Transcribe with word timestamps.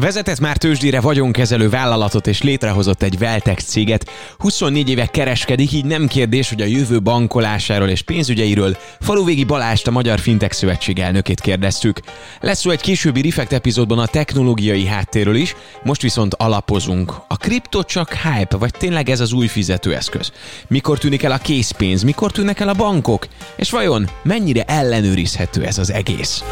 Vezetett 0.00 0.40
már 0.40 0.56
tőzsdére 0.56 1.00
vagyonkezelő 1.00 1.68
vállalatot 1.68 2.26
és 2.26 2.42
létrehozott 2.42 3.02
egy 3.02 3.18
Veltex 3.18 3.64
céget. 3.64 4.10
24 4.38 4.88
éve 4.88 5.06
kereskedik, 5.06 5.72
így 5.72 5.84
nem 5.84 6.06
kérdés, 6.06 6.48
hogy 6.48 6.60
a 6.60 6.64
jövő 6.64 7.00
bankolásáról 7.00 7.88
és 7.88 8.02
pénzügyeiről 8.02 8.76
Faluvégi 9.00 9.44
Balást 9.44 9.86
a 9.86 9.90
Magyar 9.90 10.18
Fintech 10.18 10.54
Szövetség 10.54 10.98
elnökét 10.98 11.40
kérdeztük. 11.40 12.00
Lesz 12.40 12.60
szó 12.60 12.70
egy 12.70 12.80
későbbi 12.80 13.22
Refekt 13.22 13.52
epizódban 13.52 13.98
a 13.98 14.06
technológiai 14.06 14.86
háttérről 14.86 15.36
is, 15.36 15.54
most 15.82 16.02
viszont 16.02 16.34
alapozunk. 16.34 17.14
A 17.28 17.36
kripto 17.36 17.82
csak 17.82 18.12
hype, 18.12 18.56
vagy 18.56 18.72
tényleg 18.78 19.08
ez 19.08 19.20
az 19.20 19.32
új 19.32 19.46
fizetőeszköz? 19.46 20.32
Mikor 20.68 20.98
tűnik 20.98 21.22
el 21.22 21.32
a 21.32 21.38
készpénz, 21.38 22.02
mikor 22.02 22.32
tűnnek 22.32 22.60
el 22.60 22.68
a 22.68 22.74
bankok? 22.74 23.26
És 23.56 23.70
vajon 23.70 24.08
mennyire 24.22 24.62
ellenőrizhető 24.62 25.64
ez 25.64 25.78
az 25.78 25.92
egész? 25.92 26.42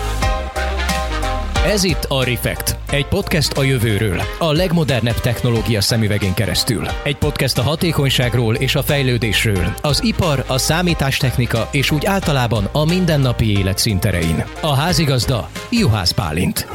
Ez 1.67 1.85
itt 1.85 2.05
a 2.05 2.25
Refekt, 2.25 2.77
egy 2.91 3.07
podcast 3.07 3.53
a 3.53 3.63
jövőről, 3.63 4.23
a 4.39 4.53
legmodernebb 4.53 5.21
technológia 5.21 5.81
szemüvegén 5.81 6.35
keresztül. 6.35 6.87
Egy 7.05 7.17
podcast 7.17 7.59
a 7.59 7.63
hatékonyságról 7.63 8.55
és 8.55 8.75
a 8.75 8.83
fejlődésről, 8.83 9.75
az 9.83 10.05
ipar, 10.05 10.45
a 10.47 10.59
számítástechnika 10.59 11.69
és 11.73 11.91
úgy 11.91 12.07
általában 12.07 12.65
a 12.73 12.85
mindennapi 12.85 13.59
élet 13.59 13.79
szinterein. 13.79 14.45
A 14.61 14.75
házigazda 14.75 15.49
Juhász 15.71 16.11
Pálint. 16.11 16.67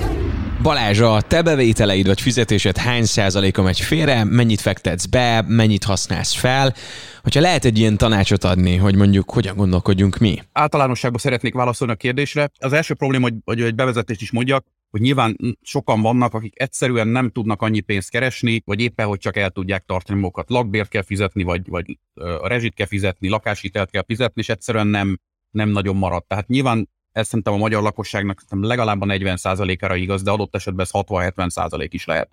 Balázs, 0.63 0.99
a 0.99 1.21
te 1.21 1.41
bevételeid 1.41 2.07
vagy 2.07 2.21
fizetésed 2.21 2.77
hány 2.77 3.03
százaléka 3.03 3.61
megy 3.61 3.79
félre, 3.79 4.23
mennyit 4.23 4.61
fektetsz 4.61 5.05
be, 5.05 5.45
mennyit 5.47 5.83
használsz 5.83 6.33
fel? 6.33 6.73
Hogyha 7.21 7.41
lehet 7.41 7.65
egy 7.65 7.77
ilyen 7.79 7.97
tanácsot 7.97 8.43
adni, 8.43 8.75
hogy 8.75 8.95
mondjuk 8.95 9.31
hogyan 9.31 9.55
gondolkodjunk 9.55 10.17
mi? 10.17 10.37
Általánosságban 10.51 11.19
szeretnék 11.19 11.53
válaszolni 11.53 11.93
a 11.93 11.95
kérdésre. 11.95 12.49
Az 12.59 12.73
első 12.73 12.93
probléma, 12.93 13.23
hogy, 13.23 13.33
hogy 13.45 13.61
egy 13.61 13.75
bevezetést 13.75 14.21
is 14.21 14.31
mondjak, 14.31 14.65
hogy 14.89 15.01
nyilván 15.01 15.37
sokan 15.61 16.01
vannak, 16.01 16.33
akik 16.33 16.61
egyszerűen 16.61 17.07
nem 17.07 17.29
tudnak 17.29 17.61
annyi 17.61 17.79
pénzt 17.79 18.09
keresni, 18.09 18.61
vagy 18.65 18.81
éppen, 18.81 19.07
hogy 19.07 19.19
csak 19.19 19.37
el 19.37 19.49
tudják 19.49 19.83
tartani 19.85 20.19
magukat. 20.19 20.49
Lakbért 20.49 20.89
kell 20.89 21.03
fizetni, 21.03 21.43
vagy, 21.43 21.67
vagy 21.67 21.99
a 22.13 22.47
rezsit 22.47 22.73
kell 22.73 22.87
fizetni, 22.87 23.29
lakáshitelt 23.29 23.89
kell 23.89 24.03
fizetni, 24.07 24.41
és 24.41 24.49
egyszerűen 24.49 24.87
nem, 24.87 25.19
nem 25.51 25.69
nagyon 25.69 25.95
marad. 25.95 26.25
Tehát 26.25 26.47
nyilván 26.47 26.89
ez 27.13 27.27
szerintem 27.27 27.53
a 27.53 27.57
magyar 27.57 27.81
lakosságnak 27.81 28.41
legalább 28.49 29.01
a 29.01 29.05
40%-ára 29.05 29.95
igaz, 29.95 30.21
de 30.21 30.31
adott 30.31 30.55
esetben 30.55 30.85
ez 30.85 31.03
60-70% 31.07 31.87
is 31.89 32.05
lehet. 32.05 32.29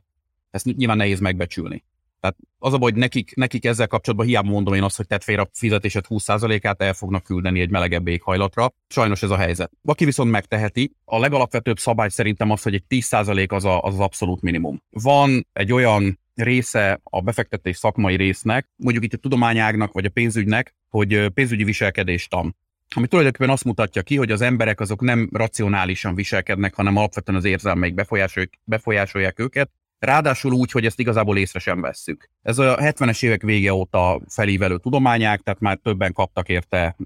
Ezt 0.50 0.64
nyilván 0.64 0.96
nehéz 0.96 1.20
megbecsülni. 1.20 1.84
Tehát 2.20 2.36
az 2.58 2.72
a 2.72 2.78
baj, 2.78 2.90
hogy 2.90 3.00
nekik, 3.00 3.34
nekik 3.34 3.64
ezzel 3.64 3.86
kapcsolatban 3.86 4.28
hiába 4.28 4.50
mondom 4.50 4.74
én 4.74 4.82
azt, 4.82 4.96
hogy 4.96 5.06
tett 5.06 5.22
félre 5.22 5.42
a 5.42 5.50
fizetésed 5.52 6.04
20%-át 6.08 6.82
el 6.82 6.92
fognak 6.92 7.22
küldeni 7.22 7.60
egy 7.60 7.70
melegebb 7.70 8.08
éghajlatra. 8.08 8.72
Sajnos 8.88 9.22
ez 9.22 9.30
a 9.30 9.36
helyzet. 9.36 9.70
Aki 9.84 10.04
viszont 10.04 10.30
megteheti, 10.30 10.92
a 11.04 11.18
legalapvetőbb 11.18 11.78
szabály 11.78 12.08
szerintem 12.08 12.50
az, 12.50 12.62
hogy 12.62 12.74
egy 12.74 12.84
10% 12.88 13.52
az, 13.52 13.64
a, 13.64 13.82
az 13.82 13.94
az 13.94 14.00
abszolút 14.00 14.42
minimum. 14.42 14.82
Van 14.90 15.46
egy 15.52 15.72
olyan 15.72 16.18
része 16.34 17.00
a 17.02 17.20
befektetés 17.20 17.76
szakmai 17.76 18.16
résznek, 18.16 18.70
mondjuk 18.76 19.04
itt 19.04 19.12
a 19.12 19.16
tudományágnak 19.16 19.92
vagy 19.92 20.04
a 20.04 20.10
pénzügynek, 20.10 20.74
hogy 20.88 21.28
pénzügyi 21.28 21.64
viselkedéstan 21.64 22.56
ami 22.96 23.06
tulajdonképpen 23.06 23.50
azt 23.50 23.64
mutatja 23.64 24.02
ki, 24.02 24.16
hogy 24.16 24.30
az 24.30 24.40
emberek 24.40 24.80
azok 24.80 25.00
nem 25.00 25.28
racionálisan 25.32 26.14
viselkednek, 26.14 26.74
hanem 26.74 26.96
alapvetően 26.96 27.38
az 27.38 27.44
érzelmeik 27.44 27.94
befolyásolják, 27.94 28.60
befolyásolják 28.64 29.38
őket, 29.38 29.70
ráadásul 29.98 30.52
úgy, 30.52 30.70
hogy 30.70 30.84
ezt 30.84 31.00
igazából 31.00 31.38
észre 31.38 31.58
sem 31.58 31.80
vesszük. 31.80 32.30
Ez 32.42 32.58
a 32.58 32.76
70-es 32.76 33.24
évek 33.24 33.42
vége 33.42 33.72
óta 33.72 34.20
felívelő 34.28 34.78
tudományák, 34.78 35.40
tehát 35.40 35.60
már 35.60 35.78
többen 35.82 36.12
kaptak 36.12 36.48
érte 36.48 36.96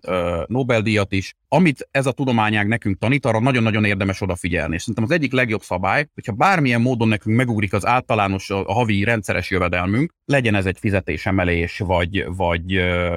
Nobel-díjat 0.47 1.13
is. 1.13 1.35
Amit 1.49 1.89
ez 1.91 2.07
a 2.07 2.13
tudományág 2.13 2.69
nekünk 2.69 2.99
tanít, 2.99 3.27
arra 3.27 3.41
nagyon-nagyon 3.41 3.85
érdemes 3.85 4.21
odafigyelni. 4.21 4.75
És 4.75 4.81
szerintem 4.81 5.05
az 5.05 5.11
egyik 5.11 5.33
legjobb 5.33 5.63
szabály, 5.63 6.09
hogyha 6.15 6.33
bármilyen 6.33 6.81
módon 6.81 7.09
nekünk 7.09 7.37
megugrik 7.37 7.73
az 7.73 7.87
általános, 7.87 8.51
a 8.51 8.73
havi 8.73 9.05
rendszeres 9.05 9.51
jövedelmünk, 9.51 10.15
legyen 10.25 10.55
ez 10.55 10.67
egy 10.67 10.79
fizetésemelés, 10.79 11.79
vagy, 11.79 12.25
vagy 12.37 12.65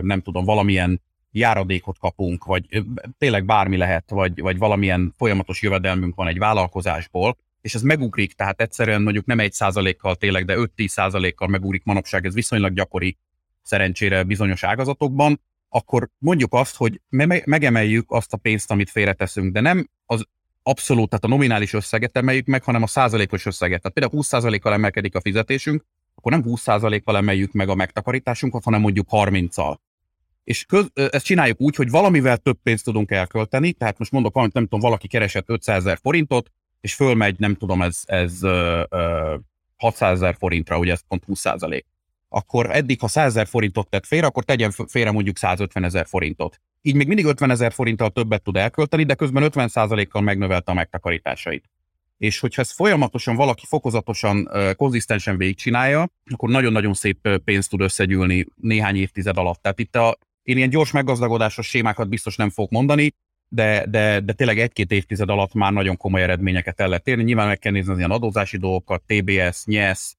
nem 0.01 0.21
tudom, 0.21 0.45
valamilyen 0.45 1.01
járadékot 1.37 1.99
kapunk, 1.99 2.45
vagy 2.45 2.83
tényleg 3.17 3.45
bármi 3.45 3.77
lehet, 3.77 4.09
vagy, 4.09 4.41
vagy 4.41 4.57
valamilyen 4.57 5.13
folyamatos 5.17 5.61
jövedelmünk 5.61 6.15
van 6.15 6.27
egy 6.27 6.37
vállalkozásból, 6.37 7.37
és 7.61 7.75
ez 7.75 7.81
megugrik, 7.81 8.33
tehát 8.33 8.61
egyszerűen 8.61 9.01
mondjuk 9.01 9.25
nem 9.25 9.39
egy 9.39 9.53
százalékkal 9.53 10.15
tényleg, 10.15 10.45
de 10.45 10.55
5-10 10.57 10.87
százalékkal 10.87 11.47
megugrik 11.47 11.83
manapság, 11.83 12.25
ez 12.25 12.33
viszonylag 12.33 12.73
gyakori 12.73 13.17
szerencsére 13.61 14.23
bizonyos 14.23 14.63
ágazatokban, 14.63 15.41
akkor 15.69 16.09
mondjuk 16.17 16.53
azt, 16.53 16.75
hogy 16.75 17.01
me- 17.09 17.45
megemeljük 17.45 18.11
azt 18.11 18.33
a 18.33 18.37
pénzt, 18.37 18.71
amit 18.71 18.89
félreteszünk, 18.89 19.53
de 19.53 19.59
nem 19.59 19.89
az 20.05 20.25
abszolút, 20.63 21.09
tehát 21.09 21.25
a 21.25 21.27
nominális 21.27 21.73
összeget 21.73 22.17
emeljük 22.17 22.45
meg, 22.45 22.63
hanem 22.63 22.83
a 22.83 22.87
százalékos 22.87 23.45
összeget. 23.45 23.81
Tehát 23.81 23.93
például 23.93 24.15
20 24.15 24.27
százalékkal 24.27 24.73
emelkedik 24.73 25.15
a 25.15 25.21
fizetésünk, 25.21 25.85
akkor 26.15 26.31
nem 26.31 26.43
20 26.43 26.61
százalékkal 26.61 27.17
emeljük 27.17 27.51
meg 27.51 27.69
a 27.69 27.75
megtakarításunkat, 27.75 28.63
hanem 28.63 28.81
mondjuk 28.81 29.07
30-al 29.11 29.75
és 30.47 30.65
köz, 30.65 30.91
ezt 30.93 31.25
csináljuk 31.25 31.61
úgy, 31.61 31.75
hogy 31.75 31.89
valamivel 31.89 32.37
több 32.37 32.57
pénzt 32.63 32.83
tudunk 32.83 33.11
elkölteni, 33.11 33.73
tehát 33.73 33.97
most 33.97 34.11
mondok 34.11 34.33
valamit, 34.33 34.53
nem 34.53 34.63
tudom, 34.63 34.79
valaki 34.79 35.07
keresett 35.07 35.49
500 35.49 35.77
ezer 35.77 35.97
forintot, 36.01 36.51
és 36.81 36.93
fölmegy, 36.93 37.39
nem 37.39 37.55
tudom, 37.55 37.81
ez, 37.81 37.99
ez 38.05 38.43
ö, 38.43 38.83
ö, 38.89 39.35
600 39.77 40.11
ezer 40.11 40.35
forintra, 40.39 40.77
ugye 40.77 40.91
ez 40.91 41.01
pont 41.07 41.23
20 41.23 41.39
százalék. 41.39 41.85
Akkor 42.29 42.69
eddig, 42.71 42.99
ha 42.99 43.07
100 43.07 43.25
ezer 43.25 43.47
forintot 43.47 43.89
tett 43.89 44.05
félre, 44.05 44.25
akkor 44.25 44.43
tegyen 44.43 44.71
félre 44.71 45.11
mondjuk 45.11 45.37
150 45.37 45.83
ezer 45.83 46.05
forintot. 46.05 46.61
Így 46.81 46.95
még 46.95 47.07
mindig 47.07 47.25
50 47.25 47.49
ezer 47.49 47.71
forinttal 47.71 48.09
többet 48.09 48.41
tud 48.43 48.55
elkölteni, 48.55 49.03
de 49.03 49.15
közben 49.15 49.43
50 49.43 49.67
százalékkal 49.67 50.21
megnövelte 50.21 50.71
a 50.71 50.75
megtakarításait. 50.75 51.69
És 52.17 52.39
hogyha 52.39 52.61
ezt 52.61 52.73
folyamatosan 52.73 53.35
valaki 53.35 53.65
fokozatosan, 53.65 54.49
konzisztensen 54.75 55.37
végigcsinálja, 55.37 56.09
akkor 56.25 56.49
nagyon-nagyon 56.49 56.93
szép 56.93 57.39
pénzt 57.43 57.69
tud 57.69 57.81
összegyűlni 57.81 58.45
néhány 58.55 58.95
évtized 58.95 59.37
alatt. 59.37 59.61
Tehát 59.61 59.79
itt 59.79 59.95
a 59.95 60.17
én 60.47 60.57
ilyen 60.57 60.69
gyors 60.69 60.91
meggazdagodásos 60.91 61.67
sémákat 61.67 62.09
biztos 62.09 62.35
nem 62.35 62.49
fogok 62.49 62.71
mondani, 62.71 63.13
de, 63.47 63.85
de, 63.89 64.19
de 64.19 64.33
tényleg 64.33 64.59
egy-két 64.59 64.91
évtized 64.91 65.29
alatt 65.29 65.53
már 65.53 65.71
nagyon 65.73 65.97
komoly 65.97 66.21
eredményeket 66.21 66.79
el 66.79 66.87
lehet 66.87 67.07
érni. 67.07 67.23
Nyilván 67.23 67.47
meg 67.47 67.59
kell 67.59 67.71
nézni 67.71 67.91
az 67.91 67.97
ilyen 67.97 68.11
adózási 68.11 68.57
dolgokat, 68.57 69.03
TBS, 69.05 69.63
NYESZ, 69.65 70.17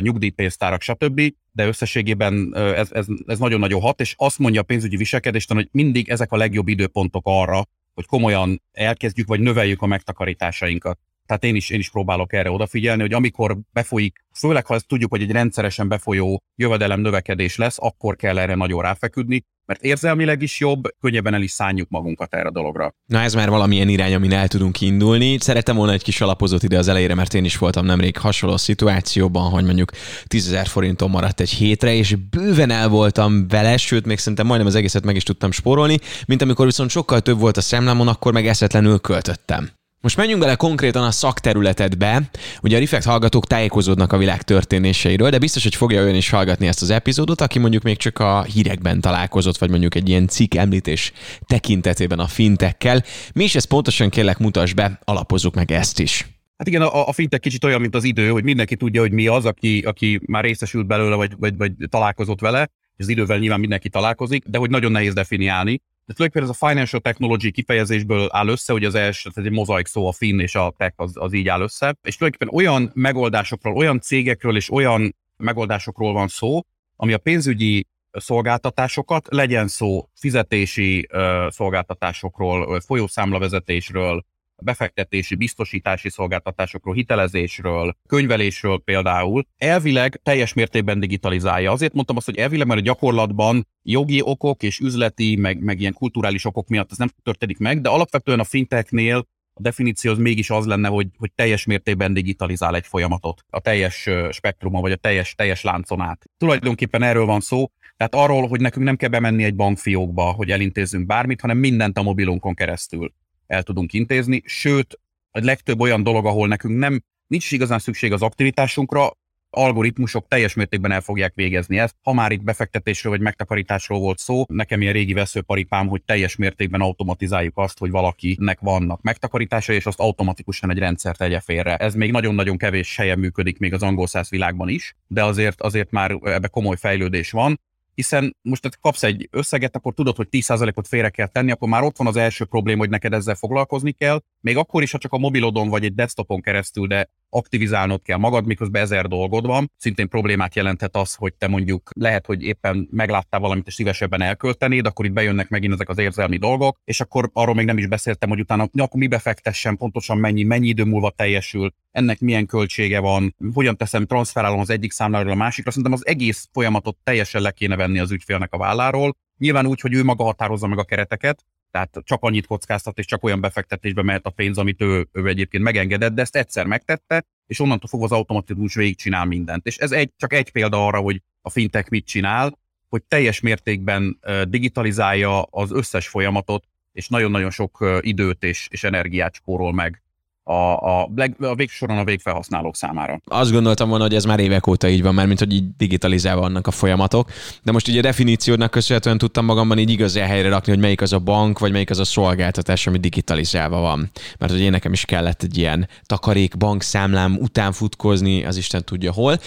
nyugdíjpénztárak, 0.00 0.82
stb., 0.82 1.20
de 1.52 1.66
összességében 1.66 2.52
ez, 2.54 2.92
ez, 2.92 3.06
ez 3.26 3.38
nagyon-nagyon 3.38 3.80
hat, 3.80 4.00
és 4.00 4.14
azt 4.16 4.38
mondja 4.38 4.60
a 4.60 4.64
pénzügyi 4.64 4.96
viselkedésten, 4.96 5.56
hogy 5.56 5.68
mindig 5.72 6.08
ezek 6.08 6.32
a 6.32 6.36
legjobb 6.36 6.68
időpontok 6.68 7.22
arra, 7.24 7.64
hogy 7.94 8.06
komolyan 8.06 8.62
elkezdjük, 8.72 9.28
vagy 9.28 9.40
növeljük 9.40 9.82
a 9.82 9.86
megtakarításainkat. 9.86 10.98
Tehát 11.26 11.44
én 11.44 11.54
is, 11.54 11.70
én 11.70 11.78
is 11.78 11.90
próbálok 11.90 12.32
erre 12.32 12.50
odafigyelni, 12.50 13.02
hogy 13.02 13.12
amikor 13.12 13.58
befolyik, 13.72 14.24
főleg 14.34 14.66
ha 14.66 14.74
ezt 14.74 14.86
tudjuk, 14.86 15.10
hogy 15.10 15.22
egy 15.22 15.30
rendszeresen 15.30 15.88
befolyó 15.88 16.42
jövedelem 16.56 17.00
növekedés 17.00 17.56
lesz, 17.56 17.76
akkor 17.80 18.16
kell 18.16 18.38
erre 18.38 18.54
nagyon 18.54 18.82
ráfeküdni, 18.82 19.44
mert 19.66 19.82
érzelmileg 19.82 20.42
is 20.42 20.60
jobb, 20.60 20.82
könnyebben 21.00 21.34
el 21.34 21.42
is 21.42 21.50
szánjuk 21.50 21.88
magunkat 21.88 22.34
erre 22.34 22.48
a 22.48 22.50
dologra. 22.50 22.94
Na 23.06 23.20
ez 23.20 23.34
már 23.34 23.48
valamilyen 23.48 23.88
irány, 23.88 24.14
amin 24.14 24.32
el 24.32 24.48
tudunk 24.48 24.80
indulni. 24.80 25.38
Szerettem 25.40 25.76
volna 25.76 25.92
egy 25.92 26.02
kis 26.02 26.20
alapozót 26.20 26.62
ide 26.62 26.78
az 26.78 26.88
elejére, 26.88 27.14
mert 27.14 27.34
én 27.34 27.44
is 27.44 27.58
voltam 27.58 27.84
nemrég 27.84 28.16
hasonló 28.16 28.56
szituációban, 28.56 29.50
hogy 29.50 29.64
mondjuk 29.64 29.90
10 30.26 30.46
ezer 30.46 30.66
forinton 30.66 31.10
maradt 31.10 31.40
egy 31.40 31.50
hétre, 31.50 31.94
és 31.94 32.14
bőven 32.30 32.70
el 32.70 32.88
voltam 32.88 33.48
vele, 33.48 33.76
sőt, 33.76 34.06
még 34.06 34.18
szerintem 34.18 34.46
majdnem 34.46 34.68
az 34.68 34.74
egészet 34.74 35.04
meg 35.04 35.16
is 35.16 35.22
tudtam 35.22 35.50
spórolni, 35.50 35.98
mint 36.26 36.42
amikor 36.42 36.66
viszont 36.66 36.90
sokkal 36.90 37.20
több 37.20 37.38
volt 37.38 37.56
a 37.56 37.60
szemlámon, 37.60 38.08
akkor 38.08 38.32
meg 38.32 38.46
eszetlenül 38.46 38.98
költöttem. 38.98 39.70
Most 40.06 40.18
menjünk 40.18 40.40
bele 40.40 40.54
konkrétan 40.54 41.02
a 41.02 41.10
szakterületedbe. 41.10 42.22
Ugye 42.62 42.76
a 42.76 42.80
Reflect 42.80 43.04
hallgatók 43.04 43.46
tájékozódnak 43.46 44.12
a 44.12 44.18
világ 44.18 44.42
történéseiről, 44.42 45.30
de 45.30 45.38
biztos, 45.38 45.62
hogy 45.62 45.74
fogja 45.74 46.02
olyan 46.02 46.14
is 46.14 46.30
hallgatni 46.30 46.66
ezt 46.66 46.82
az 46.82 46.90
epizódot, 46.90 47.40
aki 47.40 47.58
mondjuk 47.58 47.82
még 47.82 47.96
csak 47.96 48.18
a 48.18 48.42
hírekben 48.42 49.00
találkozott, 49.00 49.58
vagy 49.58 49.70
mondjuk 49.70 49.94
egy 49.94 50.08
ilyen 50.08 50.26
cikk 50.28 50.54
említés 50.54 51.12
tekintetében 51.46 52.18
a 52.18 52.26
fintekkel. 52.26 53.02
Mi 53.34 53.44
is 53.44 53.54
ezt 53.54 53.66
pontosan 53.66 54.08
kérlek 54.08 54.38
mutas 54.38 54.72
be, 54.72 54.98
alapozzuk 55.04 55.54
meg 55.54 55.70
ezt 55.70 55.98
is. 55.98 56.26
Hát 56.56 56.68
igen, 56.68 56.82
a, 56.82 57.08
a 57.08 57.12
fintech 57.12 57.42
kicsit 57.42 57.64
olyan, 57.64 57.80
mint 57.80 57.94
az 57.94 58.04
idő, 58.04 58.28
hogy 58.28 58.44
mindenki 58.44 58.76
tudja, 58.76 59.00
hogy 59.00 59.12
mi 59.12 59.26
az, 59.26 59.44
aki, 59.44 59.82
aki 59.86 60.20
már 60.26 60.44
részesült 60.44 60.86
belőle, 60.86 61.14
vagy, 61.14 61.32
vagy, 61.38 61.56
vagy 61.56 61.72
találkozott 61.88 62.40
vele, 62.40 62.70
és 62.96 63.04
az 63.04 63.08
idővel 63.08 63.38
nyilván 63.38 63.60
mindenki 63.60 63.88
találkozik, 63.88 64.44
de 64.44 64.58
hogy 64.58 64.70
nagyon 64.70 64.92
nehéz 64.92 65.14
definiálni 65.14 65.80
de 66.06 66.12
tulajdonképpen 66.14 66.42
ez 66.42 66.56
a 66.60 66.66
financial 66.68 67.00
technology 67.00 67.50
kifejezésből 67.50 68.28
áll 68.32 68.48
össze, 68.48 68.72
hogy 68.72 68.84
az 68.84 68.94
első, 68.94 69.30
ez 69.34 69.44
egy 69.44 69.50
mozaik 69.50 69.86
szó, 69.86 70.06
a 70.06 70.12
fin 70.12 70.40
és 70.40 70.54
a 70.54 70.74
tech 70.76 70.92
az, 70.96 71.12
az 71.14 71.32
így 71.32 71.48
áll 71.48 71.60
össze, 71.60 71.96
és 72.02 72.16
tulajdonképpen 72.16 72.58
olyan 72.58 72.90
megoldásokról, 72.94 73.76
olyan 73.76 74.00
cégekről 74.00 74.56
és 74.56 74.70
olyan 74.70 75.16
megoldásokról 75.36 76.12
van 76.12 76.28
szó, 76.28 76.60
ami 76.96 77.12
a 77.12 77.18
pénzügyi 77.18 77.86
szolgáltatásokat, 78.10 79.26
legyen 79.30 79.68
szó 79.68 80.08
fizetési 80.14 81.08
uh, 81.12 81.50
szolgáltatásokról, 81.50 82.80
folyószámlavezetésről, 82.80 84.24
befektetési, 84.62 85.34
biztosítási 85.34 86.10
szolgáltatásokról, 86.10 86.94
hitelezésről, 86.94 87.96
könyvelésről 88.08 88.78
például, 88.84 89.46
elvileg 89.56 90.20
teljes 90.22 90.52
mértékben 90.52 91.00
digitalizálja. 91.00 91.72
Azért 91.72 91.94
mondtam 91.94 92.16
azt, 92.16 92.26
hogy 92.26 92.36
elvileg, 92.36 92.66
mert 92.66 92.80
a 92.80 92.84
gyakorlatban 92.84 93.66
jogi 93.82 94.20
okok 94.22 94.62
és 94.62 94.78
üzleti, 94.78 95.36
meg, 95.36 95.62
meg 95.62 95.80
ilyen 95.80 95.92
kulturális 95.92 96.44
okok 96.44 96.68
miatt 96.68 96.90
ez 96.90 96.98
nem 96.98 97.08
történik 97.22 97.58
meg, 97.58 97.80
de 97.80 97.88
alapvetően 97.88 98.40
a 98.40 98.44
fintechnél 98.44 99.26
a 99.58 99.62
definíció 99.62 100.10
az 100.10 100.18
mégis 100.18 100.50
az 100.50 100.66
lenne, 100.66 100.88
hogy, 100.88 101.08
hogy 101.18 101.32
teljes 101.34 101.64
mértékben 101.64 102.14
digitalizál 102.14 102.74
egy 102.74 102.86
folyamatot, 102.86 103.44
a 103.50 103.60
teljes 103.60 104.08
spektruma, 104.30 104.80
vagy 104.80 104.92
a 104.92 104.96
teljes, 104.96 105.34
teljes 105.34 105.62
láncon 105.62 106.00
át. 106.00 106.24
Tulajdonképpen 106.38 107.02
erről 107.02 107.24
van 107.24 107.40
szó, 107.40 107.70
tehát 107.96 108.14
arról, 108.14 108.48
hogy 108.48 108.60
nekünk 108.60 108.84
nem 108.84 108.96
kell 108.96 109.08
bemenni 109.08 109.44
egy 109.44 109.54
bankfiókba, 109.54 110.22
hogy 110.22 110.50
elintézzünk 110.50 111.06
bármit, 111.06 111.40
hanem 111.40 111.58
mindent 111.58 111.98
a 111.98 112.02
mobilunkon 112.02 112.54
keresztül 112.54 113.12
el 113.46 113.62
tudunk 113.62 113.92
intézni, 113.92 114.42
sőt, 114.44 115.00
a 115.30 115.44
legtöbb 115.44 115.80
olyan 115.80 116.02
dolog, 116.02 116.26
ahol 116.26 116.48
nekünk 116.48 116.78
nem 116.78 117.02
nincs 117.26 117.52
igazán 117.52 117.78
szükség 117.78 118.12
az 118.12 118.22
aktivitásunkra, 118.22 119.10
algoritmusok 119.50 120.28
teljes 120.28 120.54
mértékben 120.54 120.92
el 120.92 121.00
fogják 121.00 121.34
végezni 121.34 121.78
ezt. 121.78 121.94
Ha 122.02 122.12
már 122.12 122.32
itt 122.32 122.42
befektetésről 122.42 123.12
vagy 123.12 123.20
megtakarításról 123.20 123.98
volt 123.98 124.18
szó, 124.18 124.44
nekem 124.48 124.80
ilyen 124.80 124.92
régi 124.92 125.12
veszőparipám, 125.12 125.88
hogy 125.88 126.02
teljes 126.02 126.36
mértékben 126.36 126.80
automatizáljuk 126.80 127.58
azt, 127.58 127.78
hogy 127.78 127.90
valakinek 127.90 128.60
vannak 128.60 129.02
megtakarítása, 129.02 129.72
és 129.72 129.86
azt 129.86 130.00
automatikusan 130.00 130.70
egy 130.70 130.78
rendszer 130.78 131.16
tegye 131.16 131.40
félre. 131.40 131.76
Ez 131.76 131.94
még 131.94 132.10
nagyon-nagyon 132.10 132.56
kevés 132.56 132.96
helyen 132.96 133.18
működik 133.18 133.58
még 133.58 133.72
az 133.72 133.82
angol 133.82 134.06
száz 134.06 134.30
világban 134.30 134.68
is, 134.68 134.96
de 135.06 135.24
azért, 135.24 135.60
azért 135.60 135.90
már 135.90 136.10
ebbe 136.22 136.48
komoly 136.48 136.76
fejlődés 136.76 137.30
van 137.30 137.60
hiszen 137.96 138.36
most 138.42 138.62
te 138.62 138.68
kapsz 138.80 139.02
egy 139.02 139.28
összeget, 139.30 139.76
akkor 139.76 139.94
tudod, 139.94 140.16
hogy 140.16 140.28
10%-ot 140.30 140.88
félre 140.88 141.10
kell 141.10 141.26
tenni, 141.26 141.50
akkor 141.50 141.68
már 141.68 141.82
ott 141.82 141.96
van 141.96 142.06
az 142.06 142.16
első 142.16 142.44
probléma, 142.44 142.78
hogy 142.78 142.90
neked 142.90 143.12
ezzel 143.12 143.34
foglalkozni 143.34 143.92
kell, 143.92 144.22
még 144.40 144.56
akkor 144.56 144.82
is, 144.82 144.92
ha 144.92 144.98
csak 144.98 145.12
a 145.12 145.18
mobilodon 145.18 145.68
vagy 145.68 145.84
egy 145.84 145.94
desktopon 145.94 146.40
keresztül, 146.40 146.86
de 146.86 147.08
aktivizálnod 147.36 148.02
kell 148.02 148.18
magad, 148.18 148.46
miközben 148.46 148.82
ezer 148.82 149.06
dolgod 149.06 149.46
van. 149.46 149.70
Szintén 149.76 150.08
problémát 150.08 150.54
jelenthet 150.54 150.96
az, 150.96 151.14
hogy 151.14 151.34
te 151.34 151.48
mondjuk 151.48 151.90
lehet, 151.94 152.26
hogy 152.26 152.42
éppen 152.42 152.88
megláttál 152.90 153.40
valamit, 153.40 153.66
és 153.66 153.74
szívesebben 153.74 154.22
elköltenéd, 154.22 154.86
akkor 154.86 155.04
itt 155.04 155.12
bejönnek 155.12 155.48
megint 155.48 155.72
ezek 155.72 155.88
az 155.88 155.98
érzelmi 155.98 156.36
dolgok, 156.36 156.78
és 156.84 157.00
akkor 157.00 157.30
arról 157.32 157.54
még 157.54 157.66
nem 157.66 157.78
is 157.78 157.86
beszéltem, 157.86 158.28
hogy 158.28 158.40
utána 158.40 158.68
ja, 158.72 158.82
akkor 158.82 159.00
mi 159.00 159.06
befektessen, 159.06 159.76
pontosan 159.76 160.18
mennyi, 160.18 160.42
mennyi 160.42 160.68
idő 160.68 160.84
múlva 160.84 161.10
teljesül, 161.10 161.72
ennek 161.90 162.20
milyen 162.20 162.46
költsége 162.46 162.98
van, 162.98 163.34
hogyan 163.54 163.76
teszem, 163.76 164.06
transferálom 164.06 164.60
az 164.60 164.70
egyik 164.70 164.92
számláról 164.92 165.32
a 165.32 165.34
másikra. 165.34 165.70
Szerintem 165.70 165.92
az 165.92 166.06
egész 166.06 166.48
folyamatot 166.52 166.96
teljesen 167.02 167.42
le 167.42 167.50
kéne 167.50 167.76
venni 167.76 167.98
az 167.98 168.10
ügyfélnek 168.10 168.52
a 168.52 168.58
válláról. 168.58 169.16
Nyilván 169.38 169.66
úgy, 169.66 169.80
hogy 169.80 169.94
ő 169.94 170.04
maga 170.04 170.24
határozza 170.24 170.66
meg 170.66 170.78
a 170.78 170.84
kereteket, 170.84 171.44
tehát 171.70 171.98
csak 172.04 172.22
annyit 172.22 172.46
kockáztat, 172.46 172.98
és 172.98 173.06
csak 173.06 173.24
olyan 173.24 173.40
befektetésbe 173.40 174.02
mehet 174.02 174.26
a 174.26 174.30
pénz, 174.30 174.58
amit 174.58 174.82
ő, 174.82 175.08
ő 175.12 175.26
egyébként 175.26 175.62
megengedett, 175.62 176.12
de 176.12 176.22
ezt 176.22 176.36
egyszer 176.36 176.66
megtette, 176.66 177.24
és 177.46 177.60
onnantól 177.60 177.88
fogva 177.88 178.04
az 178.04 178.12
automatizmus 178.12 178.74
végigcsinál 178.74 179.24
mindent. 179.24 179.66
És 179.66 179.76
ez 179.76 179.92
egy, 179.92 180.12
csak 180.16 180.32
egy 180.32 180.52
példa 180.52 180.86
arra, 180.86 180.98
hogy 180.98 181.22
a 181.40 181.50
fintech 181.50 181.90
mit 181.90 182.06
csinál, 182.06 182.58
hogy 182.88 183.02
teljes 183.02 183.40
mértékben 183.40 184.20
digitalizálja 184.48 185.42
az 185.42 185.72
összes 185.72 186.08
folyamatot, 186.08 186.64
és 186.92 187.08
nagyon-nagyon 187.08 187.50
sok 187.50 188.00
időt 188.00 188.44
és, 188.44 188.68
és 188.70 188.84
energiát 188.84 189.34
spórol 189.34 189.72
meg 189.72 190.02
a, 190.48 190.76
a, 190.76 191.08
a 191.38 191.54
végsoron 191.54 191.98
a 191.98 192.04
végfelhasználók 192.04 192.76
számára. 192.76 193.20
Azt 193.24 193.52
gondoltam 193.52 193.88
volna, 193.88 194.04
hogy 194.04 194.14
ez 194.14 194.24
már 194.24 194.40
évek 194.40 194.66
óta 194.66 194.88
így 194.88 195.02
van, 195.02 195.14
mert 195.14 195.26
mint 195.26 195.38
hogy 195.38 195.52
így 195.52 195.64
digitalizálva 195.76 196.40
vannak 196.40 196.66
a 196.66 196.70
folyamatok, 196.70 197.30
de 197.62 197.72
most 197.72 197.88
ugye 197.88 197.98
a 197.98 198.02
definíciódnak 198.02 198.70
köszönhetően 198.70 199.18
tudtam 199.18 199.44
magamban 199.44 199.78
így 199.78 199.90
igazán 199.90 200.26
helyre 200.26 200.48
rakni, 200.48 200.72
hogy 200.72 200.80
melyik 200.80 201.00
az 201.00 201.12
a 201.12 201.18
bank, 201.18 201.58
vagy 201.58 201.72
melyik 201.72 201.90
az 201.90 201.98
a 201.98 202.04
szolgáltatás, 202.04 202.86
ami 202.86 202.98
digitalizálva 202.98 203.80
van. 203.80 204.10
Mert 204.38 204.52
hogy 204.52 204.60
én 204.60 204.70
nekem 204.70 204.92
is 204.92 205.04
kellett 205.04 205.42
egy 205.42 205.58
ilyen 205.58 205.88
takarék 206.02 206.56
bankszámlám 206.56 207.36
után 207.40 207.72
futkozni, 207.72 208.44
az 208.44 208.56
Isten 208.56 208.84
tudja 208.84 209.12
hol. 209.12 209.38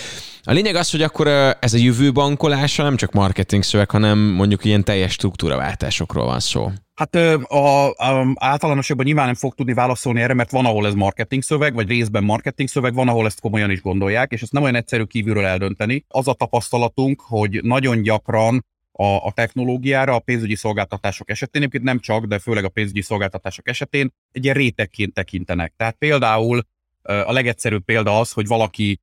A 0.44 0.52
lényeg 0.52 0.76
az, 0.76 0.92
hogy 0.92 1.02
akkor 1.02 1.28
ez 1.60 1.74
a 1.74 1.78
jövő 1.78 2.12
bankolása 2.12 2.84
nem 2.84 2.96
csak 2.96 3.12
marketing 3.12 3.64
szöveg, 3.64 3.92
hanem 3.92 4.18
mondjuk 4.18 4.66
ilyen 4.66 4.84
teljes 4.84 5.12
struktúraváltásokról 5.12 6.26
van 6.26 6.40
szó. 6.40 6.72
Hát 7.00 7.16
a, 7.16 7.90
a, 7.90 8.34
általánosabban 8.36 9.06
nyilván 9.06 9.26
nem 9.26 9.36
fog 9.36 9.56
tudni 9.56 9.74
válaszolni 9.74 10.22
erre, 10.22 10.34
mert 10.34 10.52
van, 10.52 10.66
ahol 10.66 10.88
ez 10.88 10.94
marketing 10.94 11.42
szöveg, 11.42 11.74
vagy 11.74 11.88
részben 11.88 12.24
marketing 12.24 12.70
szöveg, 12.70 12.94
van, 12.94 13.08
ahol 13.08 13.26
ezt 13.26 13.40
komolyan 13.40 13.72
is 13.72 13.82
gondolják, 13.82 14.32
és 14.32 14.42
ezt 14.42 14.52
nem 14.52 14.64
olyan 14.64 14.76
egyszerű 14.76 15.04
kívülről 15.04 15.46
eldönteni. 15.46 16.06
Az 16.08 16.28
a 16.28 16.34
tapasztalatunk, 16.34 17.22
hogy 17.22 17.60
nagyon 17.64 18.02
gyakran 18.02 18.66
a, 18.92 19.04
a 19.04 19.32
technológiára 19.32 20.16
a 20.16 20.20
pénzügyi 20.20 20.56
szolgáltatások 20.56 21.30
esetén, 21.30 21.62
egyébként 21.62 21.84
nem 21.84 22.00
csak, 22.00 22.26
de 22.26 22.40
főleg 22.40 22.64
a 22.64 22.70
pénzügyi 22.70 23.02
szolgáltatások 23.02 23.68
esetén 23.68 24.14
egy 24.32 24.44
ilyen 24.44 24.56
rétegként 24.56 25.14
tekintenek. 25.14 25.74
Tehát 25.78 25.96
például 25.96 26.62
a 27.02 27.32
legegyszerűbb 27.32 27.84
példa 27.84 28.20
az, 28.20 28.32
hogy 28.32 28.48
valaki 28.48 29.00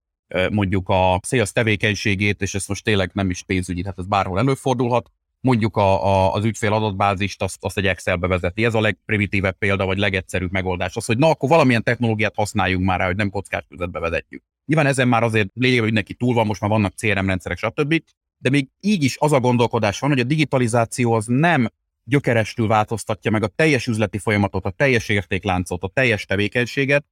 mondjuk 0.51 0.89
a 0.89 1.21
sales 1.27 1.53
tevékenységét, 1.53 2.43
és 2.43 2.55
ez 2.55 2.67
most 2.67 2.85
tényleg 2.85 3.11
nem 3.15 3.31
is 3.31 3.43
pénzügyi, 3.43 3.83
tehát 3.83 3.99
ez 3.99 4.07
bárhol 4.07 4.39
előfordulhat, 4.39 5.11
mondjuk 5.47 5.77
a, 5.77 6.07
a, 6.07 6.33
az 6.33 6.45
ügyfél 6.45 6.73
adatbázist, 6.73 7.43
azt, 7.43 7.57
azt 7.61 7.79
egy 7.79 7.87
Excelbe 7.87 8.27
vezeti. 8.27 8.65
Ez 8.65 8.75
a 8.75 8.81
legprimitívebb 8.81 9.59
példa, 9.59 9.87
vagy 9.87 9.99
legegyszerűbb 9.99 10.53
megoldás. 10.53 10.97
Az, 10.97 11.05
hogy 11.05 11.19
na, 11.19 11.29
akkor 11.29 11.49
valamilyen 11.49 11.83
technológiát 11.83 12.35
használjunk 12.35 12.85
már 12.85 12.99
rá, 12.99 13.07
hogy 13.07 13.17
nem 13.17 13.31
kockás 13.31 13.67
vezetjük. 13.93 14.43
Nyilván 14.67 14.87
ezen 14.87 15.09
már 15.09 15.23
azért 15.23 15.49
lényegében 15.55 15.85
mindenki 15.85 16.15
túl 16.15 16.35
van, 16.35 16.47
most 16.47 16.61
már 16.61 16.71
vannak 16.71 16.95
CRM 16.95 17.27
rendszerek, 17.27 17.59
stb. 17.59 18.03
De 18.39 18.51
még 18.51 18.69
így 18.81 19.05
is 19.05 19.17
az 19.19 19.33
a 19.33 19.41
gondolkodás 19.41 19.99
van, 19.99 20.11
hogy 20.11 20.21
a 20.21 20.25
digitalizáció 20.25 21.13
az 21.13 21.27
nem 21.27 21.69
gyökerestül 22.05 22.67
változtatja 22.67 23.31
meg 23.31 23.43
a 23.43 23.47
teljes 23.47 23.87
üzleti 23.87 24.19
folyamatot, 24.19 24.65
a 24.65 24.71
teljes 24.71 25.09
értékláncot, 25.09 25.83
a 25.83 25.91
teljes 25.95 26.25
tevékenységet, 26.25 27.05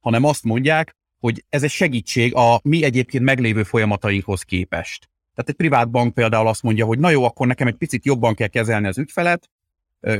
hanem 0.00 0.24
azt 0.24 0.44
mondják, 0.44 0.96
hogy 1.18 1.44
ez 1.48 1.62
egy 1.62 1.70
segítség 1.70 2.34
a 2.34 2.60
mi 2.62 2.84
egyébként 2.84 3.24
meglévő 3.24 3.62
folyamatainkhoz 3.62 4.42
képest. 4.42 5.11
Tehát 5.34 5.50
egy 5.50 5.54
privát 5.54 5.90
bank 5.90 6.14
például 6.14 6.48
azt 6.48 6.62
mondja, 6.62 6.86
hogy 6.86 6.98
na 6.98 7.10
jó, 7.10 7.24
akkor 7.24 7.46
nekem 7.46 7.66
egy 7.66 7.74
picit 7.74 8.04
jobban 8.04 8.34
kell 8.34 8.46
kezelni 8.46 8.86
az 8.86 8.98
ügyfelet, 8.98 9.50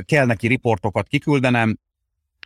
kell 0.05 0.25
neki 0.25 0.47
riportokat 0.47 1.07
kiküldenem, 1.07 1.77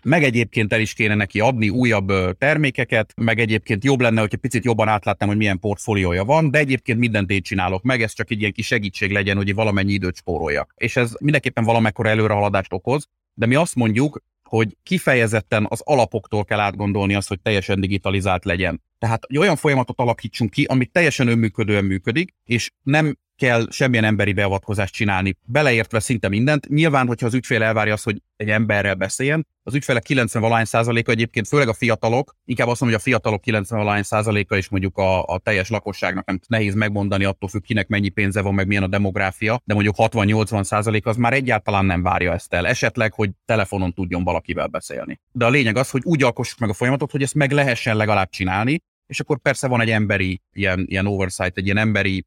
meg 0.03 0.23
egyébként 0.23 0.73
el 0.73 0.79
is 0.79 0.93
kéne 0.93 1.15
neki 1.15 1.39
adni 1.39 1.69
újabb 1.69 2.37
termékeket, 2.37 3.13
meg 3.15 3.39
egyébként 3.39 3.83
jobb 3.83 4.01
lenne, 4.01 4.19
hogyha 4.19 4.37
picit 4.37 4.65
jobban 4.65 4.87
átlátnám, 4.87 5.29
hogy 5.29 5.37
milyen 5.37 5.59
portfóliója 5.59 6.25
van, 6.25 6.51
de 6.51 6.57
egyébként 6.57 6.99
mindent 6.99 7.29
én 7.29 7.41
csinálok 7.41 7.83
meg, 7.83 8.01
ez 8.01 8.13
csak 8.13 8.31
egy 8.31 8.39
ilyen 8.39 8.51
kis 8.51 8.65
segítség 8.65 9.11
legyen, 9.11 9.35
hogy 9.35 9.53
valamennyi 9.53 9.93
időt 9.93 10.15
spóroljak. 10.15 10.73
És 10.77 10.95
ez 10.95 11.13
mindenképpen 11.19 11.63
valamekkora 11.63 12.09
előrehaladást 12.09 12.73
okoz, 12.73 13.07
de 13.33 13.45
mi 13.45 13.55
azt 13.55 13.75
mondjuk, 13.75 14.23
hogy 14.43 14.77
kifejezetten 14.83 15.65
az 15.69 15.81
alapoktól 15.83 16.45
kell 16.45 16.59
átgondolni 16.59 17.15
azt, 17.15 17.27
hogy 17.27 17.41
teljesen 17.41 17.81
digitalizált 17.81 18.45
legyen. 18.45 18.81
Tehát 18.99 19.23
egy 19.27 19.37
olyan 19.37 19.55
folyamatot 19.55 19.99
alakítsunk 19.99 20.49
ki, 20.49 20.63
ami 20.63 20.85
teljesen 20.85 21.27
önműködően 21.27 21.85
működik, 21.85 22.35
és 22.43 22.71
nem 22.83 23.17
kell 23.37 23.67
semmilyen 23.69 24.03
emberi 24.03 24.33
beavatkozást 24.33 24.93
csinálni, 24.93 25.37
beleértve 25.45 25.99
szinte 25.99 26.29
mindent. 26.29 26.67
Nyilván, 26.67 27.07
hogyha 27.07 27.25
az 27.25 27.33
ügyfél 27.33 27.63
elvárja 27.63 27.93
azt, 27.93 28.03
hogy 28.03 28.21
egy 28.35 28.49
emberrel 28.49 28.95
beszéljen, 28.95 29.47
az 29.63 29.73
ügyfelek 29.73 30.03
90 30.03 30.41
valány 30.41 30.65
százaléka 30.65 31.11
egyébként, 31.11 31.47
főleg 31.47 31.67
a 31.67 31.73
fiatalok, 31.73 32.35
inkább 32.45 32.67
azt 32.67 32.81
mondom, 32.81 32.99
hogy 32.99 33.07
a 33.07 33.11
fiatalok 33.11 33.41
90 33.41 33.79
valány 33.79 34.03
százaléka 34.03 34.57
is 34.57 34.69
mondjuk 34.69 34.97
a, 34.97 35.23
a 35.23 35.39
teljes 35.39 35.69
lakosságnak 35.69 36.25
nem 36.25 36.39
nehéz 36.47 36.73
megmondani, 36.73 37.23
attól 37.23 37.49
függ, 37.49 37.61
kinek 37.61 37.87
mennyi 37.87 38.09
pénze 38.09 38.41
van, 38.41 38.53
meg 38.53 38.67
milyen 38.67 38.83
a 38.83 38.87
demográfia, 38.87 39.61
de 39.63 39.73
mondjuk 39.73 39.95
60-80 39.97 40.63
százalék 40.63 41.05
az 41.05 41.15
már 41.15 41.33
egyáltalán 41.33 41.85
nem 41.85 42.03
várja 42.03 42.33
ezt 42.33 42.53
el. 42.53 42.67
Esetleg, 42.67 43.13
hogy 43.13 43.29
telefonon 43.45 43.93
tudjon 43.93 44.23
valakivel 44.23 44.67
beszélni. 44.67 45.19
De 45.31 45.45
a 45.45 45.49
lényeg 45.49 45.77
az, 45.77 45.89
hogy 45.89 46.01
úgy 46.03 46.23
alkossuk 46.23 46.59
meg 46.59 46.69
a 46.69 46.73
folyamatot, 46.73 47.11
hogy 47.11 47.21
ezt 47.21 47.35
meg 47.35 47.51
lehessen 47.51 47.95
legalább 47.95 48.29
csinálni, 48.29 48.81
és 49.07 49.19
akkor 49.19 49.39
persze 49.39 49.67
van 49.67 49.81
egy 49.81 49.89
emberi 49.89 50.41
ilyen, 50.53 50.85
ilyen 50.87 51.05
oversight, 51.05 51.57
egy 51.57 51.65
ilyen 51.65 51.77
emberi 51.77 52.25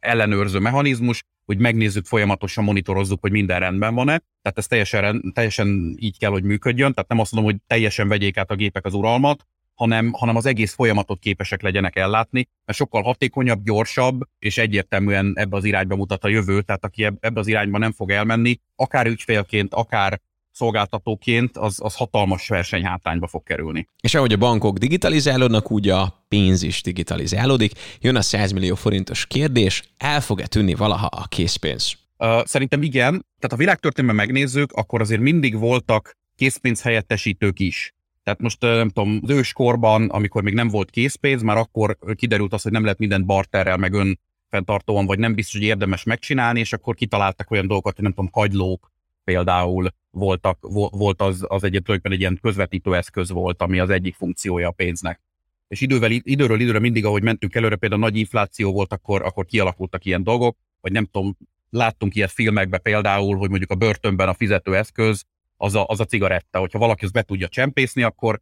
ellenőrző 0.00 0.58
mechanizmus, 0.58 1.22
hogy 1.44 1.58
megnézzük 1.58 2.06
folyamatosan, 2.06 2.64
monitorozzuk, 2.64 3.20
hogy 3.20 3.30
minden 3.30 3.58
rendben 3.58 3.94
van-e. 3.94 4.22
Tehát 4.42 4.58
ez 4.58 4.66
teljesen, 4.66 5.32
teljesen 5.34 5.96
így 5.98 6.18
kell, 6.18 6.30
hogy 6.30 6.42
működjön. 6.42 6.92
Tehát 6.92 7.08
nem 7.08 7.18
azt 7.18 7.32
mondom, 7.32 7.52
hogy 7.52 7.60
teljesen 7.66 8.08
vegyék 8.08 8.36
át 8.36 8.50
a 8.50 8.54
gépek 8.54 8.84
az 8.84 8.94
uralmat, 8.94 9.46
hanem, 9.74 10.12
hanem 10.12 10.36
az 10.36 10.46
egész 10.46 10.74
folyamatot 10.74 11.18
képesek 11.18 11.62
legyenek 11.62 11.96
ellátni, 11.96 12.48
mert 12.64 12.78
sokkal 12.78 13.02
hatékonyabb, 13.02 13.64
gyorsabb, 13.64 14.20
és 14.38 14.58
egyértelműen 14.58 15.32
ebbe 15.34 15.56
az 15.56 15.64
irányba 15.64 15.96
mutat 15.96 16.24
a 16.24 16.28
jövő, 16.28 16.62
tehát 16.62 16.84
aki 16.84 17.04
ebbe 17.04 17.40
az 17.40 17.46
irányba 17.46 17.78
nem 17.78 17.92
fog 17.92 18.10
elmenni, 18.10 18.56
akár 18.76 19.06
ügyfélként, 19.06 19.74
akár 19.74 20.20
szolgáltatóként, 20.52 21.56
az, 21.56 21.78
az 21.82 21.94
hatalmas 21.94 22.48
versenyhátrányba 22.48 23.26
fog 23.26 23.42
kerülni. 23.42 23.88
És 24.00 24.14
ahogy 24.14 24.32
a 24.32 24.36
bankok 24.36 24.78
digitalizálódnak, 24.78 25.70
úgy 25.70 25.88
a 25.88 26.24
pénz 26.28 26.62
is 26.62 26.82
digitalizálódik. 26.82 27.72
Jön 28.00 28.16
a 28.16 28.22
100 28.22 28.52
millió 28.52 28.74
forintos 28.74 29.26
kérdés, 29.26 29.82
el 29.96 30.20
fog-e 30.20 30.46
tűnni 30.46 30.74
valaha 30.74 31.06
a 31.06 31.26
készpénz? 31.28 31.92
Uh, 32.18 32.44
szerintem 32.44 32.82
igen. 32.82 33.10
Tehát 33.10 33.50
ha 33.50 33.56
világtörténetben 33.56 34.26
megnézzük, 34.26 34.72
akkor 34.72 35.00
azért 35.00 35.20
mindig 35.20 35.58
voltak 35.58 36.16
készpénz 36.36 36.82
helyettesítők 36.82 37.58
is. 37.60 37.94
Tehát 38.22 38.40
most 38.40 38.60
nem 38.60 38.88
tudom, 38.88 39.20
az 39.22 39.30
őskorban, 39.30 40.08
amikor 40.08 40.42
még 40.42 40.54
nem 40.54 40.68
volt 40.68 40.90
készpénz, 40.90 41.42
már 41.42 41.56
akkor 41.56 41.96
kiderült 42.14 42.52
az, 42.52 42.62
hogy 42.62 42.72
nem 42.72 42.82
lehet 42.82 42.98
mindent 42.98 43.26
barterrel, 43.26 43.76
meg 43.76 43.92
ön 43.92 44.18
fenntartóan, 44.48 45.06
vagy 45.06 45.18
nem 45.18 45.34
biztos, 45.34 45.58
hogy 45.58 45.68
érdemes 45.68 46.02
megcsinálni, 46.02 46.60
és 46.60 46.72
akkor 46.72 46.94
kitaláltak 46.94 47.50
olyan 47.50 47.66
dolgokat, 47.66 47.94
hogy 47.94 48.04
nem 48.04 48.12
tudom, 48.12 48.30
kagylók 48.30 48.91
például, 49.24 49.88
voltak, 50.10 50.58
volt 50.90 51.22
az, 51.22 51.44
az 51.48 51.64
egy, 51.64 51.82
egy 52.02 52.20
ilyen 52.20 52.38
közvetítő 52.42 52.94
eszköz 52.94 53.30
volt, 53.30 53.62
ami 53.62 53.78
az 53.78 53.90
egyik 53.90 54.14
funkciója 54.14 54.68
a 54.68 54.72
pénznek. 54.72 55.20
És 55.68 55.80
idővel, 55.80 56.10
időről 56.10 56.60
időre 56.60 56.78
mindig, 56.78 57.04
ahogy 57.04 57.22
mentünk 57.22 57.54
előre, 57.54 57.76
például 57.76 58.00
nagy 58.00 58.16
infláció 58.16 58.72
volt, 58.72 58.92
akkor, 58.92 59.22
akkor 59.22 59.44
kialakultak 59.44 60.04
ilyen 60.04 60.22
dolgok, 60.22 60.56
vagy 60.80 60.92
nem 60.92 61.04
tudom, 61.04 61.36
láttunk 61.70 62.14
ilyet 62.14 62.30
filmekben 62.30 62.82
például, 62.82 63.36
hogy 63.36 63.48
mondjuk 63.48 63.70
a 63.70 63.74
börtönben 63.74 64.28
a 64.28 64.34
fizetőeszköz 64.34 65.24
az 65.56 65.74
a, 65.74 65.86
az 65.86 66.00
a 66.00 66.04
cigaretta. 66.04 66.58
Hogyha 66.58 66.78
valaki 66.78 67.04
ezt 67.04 67.12
be 67.12 67.22
tudja 67.22 67.48
csempészni, 67.48 68.02
akkor 68.02 68.40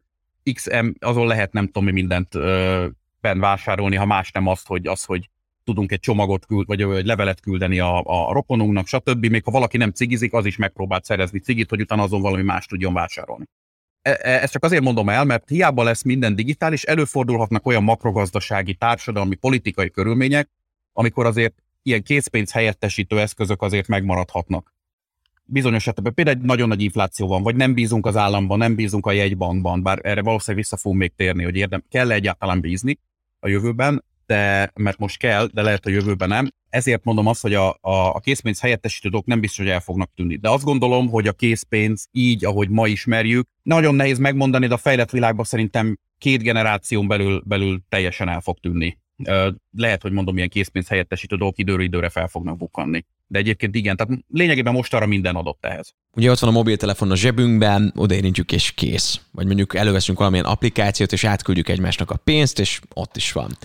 XM, 0.53 0.87
azon 0.99 1.27
lehet 1.27 1.53
nem 1.53 1.65
tudom 1.65 1.83
mi 1.83 1.91
mindent 1.91 2.35
ö, 2.35 2.87
ben 3.21 3.39
vásárolni, 3.39 3.95
ha 3.95 4.05
más 4.05 4.31
nem 4.31 4.47
azt, 4.47 4.67
hogy, 4.67 4.87
az, 4.87 5.03
hogy 5.03 5.29
tudunk 5.71 5.91
egy 5.91 5.99
csomagot 5.99 6.45
küld, 6.45 6.67
vagy 6.67 6.81
egy 6.81 7.05
levelet 7.05 7.39
küldeni 7.39 7.79
a, 7.79 8.01
a 8.05 8.33
rokonunknak, 8.33 8.87
stb. 8.87 9.25
Még 9.25 9.43
ha 9.43 9.51
valaki 9.51 9.77
nem 9.77 9.91
cigizik, 9.91 10.33
az 10.33 10.45
is 10.45 10.57
megpróbált 10.57 11.05
szerezni 11.05 11.39
cigit, 11.39 11.69
hogy 11.69 11.81
utána 11.81 12.03
azon 12.03 12.21
valami 12.21 12.43
más 12.43 12.65
tudjon 12.65 12.93
vásárolni. 12.93 13.45
E, 14.01 14.19
e, 14.21 14.41
ezt 14.41 14.51
csak 14.51 14.63
azért 14.63 14.83
mondom 14.83 15.09
el, 15.09 15.23
mert 15.25 15.49
hiába 15.49 15.83
lesz 15.83 16.03
minden 16.03 16.35
digitális, 16.35 16.83
előfordulhatnak 16.83 17.65
olyan 17.65 17.83
makrogazdasági, 17.83 18.73
társadalmi, 18.73 19.35
politikai 19.35 19.91
körülmények, 19.91 20.49
amikor 20.93 21.25
azért 21.25 21.53
ilyen 21.81 22.03
készpénz 22.03 22.51
helyettesítő 22.51 23.19
eszközök 23.19 23.61
azért 23.61 23.87
megmaradhatnak. 23.87 24.73
Bizonyos 25.43 25.87
esetben 25.87 26.13
például 26.13 26.37
egy 26.37 26.43
nagyon 26.43 26.67
nagy 26.67 26.81
infláció 26.81 27.27
van, 27.27 27.43
vagy 27.43 27.55
nem 27.55 27.73
bízunk 27.73 28.05
az 28.05 28.17
államban, 28.17 28.57
nem 28.57 28.75
bízunk 28.75 29.05
a 29.05 29.11
jegybankban, 29.11 29.83
bár 29.83 29.99
erre 30.03 30.21
valószínűleg 30.21 30.63
vissza 30.63 30.77
fogunk 30.77 31.01
még 31.01 31.13
térni, 31.15 31.43
hogy 31.43 31.55
érdem, 31.55 31.83
kell 31.89 32.11
-e 32.11 32.13
egyáltalán 32.13 32.61
bízni 32.61 32.99
a 33.39 33.47
jövőben, 33.47 34.03
de 34.31 34.71
mert 34.75 34.97
most 34.97 35.17
kell, 35.17 35.49
de 35.53 35.61
lehet 35.61 35.85
a 35.85 35.89
jövőben 35.89 36.29
nem. 36.29 36.49
Ezért 36.69 37.03
mondom 37.03 37.27
azt, 37.27 37.41
hogy 37.41 37.53
a, 37.53 37.69
a, 37.69 38.15
a 38.15 38.19
készpénz 38.19 38.59
helyettesítő 38.59 39.09
nem 39.25 39.39
biztos, 39.39 39.57
hogy 39.57 39.73
el 39.73 39.79
fognak 39.79 40.11
tűnni. 40.15 40.35
De 40.35 40.49
azt 40.49 40.63
gondolom, 40.63 41.09
hogy 41.09 41.27
a 41.27 41.31
készpénz 41.31 42.07
így, 42.11 42.45
ahogy 42.45 42.69
ma 42.69 42.87
ismerjük, 42.87 43.47
nagyon 43.63 43.95
nehéz 43.95 44.17
megmondani, 44.17 44.67
de 44.67 44.73
a 44.73 44.77
fejlett 44.77 45.09
világban 45.09 45.45
szerintem 45.45 45.97
két 46.17 46.41
generáción 46.41 47.07
belül, 47.07 47.41
belül 47.45 47.81
teljesen 47.89 48.29
el 48.29 48.41
fog 48.41 48.59
tűnni. 48.59 48.97
Lehet, 49.77 50.01
hogy 50.01 50.11
mondom, 50.11 50.37
ilyen 50.37 50.49
készpénz 50.49 50.87
helyettesítő 50.87 51.35
dolgok 51.35 51.57
időről 51.57 51.83
időre 51.83 52.09
fel 52.09 52.27
fognak 52.27 52.57
bukkanni. 52.57 53.05
De 53.27 53.39
egyébként 53.39 53.75
igen, 53.75 53.95
tehát 53.95 54.23
lényegében 54.29 54.73
most 54.73 54.93
arra 54.93 55.05
minden 55.05 55.35
adott 55.35 55.65
ehhez. 55.65 55.93
Ugye 56.15 56.31
ott 56.31 56.39
van 56.39 56.49
a 56.49 56.53
mobiltelefon 56.53 57.11
a 57.11 57.15
zsebünkben, 57.15 57.93
odaérintjük 57.95 58.51
és 58.51 58.71
kész. 58.71 59.19
Vagy 59.31 59.45
mondjuk 59.45 59.75
előveszünk 59.75 60.17
valamilyen 60.17 60.45
applikációt, 60.45 61.11
és 61.11 61.23
átküldjük 61.23 61.69
egymásnak 61.69 62.11
a 62.11 62.15
pénzt, 62.15 62.59
és 62.59 62.79
ott 62.93 63.15
is 63.15 63.31
van. 63.31 63.57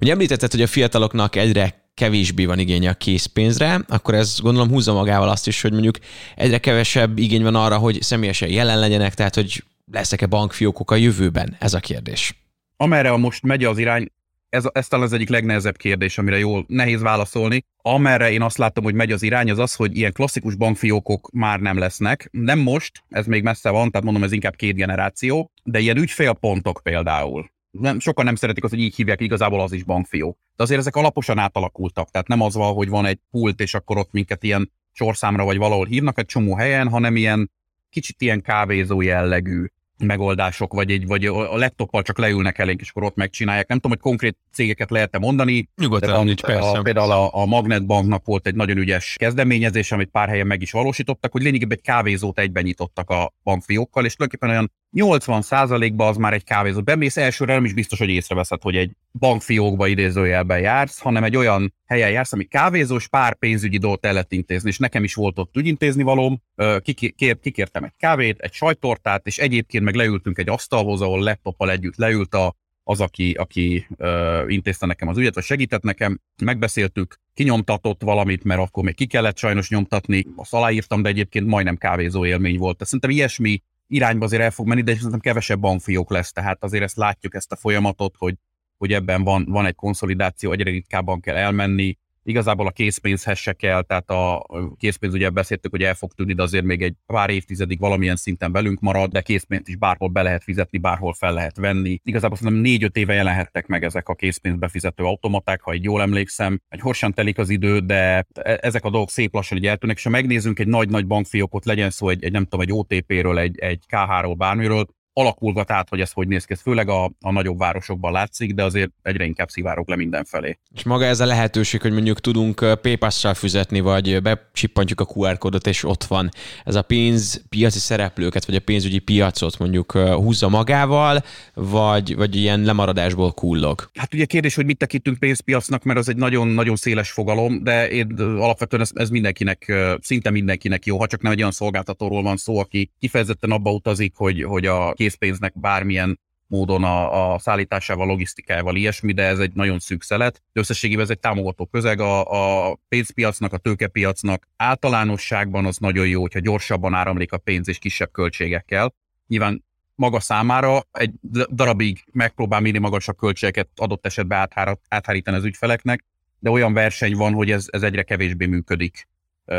Ugye 0.00 0.12
említetted, 0.12 0.50
hogy 0.50 0.62
a 0.62 0.66
fiataloknak 0.66 1.36
egyre 1.36 1.84
kevésbé 1.94 2.44
van 2.44 2.58
igénye 2.58 2.90
a 2.90 2.94
készpénzre, 2.94 3.84
akkor 3.88 4.14
ez 4.14 4.40
gondolom 4.40 4.68
húzza 4.68 4.92
magával 4.92 5.28
azt 5.28 5.46
is, 5.46 5.60
hogy 5.60 5.72
mondjuk 5.72 5.98
egyre 6.34 6.58
kevesebb 6.58 7.18
igény 7.18 7.42
van 7.42 7.54
arra, 7.54 7.78
hogy 7.78 8.02
személyesen 8.02 8.48
jelen 8.48 8.78
legyenek, 8.78 9.14
tehát 9.14 9.34
hogy 9.34 9.64
lesznek-e 9.92 10.26
bankfiókok 10.26 10.90
a 10.90 10.94
jövőben? 10.94 11.56
Ez 11.58 11.74
a 11.74 11.80
kérdés. 11.80 12.34
Amerre 12.76 13.16
most 13.16 13.42
megy 13.42 13.64
az 13.64 13.78
irány, 13.78 14.12
ez, 14.48 14.64
ez 14.72 14.88
talán 14.88 15.06
az 15.06 15.12
egyik 15.12 15.28
legnehezebb 15.28 15.76
kérdés, 15.76 16.18
amire 16.18 16.38
jól 16.38 16.64
nehéz 16.68 17.00
válaszolni. 17.00 17.64
Amerre 17.76 18.30
én 18.30 18.42
azt 18.42 18.58
látom, 18.58 18.84
hogy 18.84 18.94
megy 18.94 19.12
az 19.12 19.22
irány, 19.22 19.50
az 19.50 19.58
az, 19.58 19.74
hogy 19.74 19.96
ilyen 19.96 20.12
klasszikus 20.12 20.54
bankfiókok 20.54 21.30
már 21.32 21.60
nem 21.60 21.78
lesznek. 21.78 22.28
Nem 22.30 22.58
most, 22.58 23.02
ez 23.08 23.26
még 23.26 23.42
messze 23.42 23.70
van, 23.70 23.90
tehát 23.90 24.04
mondom, 24.04 24.22
ez 24.22 24.32
inkább 24.32 24.56
két 24.56 24.74
generáció, 24.74 25.52
de 25.64 25.78
ilyen 25.78 25.96
ügyfélpontok 25.96 26.80
például. 26.82 27.50
Nem, 27.70 27.98
sokan 28.00 28.24
nem 28.24 28.34
szeretik 28.34 28.64
azt, 28.64 28.72
hogy 28.72 28.82
így 28.82 28.94
hívják, 28.94 29.20
igazából 29.20 29.60
az 29.60 29.72
is 29.72 29.82
bankfiók. 29.82 30.38
De 30.56 30.62
azért 30.62 30.80
ezek 30.80 30.96
alaposan 30.96 31.38
átalakultak, 31.38 32.10
tehát 32.10 32.28
nem 32.28 32.40
az 32.40 32.54
van, 32.54 32.74
hogy 32.74 32.88
van 32.88 33.06
egy 33.06 33.18
pult, 33.30 33.60
és 33.60 33.74
akkor 33.74 33.98
ott 33.98 34.12
minket 34.12 34.42
ilyen 34.42 34.72
sorszámra 34.92 35.44
vagy 35.44 35.56
valahol 35.56 35.86
hívnak 35.86 36.18
egy 36.18 36.26
csomó 36.26 36.56
helyen, 36.56 36.88
hanem 36.88 37.16
ilyen 37.16 37.50
kicsit 37.90 38.20
ilyen 38.20 38.42
kávézó 38.42 39.00
jellegű 39.00 39.66
megoldások, 39.98 40.72
vagy, 40.72 40.90
egy, 40.90 41.06
vagy 41.06 41.24
a 41.26 41.56
laptoppal 41.56 42.02
csak 42.02 42.18
leülnek 42.18 42.58
elénk, 42.58 42.80
és 42.80 42.90
akkor 42.90 43.02
ott 43.02 43.16
megcsinálják. 43.16 43.68
Nem 43.68 43.78
tudom, 43.78 43.92
hogy 43.92 44.10
konkrét 44.10 44.36
cégeket 44.52 44.90
lehet-e 44.90 45.18
mondani. 45.18 45.68
Nyugodtan, 45.76 46.24
nincs, 46.24 46.42
persze. 46.42 46.78
A, 46.78 46.82
például 46.82 47.10
a, 47.10 47.34
a 47.34 47.46
Magnetbanknak 47.46 48.24
volt 48.24 48.46
egy 48.46 48.54
nagyon 48.54 48.76
ügyes 48.76 49.14
kezdeményezés, 49.18 49.92
amit 49.92 50.08
pár 50.08 50.28
helyen 50.28 50.46
meg 50.46 50.62
is 50.62 50.70
valósítottak, 50.70 51.32
hogy 51.32 51.42
lényegében 51.42 51.76
egy 51.78 51.84
kávézót 51.84 52.38
egyben 52.38 52.62
nyitottak 52.62 53.10
a 53.10 53.32
bankfiókkal, 53.42 54.04
és 54.04 54.14
tulajdonképpen 54.14 54.56
olyan 54.56 54.72
80%-ban 54.96 56.08
az 56.08 56.16
már 56.16 56.32
egy 56.32 56.44
kávézó. 56.44 56.82
Bemész 56.82 57.16
elsőre 57.16 57.54
nem 57.54 57.64
is 57.64 57.72
biztos, 57.72 57.98
hogy 57.98 58.08
észreveszed, 58.08 58.62
hogy 58.62 58.76
egy 58.76 58.90
bankfiókba 59.18 59.86
idézőjelben 59.86 60.60
jársz, 60.60 60.98
hanem 60.98 61.24
egy 61.24 61.36
olyan 61.36 61.74
helyen 61.86 62.10
jársz, 62.10 62.32
ami 62.32 62.44
kávézós, 62.44 63.08
pár 63.08 63.34
pénzügyi 63.38 63.78
dolgot 63.78 64.06
el 64.06 64.12
lehet 64.12 64.32
intézni, 64.32 64.68
és 64.68 64.78
nekem 64.78 65.04
is 65.04 65.14
volt 65.14 65.38
ott 65.38 65.56
ügyintézni 65.56 66.02
valóm, 66.02 66.42
Kikér, 66.82 67.38
kikértem 67.40 67.84
egy 67.84 67.92
kávét, 67.96 68.38
egy 68.40 68.52
sajtortát, 68.52 69.26
és 69.26 69.38
egyébként 69.38 69.84
meg 69.84 69.94
leültünk 69.94 70.38
egy 70.38 70.48
asztalhoz, 70.48 71.00
ahol 71.00 71.20
laptoppal 71.20 71.70
együtt 71.70 71.96
leült 71.96 72.34
a, 72.34 72.54
az, 72.88 73.00
aki, 73.00 73.32
aki 73.32 73.86
ö, 73.96 74.44
intézte 74.48 74.86
nekem 74.86 75.08
az 75.08 75.18
ügyet, 75.18 75.34
vagy 75.34 75.44
segített 75.44 75.82
nekem, 75.82 76.20
megbeszéltük, 76.42 77.20
kinyomtatott 77.34 78.02
valamit, 78.02 78.44
mert 78.44 78.60
akkor 78.60 78.84
még 78.84 78.94
ki 78.94 79.06
kellett 79.06 79.36
sajnos 79.36 79.68
nyomtatni, 79.68 80.26
azt 80.36 80.54
aláírtam, 80.54 81.02
de 81.02 81.08
egyébként 81.08 81.46
majdnem 81.46 81.76
kávézó 81.76 82.26
élmény 82.26 82.58
volt. 82.58 82.76
Tehát 82.76 82.92
szerintem 82.92 83.10
ilyesmi 83.10 83.62
irányba 83.86 84.24
azért 84.24 84.42
el 84.42 84.50
fog 84.50 84.66
menni, 84.66 84.82
de 84.82 84.94
szerintem 84.94 85.20
kevesebb 85.20 85.60
bankfiók 85.60 86.10
lesz, 86.10 86.32
tehát 86.32 86.64
azért 86.64 86.82
ezt 86.82 86.96
látjuk, 86.96 87.34
ezt 87.34 87.52
a 87.52 87.56
folyamatot, 87.56 88.14
hogy, 88.18 88.34
hogy 88.76 88.92
ebben 88.92 89.24
van, 89.24 89.44
van 89.48 89.66
egy 89.66 89.74
konszolidáció, 89.74 90.52
egyre 90.52 90.70
ritkábban 90.70 91.20
kell 91.20 91.36
elmenni, 91.36 91.98
Igazából 92.28 92.66
a 92.66 92.70
készpénzhez 92.70 93.38
se 93.38 93.52
kell, 93.52 93.82
tehát 93.82 94.10
a 94.10 94.46
készpénz 94.78 95.14
ugye 95.14 95.30
beszéltük, 95.30 95.70
hogy 95.70 95.82
el 95.82 95.94
fog 95.94 96.12
tűnni, 96.12 96.32
de 96.34 96.42
azért 96.42 96.64
még 96.64 96.82
egy 96.82 96.94
pár 97.06 97.30
évtizedig 97.30 97.78
valamilyen 97.78 98.16
szinten 98.16 98.52
velünk 98.52 98.80
marad, 98.80 99.10
de 99.10 99.20
készpénzt 99.20 99.68
is 99.68 99.76
bárhol 99.76 100.08
be 100.08 100.22
lehet 100.22 100.42
fizetni, 100.42 100.78
bárhol 100.78 101.14
fel 101.14 101.32
lehet 101.32 101.56
venni. 101.56 102.00
Igazából 102.02 102.36
szerintem 102.36 102.62
négy-öt 102.62 102.96
éve 102.96 103.14
jelenhettek 103.14 103.66
meg 103.66 103.84
ezek 103.84 104.08
a 104.08 104.14
készpénz 104.14 104.58
befizető 104.58 105.04
automaták, 105.04 105.60
ha 105.60 105.72
egy 105.72 105.84
jól 105.84 106.02
emlékszem. 106.02 106.60
Egy 106.68 106.80
horsan 106.80 107.12
telik 107.12 107.38
az 107.38 107.50
idő, 107.50 107.78
de 107.78 108.26
e-, 108.32 108.58
ezek 108.62 108.84
a 108.84 108.90
dolgok 108.90 109.10
szép 109.10 109.34
lassan 109.34 109.58
így 109.58 109.66
eltűnnek, 109.66 109.96
és 109.96 110.02
ha 110.02 110.10
megnézzünk 110.10 110.58
egy 110.58 110.68
nagy-nagy 110.68 111.06
bankfiókot, 111.06 111.64
legyen 111.64 111.90
szó 111.90 112.08
egy, 112.08 112.24
egy 112.24 112.32
nem 112.32 112.42
tudom, 112.42 112.60
egy 112.60 112.72
OTP-ről, 112.72 113.38
egy, 113.38 113.58
egy 113.58 113.84
KH-ról, 113.86 114.34
bármiről, 114.34 114.86
alakulgat 115.18 115.70
át, 115.70 115.88
hogy 115.88 116.00
ez 116.00 116.12
hogy 116.12 116.28
néz 116.28 116.44
ki. 116.44 116.52
Ez 116.52 116.60
főleg 116.60 116.88
a, 116.88 117.04
a 117.20 117.32
nagyobb 117.32 117.58
városokban 117.58 118.12
látszik, 118.12 118.54
de 118.54 118.64
azért 118.64 118.90
egyre 119.02 119.24
inkább 119.24 119.48
szivárok 119.48 119.88
le 119.88 119.96
mindenfelé. 119.96 120.58
És 120.74 120.82
maga 120.82 121.04
ez 121.04 121.20
a 121.20 121.26
lehetőség, 121.26 121.80
hogy 121.80 121.92
mondjuk 121.92 122.20
tudunk 122.20 122.78
PayPass-sal 122.82 123.34
fizetni, 123.34 123.80
vagy 123.80 124.22
becsippantjuk 124.22 125.00
a 125.00 125.06
QR 125.14 125.38
kódot, 125.38 125.66
és 125.66 125.84
ott 125.84 126.04
van. 126.04 126.28
Ez 126.64 126.74
a 126.74 126.82
pénzpiaci 126.82 127.78
szereplőket, 127.78 128.44
vagy 128.46 128.54
a 128.54 128.60
pénzügyi 128.60 128.98
piacot 128.98 129.58
mondjuk 129.58 129.92
húzza 129.92 130.48
magával, 130.48 131.22
vagy, 131.54 132.16
vagy 132.16 132.36
ilyen 132.36 132.60
lemaradásból 132.60 133.32
kullog? 133.32 133.90
Hát 133.94 134.14
ugye 134.14 134.24
kérdés, 134.24 134.54
hogy 134.54 134.64
mit 134.64 134.78
tekintünk 134.78 135.18
pénzpiacnak, 135.18 135.82
mert 135.82 135.98
az 135.98 136.08
egy 136.08 136.16
nagyon-nagyon 136.16 136.76
széles 136.76 137.10
fogalom, 137.10 137.62
de 137.62 137.88
én 137.88 138.14
alapvetően 138.18 138.82
ez, 138.82 138.90
ez 138.94 139.10
mindenkinek, 139.10 139.72
szinte 140.00 140.30
mindenkinek 140.30 140.86
jó, 140.86 140.98
ha 140.98 141.06
csak 141.06 141.22
nem 141.22 141.32
egy 141.32 141.38
olyan 141.38 141.50
szolgáltatóról 141.50 142.22
van 142.22 142.36
szó, 142.36 142.58
aki 142.58 142.90
kifejezetten 142.98 143.50
abba 143.50 143.72
utazik, 143.72 144.12
hogy, 144.16 144.42
hogy 144.42 144.66
a 144.66 144.92
készpénznek 145.06 145.60
bármilyen 145.60 146.20
módon 146.46 146.84
a, 146.84 147.32
a 147.34 147.38
szállításával, 147.38 148.06
logisztikájával, 148.06 148.76
ilyesmi, 148.76 149.12
de 149.12 149.22
ez 149.22 149.38
egy 149.38 149.52
nagyon 149.52 149.78
szűk 149.78 150.02
szelet. 150.02 150.42
De 150.52 150.60
összességében 150.60 151.04
ez 151.04 151.10
egy 151.10 151.18
támogató 151.18 151.66
közeg 151.66 152.00
a, 152.00 152.70
a 152.70 152.76
pénzpiacnak, 152.88 153.52
a 153.52 153.58
tőkepiacnak. 153.58 154.48
Általánosságban 154.56 155.66
az 155.66 155.76
nagyon 155.76 156.06
jó, 156.06 156.20
hogyha 156.20 156.40
gyorsabban 156.40 156.94
áramlik 156.94 157.32
a 157.32 157.38
pénz 157.38 157.68
és 157.68 157.78
kisebb 157.78 158.10
költségekkel. 158.12 158.94
Nyilván 159.26 159.64
maga 159.94 160.20
számára 160.20 160.82
egy 160.92 161.12
darabig 161.50 162.04
megpróbál 162.12 162.60
minél 162.60 162.80
magasabb 162.80 163.16
költségeket 163.16 163.68
adott 163.76 164.06
esetben 164.06 164.48
áthárítani 164.88 165.36
az 165.36 165.44
ügyfeleknek, 165.44 166.04
de 166.38 166.50
olyan 166.50 166.72
verseny 166.72 167.16
van, 167.16 167.32
hogy 167.32 167.50
ez, 167.50 167.66
ez 167.70 167.82
egyre 167.82 168.02
kevésbé 168.02 168.46
működik. 168.46 169.08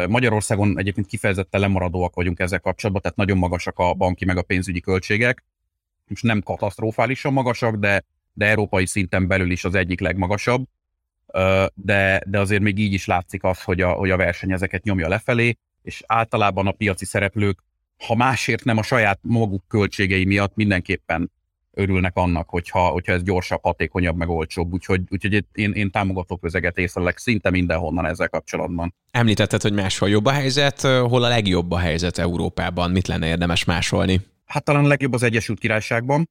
Magyarországon 0.07 0.79
egyébként 0.79 1.07
kifejezetten 1.07 1.61
lemaradóak 1.61 2.15
vagyunk 2.15 2.39
ezzel 2.39 2.59
kapcsolatban, 2.59 3.01
tehát 3.01 3.17
nagyon 3.17 3.37
magasak 3.37 3.79
a 3.79 3.93
banki 3.93 4.25
meg 4.25 4.37
a 4.37 4.41
pénzügyi 4.41 4.79
költségek. 4.79 5.43
Most 6.07 6.23
nem 6.23 6.41
katasztrofálisan 6.41 7.33
magasak, 7.33 7.75
de, 7.75 8.03
de 8.33 8.45
európai 8.45 8.85
szinten 8.85 9.27
belül 9.27 9.51
is 9.51 9.63
az 9.63 9.75
egyik 9.75 9.99
legmagasabb. 9.99 10.65
De, 11.73 12.21
de 12.25 12.39
azért 12.39 12.61
még 12.61 12.77
így 12.77 12.93
is 12.93 13.05
látszik 13.05 13.43
az, 13.43 13.63
hogy 13.63 13.81
a, 13.81 13.91
hogy 13.91 14.09
a 14.09 14.17
verseny 14.17 14.51
ezeket 14.51 14.83
nyomja 14.83 15.07
lefelé, 15.07 15.57
és 15.81 16.03
általában 16.05 16.67
a 16.67 16.71
piaci 16.71 17.05
szereplők, 17.05 17.63
ha 17.97 18.15
másért 18.15 18.63
nem 18.63 18.77
a 18.77 18.83
saját 18.83 19.19
maguk 19.21 19.63
költségei 19.67 20.25
miatt 20.25 20.55
mindenképpen 20.55 21.31
örülnek 21.77 22.15
annak, 22.15 22.49
hogyha, 22.49 22.79
hogyha 22.79 23.13
ez 23.13 23.23
gyorsabb, 23.23 23.63
hatékonyabb, 23.63 24.15
meg 24.15 24.29
olcsóbb. 24.29 24.73
Úgyhogy, 24.73 25.01
úgyhogy 25.09 25.45
én, 25.51 25.71
én 25.71 25.91
támogató 25.91 26.37
közeget 26.37 26.77
észlelek 26.77 27.17
szinte 27.17 27.49
mindenhonnan 27.49 28.05
ezzel 28.05 28.29
kapcsolatban. 28.29 28.93
Említetted, 29.11 29.61
hogy 29.61 29.73
máshol 29.73 30.09
jobb 30.09 30.25
a 30.25 30.31
helyzet, 30.31 30.81
hol 30.81 31.23
a 31.23 31.27
legjobb 31.27 31.71
a 31.71 31.77
helyzet 31.77 32.17
Európában? 32.17 32.91
Mit 32.91 33.07
lenne 33.07 33.27
érdemes 33.27 33.63
másolni? 33.63 34.21
Hát 34.45 34.63
talán 34.63 34.85
a 34.85 34.87
legjobb 34.87 35.13
az 35.13 35.23
Egyesült 35.23 35.59
Királyságban, 35.59 36.29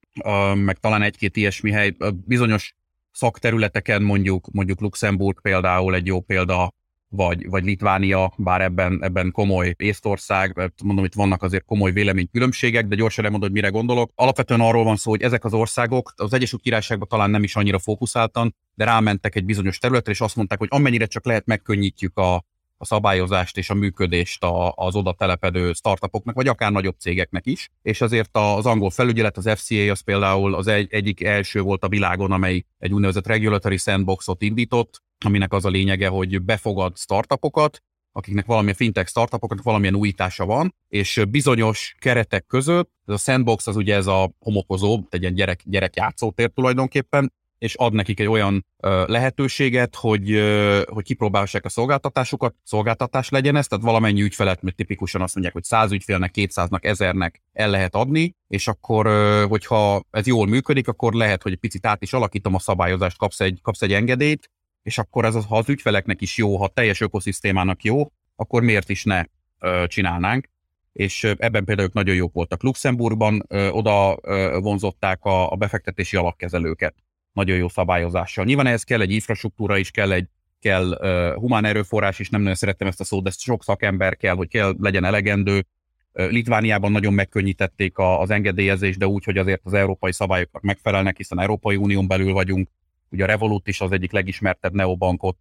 meg 0.55 0.79
talán 0.79 1.03
egy-két 1.03 1.37
ilyesmi 1.37 1.71
hely. 1.71 1.97
Bizonyos 2.25 2.75
szakterületeken 3.13 4.03
mondjuk, 4.03 4.49
mondjuk 4.53 4.81
Luxemburg 4.81 5.41
például 5.41 5.95
egy 5.95 6.07
jó 6.07 6.21
példa, 6.21 6.73
vagy, 7.09 7.49
vagy 7.49 7.65
Litvánia, 7.65 8.33
bár 8.37 8.61
ebben, 8.61 8.99
ebben 9.03 9.31
komoly 9.31 9.75
Észtország, 9.77 10.73
mondom, 10.85 11.05
itt 11.05 11.15
vannak 11.15 11.43
azért 11.43 11.65
komoly 11.65 11.93
véleménykülönbségek, 11.93 12.87
de 12.87 12.97
gyorsan 12.97 13.25
elmondom, 13.25 13.49
hogy 13.49 13.59
mire 13.59 13.73
gondolok. 13.73 14.11
Alapvetően 14.15 14.61
arról 14.61 14.85
van 14.85 14.97
szó, 14.97 15.11
hogy 15.11 15.23
ezek 15.23 15.45
az 15.45 15.55
országok 15.55 16.13
az 16.17 16.33
Egyesült 16.33 16.63
Királyságban 16.63 17.09
talán 17.09 17.31
nem 17.31 17.43
is 17.43 17.57
annyira 17.57 17.79
fókuszáltan, 17.79 18.55
de 18.75 18.85
rámentek 18.85 19.35
egy 19.35 19.45
bizonyos 19.45 19.79
területre, 19.79 20.13
és 20.13 20.21
azt 20.21 20.37
mondták, 20.37 20.59
hogy 20.59 20.69
amennyire 20.71 21.07
csak 21.07 21.25
lehet 21.27 21.47
megkönnyítjük 21.47 22.17
a, 22.19 22.35
a 22.79 22.85
szabályozást 22.85 23.57
és 23.57 23.71
a 23.71 23.75
működést 23.75 24.45
az 24.75 24.95
oda 24.95 25.13
telepedő 25.13 25.73
startupoknak, 25.73 26.35
vagy 26.35 26.49
akár 26.49 26.73
nagyobb 26.73 26.99
cégeknek 26.99 27.47
is. 27.47 27.71
És 27.83 28.01
azért 28.01 28.37
az 28.37 28.67
angol 28.67 28.91
felügyelet, 28.91 29.37
az 29.37 29.51
FCA 29.55 29.91
az 29.91 30.01
például 30.01 30.55
az 30.55 30.67
egy, 30.67 30.87
egyik 30.91 31.25
első 31.25 31.61
volt 31.61 31.85
a 31.85 31.89
világon, 31.89 32.33
amely 32.33 32.65
egy 32.79 32.93
úgynevezett 32.93 33.27
regulatory 33.27 33.77
sandboxot 33.77 34.43
indított, 34.43 35.03
aminek 35.25 35.53
az 35.53 35.65
a 35.65 35.69
lényege, 35.69 36.09
hogy 36.09 36.43
befogad 36.43 36.97
startupokat, 36.97 37.83
akiknek 38.13 38.47
valamilyen 38.47 38.77
fintech 38.77 39.09
startupokat 39.09 39.63
valamilyen 39.63 39.95
újítása 39.95 40.45
van, 40.45 40.75
és 40.89 41.23
bizonyos 41.29 41.95
keretek 41.99 42.47
között, 42.47 42.91
ez 43.07 43.15
a 43.15 43.19
sandbox 43.19 43.67
az 43.67 43.77
ugye 43.77 43.95
ez 43.95 44.07
a 44.07 44.31
homokozó, 44.39 45.01
egy 45.09 45.21
ilyen 45.21 45.35
gyerek, 45.35 45.61
gyerek 45.65 45.97
játszótér 45.97 46.51
tulajdonképpen, 46.55 47.33
és 47.59 47.75
ad 47.75 47.93
nekik 47.93 48.21
egy 48.21 48.27
olyan 48.27 48.67
ö, 48.83 49.05
lehetőséget, 49.07 49.95
hogy, 49.95 50.33
ö, 50.33 50.83
hogy 50.87 51.05
kipróbálhassák 51.05 51.65
a 51.65 51.69
szolgáltatásukat, 51.69 52.55
szolgáltatás 52.63 53.29
legyen 53.29 53.57
ez, 53.57 53.67
tehát 53.67 53.85
valamennyi 53.85 54.23
ügyfelet, 54.23 54.63
mert 54.63 54.77
tipikusan 54.77 55.23
azt 55.23 55.35
mondják, 55.35 55.55
hogy 55.55 55.65
100 55.65 55.93
ügyfélnek, 55.93 56.31
200-nak, 56.35 56.81
1000-nek 56.83 57.33
el 57.53 57.71
lehet 57.71 57.95
adni, 57.95 58.35
és 58.49 58.69
akkor, 58.69 59.07
ö, 59.07 59.45
hogyha 59.49 60.03
ez 60.11 60.27
jól 60.27 60.47
működik, 60.47 60.89
akkor 60.89 61.13
lehet, 61.13 61.43
hogy 61.43 61.53
egy 61.53 61.59
picit 61.59 61.87
át 61.87 62.03
is 62.03 62.13
alakítom 62.13 62.55
a 62.55 62.59
szabályozást, 62.59 63.19
kapsz 63.19 63.41
egy, 63.41 63.59
kapsz 63.63 63.83
egy 63.83 63.93
engedélyt, 63.93 64.51
és 64.87 64.99
akkor 64.99 65.25
ez 65.25 65.35
az, 65.35 65.47
ha 65.47 65.57
az 65.57 65.69
ügyfeleknek 65.69 66.21
is 66.21 66.37
jó, 66.37 66.57
ha 66.57 66.69
teljes 66.69 67.01
ökoszisztémának 67.01 67.83
jó, 67.83 68.13
akkor 68.37 68.63
miért 68.63 68.89
is 68.89 69.05
ne 69.05 69.25
ö, 69.59 69.85
csinálnánk. 69.87 70.49
És 70.93 71.25
ebben 71.25 71.65
például 71.65 71.89
nagyon 71.93 72.15
jók 72.15 72.33
voltak. 72.33 72.63
Luxemburgban 72.63 73.45
ö, 73.49 73.69
oda 73.69 74.19
ö, 74.23 74.59
vonzották 74.61 75.25
a, 75.25 75.51
a 75.53 75.57
befektetési 75.57 76.17
alapkezelőket 76.17 76.95
nagyon 77.33 77.57
jó 77.57 77.69
szabályozással. 77.69 78.45
Nyilván 78.45 78.67
ehhez 78.67 78.83
kell 78.83 79.01
egy 79.01 79.11
infrastruktúra 79.11 79.77
is, 79.79 79.91
kell 79.91 80.13
egy 80.13 80.29
kell 80.61 80.91
uh, 80.91 81.35
humán 81.35 81.65
erőforrás 81.65 82.19
is, 82.19 82.29
nem 82.29 82.41
nagyon 82.41 82.55
szerettem 82.57 82.89
ezt 82.89 83.01
a 83.01 83.05
szót, 83.05 83.23
de 83.23 83.31
sok 83.31 83.65
szakember 83.65 84.17
kell, 84.17 84.35
hogy 84.35 84.49
kell, 84.49 84.75
legyen 84.79 85.05
elegendő. 85.05 85.67
Uh, 86.13 86.31
Litvániában 86.31 86.93
nagyon 86.93 87.15
megkönnyítették 87.15 87.99
a, 87.99 88.21
az 88.21 88.31
engedélyezést, 88.31 88.99
de 88.99 89.07
úgy, 89.07 89.25
hogy 89.25 89.39
azért 89.39 89.61
az 89.65 89.73
európai 89.73 90.13
szabályoknak 90.13 90.63
megfelelnek, 90.63 91.17
hiszen 91.17 91.41
Európai 91.41 91.77
Unión 91.77 92.07
belül 92.07 92.33
vagyunk. 92.33 92.69
Ugye 93.11 93.25
a 93.25 93.27
Revolut 93.27 93.69
is 93.69 93.81
az 93.81 93.93
egyik 93.93 94.13
legismertebb 94.13 94.73
neobankot 94.73 95.39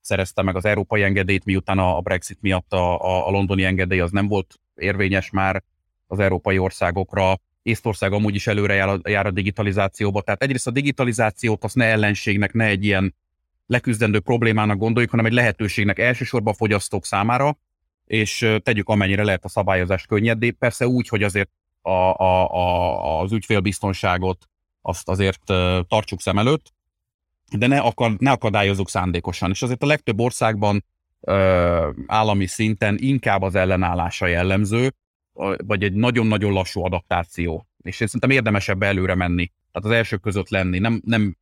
szerezte 0.00 0.42
meg 0.42 0.56
az 0.56 0.64
európai 0.64 1.02
engedélyt, 1.02 1.44
miután 1.44 1.78
a, 1.78 2.00
Brexit 2.00 2.38
miatt 2.40 2.72
a, 2.72 3.00
a, 3.00 3.26
a 3.26 3.30
londoni 3.30 3.64
engedély 3.64 4.00
az 4.00 4.10
nem 4.10 4.28
volt 4.28 4.60
érvényes 4.74 5.30
már 5.30 5.62
az 6.06 6.18
európai 6.18 6.58
országokra. 6.58 7.38
Észtország 7.62 8.12
amúgy 8.12 8.34
is 8.34 8.46
előre 8.46 8.74
jár 8.74 8.88
a, 8.88 9.00
jár 9.04 9.26
a 9.26 9.30
digitalizációba. 9.30 10.20
Tehát 10.20 10.42
egyrészt 10.42 10.66
a 10.66 10.70
digitalizációt 10.70 11.64
azt 11.64 11.74
ne 11.74 11.84
ellenségnek, 11.84 12.52
ne 12.52 12.64
egy 12.64 12.84
ilyen 12.84 13.14
leküzdendő 13.66 14.20
problémának 14.20 14.78
gondoljuk, 14.78 15.10
hanem 15.10 15.26
egy 15.26 15.32
lehetőségnek 15.32 15.98
elsősorban 15.98 16.52
a 16.52 16.56
fogyasztók 16.56 17.04
számára, 17.04 17.58
és 18.06 18.56
tegyük 18.62 18.88
amennyire 18.88 19.24
lehet 19.24 19.44
a 19.44 19.48
szabályozást 19.48 20.06
könnyedé. 20.06 20.50
Persze 20.50 20.86
úgy, 20.86 21.08
hogy 21.08 21.22
azért 21.22 21.50
a, 21.80 21.90
a, 21.90 22.54
a, 22.54 23.20
az 23.20 23.32
ügyfélbiztonságot 23.32 24.48
azt 24.82 25.08
azért 25.08 25.42
tartsuk 25.88 26.20
szem 26.20 26.38
előtt, 26.38 26.72
de 27.58 27.66
ne, 27.66 27.78
akar, 27.78 28.12
ne 28.18 28.30
akadályozunk 28.30 28.88
szándékosan. 28.88 29.50
És 29.50 29.62
azért 29.62 29.82
a 29.82 29.86
legtöbb 29.86 30.20
országban 30.20 30.84
ö, 31.20 31.90
állami 32.06 32.46
szinten 32.46 32.96
inkább 32.98 33.42
az 33.42 33.54
ellenállása 33.54 34.26
jellemző, 34.26 34.94
vagy 35.56 35.82
egy 35.82 35.92
nagyon-nagyon 35.92 36.52
lassú 36.52 36.84
adaptáció. 36.84 37.66
És 37.82 38.00
én 38.00 38.06
szerintem 38.06 38.30
érdemesebb 38.30 38.82
előre 38.82 39.14
menni. 39.14 39.50
Tehát 39.72 39.88
az 39.88 39.96
elsők 39.96 40.20
között 40.20 40.48
lenni. 40.48 40.78
Nem, 40.78 41.00
nem 41.04 41.36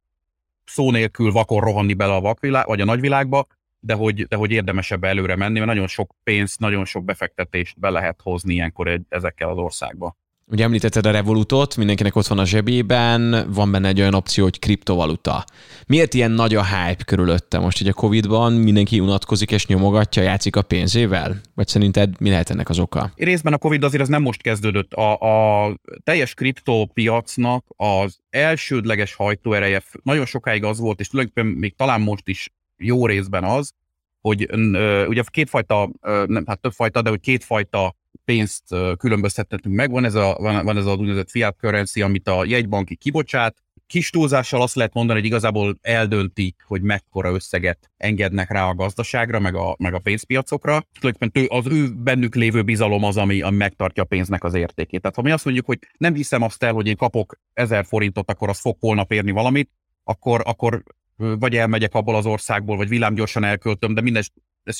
szó 0.65 0.91
nélkül 0.91 1.33
vakon 1.33 1.61
rohanni 1.61 1.95
bele 1.95 2.15
a 2.15 2.21
vakvilág, 2.21 2.67
vagy 2.67 2.81
a 2.81 2.85
nagyvilágba, 2.85 3.47
de 3.81 3.95
hogy, 3.95 4.27
de 4.27 4.37
hogy 4.37 4.51
érdemesebb 4.51 5.05
előre 5.05 5.37
menni, 5.37 5.55
mert 5.55 5.67
nagyon 5.71 5.87
sok 5.87 6.15
pénzt, 6.23 6.59
nagyon 6.59 6.85
sok 6.85 7.05
befektetést 7.05 7.81
be 7.81 7.91
lehet 7.91 8.21
hozni 8.23 8.55
ilyenkor 8.55 8.89
egy, 8.89 9.03
ezekkel 9.09 9.49
az 9.49 9.57
országba. 9.57 10.17
Ugye 10.51 10.65
említetted 10.65 11.07
a 11.07 11.11
Revolutot, 11.11 11.77
mindenkinek 11.77 12.17
ott 12.17 12.27
van 12.27 12.39
a 12.39 12.45
zsebében, 12.45 13.47
van 13.53 13.71
benne 13.71 13.89
egy 13.89 14.01
olyan 14.01 14.15
opció, 14.15 14.45
hogy 14.45 14.59
kriptovaluta. 14.59 15.45
Miért 15.87 16.15
ilyen 16.15 16.31
nagy 16.31 16.55
a 16.55 16.65
hype 16.65 17.05
körülötte 17.05 17.59
most, 17.59 17.81
ugye 17.81 17.91
a 17.91 17.95
Covid-ban 17.95 18.53
mindenki 18.53 19.01
unatkozik 19.01 19.51
és 19.51 19.67
nyomogatja, 19.67 20.23
játszik 20.23 20.57
a 20.57 20.63
pénzével? 20.63 21.41
Vagy 21.55 21.69
szerinted 21.69 22.21
mi 22.21 22.31
lehet 22.31 22.51
ennek 22.51 22.69
az 22.69 22.79
oka? 22.79 23.13
Részben 23.17 23.53
a 23.53 23.59
Covid 23.59 23.85
azért 23.85 24.03
az 24.03 24.09
nem 24.09 24.23
most 24.23 24.43
kezdődött. 24.43 24.93
A, 24.93 25.19
a 25.19 25.75
teljes 26.05 26.35
kriptopiacnak 26.35 27.65
az 27.77 28.19
elsődleges 28.31 29.15
hajtóereje 29.15 29.83
nagyon 30.03 30.27
sokáig 30.27 30.65
az 30.65 30.79
volt, 30.79 31.01
és 31.01 31.09
tulajdonképpen 31.09 31.59
még 31.59 31.77
talán 31.77 32.01
most 32.01 32.29
is 32.29 32.53
jó 32.77 33.07
részben 33.07 33.45
az, 33.45 33.73
hogy 34.21 34.47
ö, 34.49 35.07
ugye 35.07 35.23
kétfajta, 35.27 35.91
ö, 36.01 36.25
nem, 36.27 36.45
hát 36.47 36.61
többfajta, 36.61 37.03
de 37.03 37.11
hogy 37.11 37.21
kétfajta 37.21 37.95
pénzt 38.25 38.65
különböztethetünk 38.99 39.75
meg. 39.75 39.91
Van 39.91 40.05
ez 40.05 40.15
a, 40.15 40.37
van, 40.41 40.65
van 40.65 40.77
ez 40.77 40.87
a 40.87 40.95
úgynevezett 40.95 41.31
fiat 41.31 41.57
currency, 41.61 42.03
amit 42.03 42.29
a 42.29 42.45
jegybanki 42.45 42.97
kibocsát. 42.97 43.57
Kis 43.87 44.11
túlzással 44.11 44.63
azt 44.63 44.75
lehet 44.75 44.95
mondani, 44.95 45.19
hogy 45.19 45.29
igazából 45.29 45.79
eldöntik, 45.81 46.63
hogy 46.67 46.83
mekkora 46.83 47.33
összeget 47.33 47.91
engednek 47.97 48.51
rá 48.51 48.69
a 48.69 48.75
gazdaságra, 48.75 49.39
meg 49.39 49.55
a, 49.55 49.77
meg 49.79 49.95
a 49.95 49.99
pénzpiacokra. 49.99 50.83
Tulajdonképpen 51.01 51.59
az 51.59 51.67
ő 51.67 51.95
bennük 51.95 52.35
lévő 52.35 52.63
bizalom 52.63 53.05
az, 53.05 53.17
ami, 53.17 53.41
ami 53.41 53.57
megtartja 53.57 54.03
a 54.03 54.07
pénznek 54.07 54.45
az 54.45 54.55
értékét. 54.55 55.01
Tehát 55.01 55.17
ha 55.17 55.23
mi 55.23 55.31
azt 55.31 55.45
mondjuk, 55.45 55.67
hogy 55.67 55.79
nem 55.99 56.15
hiszem 56.15 56.43
azt 56.43 56.63
el, 56.63 56.73
hogy 56.73 56.87
én 56.87 56.97
kapok 56.97 57.41
ezer 57.53 57.85
forintot, 57.85 58.31
akkor 58.31 58.49
az 58.49 58.61
fog 58.61 58.77
holnap 58.81 59.13
érni 59.13 59.31
valamit, 59.31 59.71
akkor, 60.05 60.43
akkor 60.45 60.83
vagy 61.17 61.57
elmegyek 61.57 61.95
abból 61.95 62.17
az 62.17 62.27
országból, 62.27 62.77
vagy 62.77 62.89
villámgyorsan 62.89 63.45
elköltöm, 63.45 63.95
de 63.95 64.01
minden, 64.01 64.23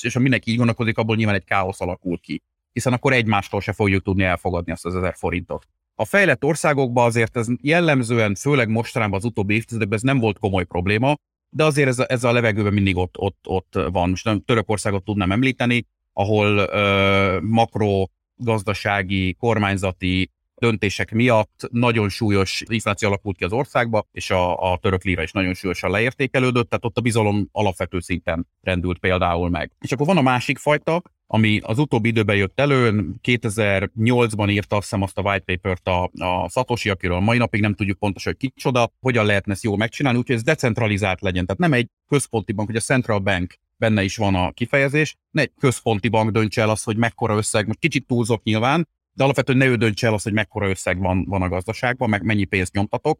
és 0.01 0.13
ha 0.13 0.19
mindenki 0.19 0.51
így 0.51 0.57
gondolkodik, 0.57 0.97
abból 0.97 1.15
nyilván 1.15 1.35
egy 1.35 1.43
káosz 1.43 1.81
alakul 1.81 2.19
ki 2.19 2.43
hiszen 2.73 2.93
akkor 2.93 3.13
egymástól 3.13 3.61
se 3.61 3.73
fogjuk 3.73 4.03
tudni 4.03 4.23
elfogadni 4.23 4.71
azt 4.71 4.85
az 4.85 4.95
ezer 4.95 5.13
forintot. 5.17 5.67
A 5.95 6.05
fejlett 6.05 6.43
országokban 6.43 7.05
azért 7.05 7.37
ez 7.37 7.47
jellemzően, 7.61 8.35
főleg 8.35 8.69
mostanában 8.69 9.17
az 9.17 9.25
utóbbi 9.25 9.53
évtizedekben 9.53 9.97
ez 9.97 10.03
nem 10.03 10.19
volt 10.19 10.39
komoly 10.39 10.63
probléma, 10.63 11.15
de 11.49 11.63
azért 11.63 11.87
ez 11.87 11.99
a, 11.99 12.05
ez 12.07 12.23
a 12.23 12.31
levegőben 12.31 12.73
mindig 12.73 12.97
ott, 12.97 13.17
ott, 13.17 13.47
ott 13.47 13.79
van. 13.91 14.09
Most 14.09 14.25
nem 14.25 14.43
Törökországot 14.43 15.03
tudnám 15.03 15.31
említeni, 15.31 15.85
ahol 16.13 16.57
ö, 16.57 17.39
makro 17.41 18.05
gazdasági, 18.35 19.33
kormányzati 19.33 20.31
döntések 20.55 21.11
miatt 21.11 21.67
nagyon 21.71 22.09
súlyos 22.09 22.63
infláció 22.67 23.07
alakult 23.07 23.37
ki 23.37 23.43
az 23.43 23.51
országba, 23.51 24.07
és 24.11 24.31
a, 24.31 24.71
a 24.71 24.77
török 24.77 25.03
lira 25.03 25.21
is 25.21 25.31
nagyon 25.31 25.53
súlyosan 25.53 25.91
leértékelődött, 25.91 26.69
tehát 26.69 26.85
ott 26.85 26.97
a 26.97 27.01
bizalom 27.01 27.47
alapvető 27.51 27.99
szinten 27.99 28.47
rendült 28.61 28.99
például 28.99 29.49
meg. 29.49 29.71
És 29.79 29.91
akkor 29.91 30.05
van 30.05 30.17
a 30.17 30.21
másik 30.21 30.57
fajta, 30.57 31.01
ami 31.33 31.59
az 31.63 31.77
utóbbi 31.79 32.09
időben 32.09 32.35
jött 32.35 32.59
elő, 32.59 33.05
2008-ban 33.23 34.49
írta 34.49 34.75
azt 34.75 34.83
hiszem 34.89 35.01
azt 35.01 35.17
a 35.17 35.21
white 35.21 35.43
papert 35.45 35.87
a, 35.87 36.11
a 36.17 36.49
Satoshi, 36.49 36.89
akiről 36.89 37.19
mai 37.19 37.37
napig 37.37 37.61
nem 37.61 37.73
tudjuk 37.73 37.99
pontosan, 37.99 38.35
hogy 38.39 38.49
kicsoda, 38.49 38.91
hogyan 38.99 39.25
lehetne 39.25 39.53
ezt 39.53 39.63
jól 39.63 39.77
megcsinálni, 39.77 40.17
úgyhogy 40.17 40.35
ez 40.35 40.43
decentralizált 40.43 41.21
legyen. 41.21 41.45
Tehát 41.45 41.61
nem 41.61 41.73
egy 41.73 41.87
központi 42.07 42.51
bank, 42.51 42.67
hogy 42.67 42.77
a 42.77 42.79
Central 42.79 43.19
Bank 43.19 43.55
benne 43.77 44.03
is 44.03 44.17
van 44.17 44.35
a 44.35 44.51
kifejezés, 44.51 45.17
ne 45.31 45.41
egy 45.41 45.51
központi 45.59 46.07
bank 46.07 46.31
döntse 46.31 46.61
el 46.61 46.69
azt, 46.69 46.85
hogy 46.85 46.97
mekkora 46.97 47.35
összeg, 47.35 47.67
most 47.67 47.79
kicsit 47.79 48.07
túlzok 48.07 48.43
nyilván, 48.43 48.87
de 49.13 49.23
alapvetően 49.23 49.57
ne 49.57 49.65
ő 49.65 49.75
döntse 49.75 50.07
el 50.07 50.13
azt, 50.13 50.23
hogy 50.23 50.33
mekkora 50.33 50.69
összeg 50.69 50.99
van, 50.99 51.25
van 51.27 51.41
a 51.41 51.49
gazdaságban, 51.49 52.09
meg 52.09 52.23
mennyi 52.23 52.43
pénzt 52.43 52.73
nyomtatok, 52.73 53.19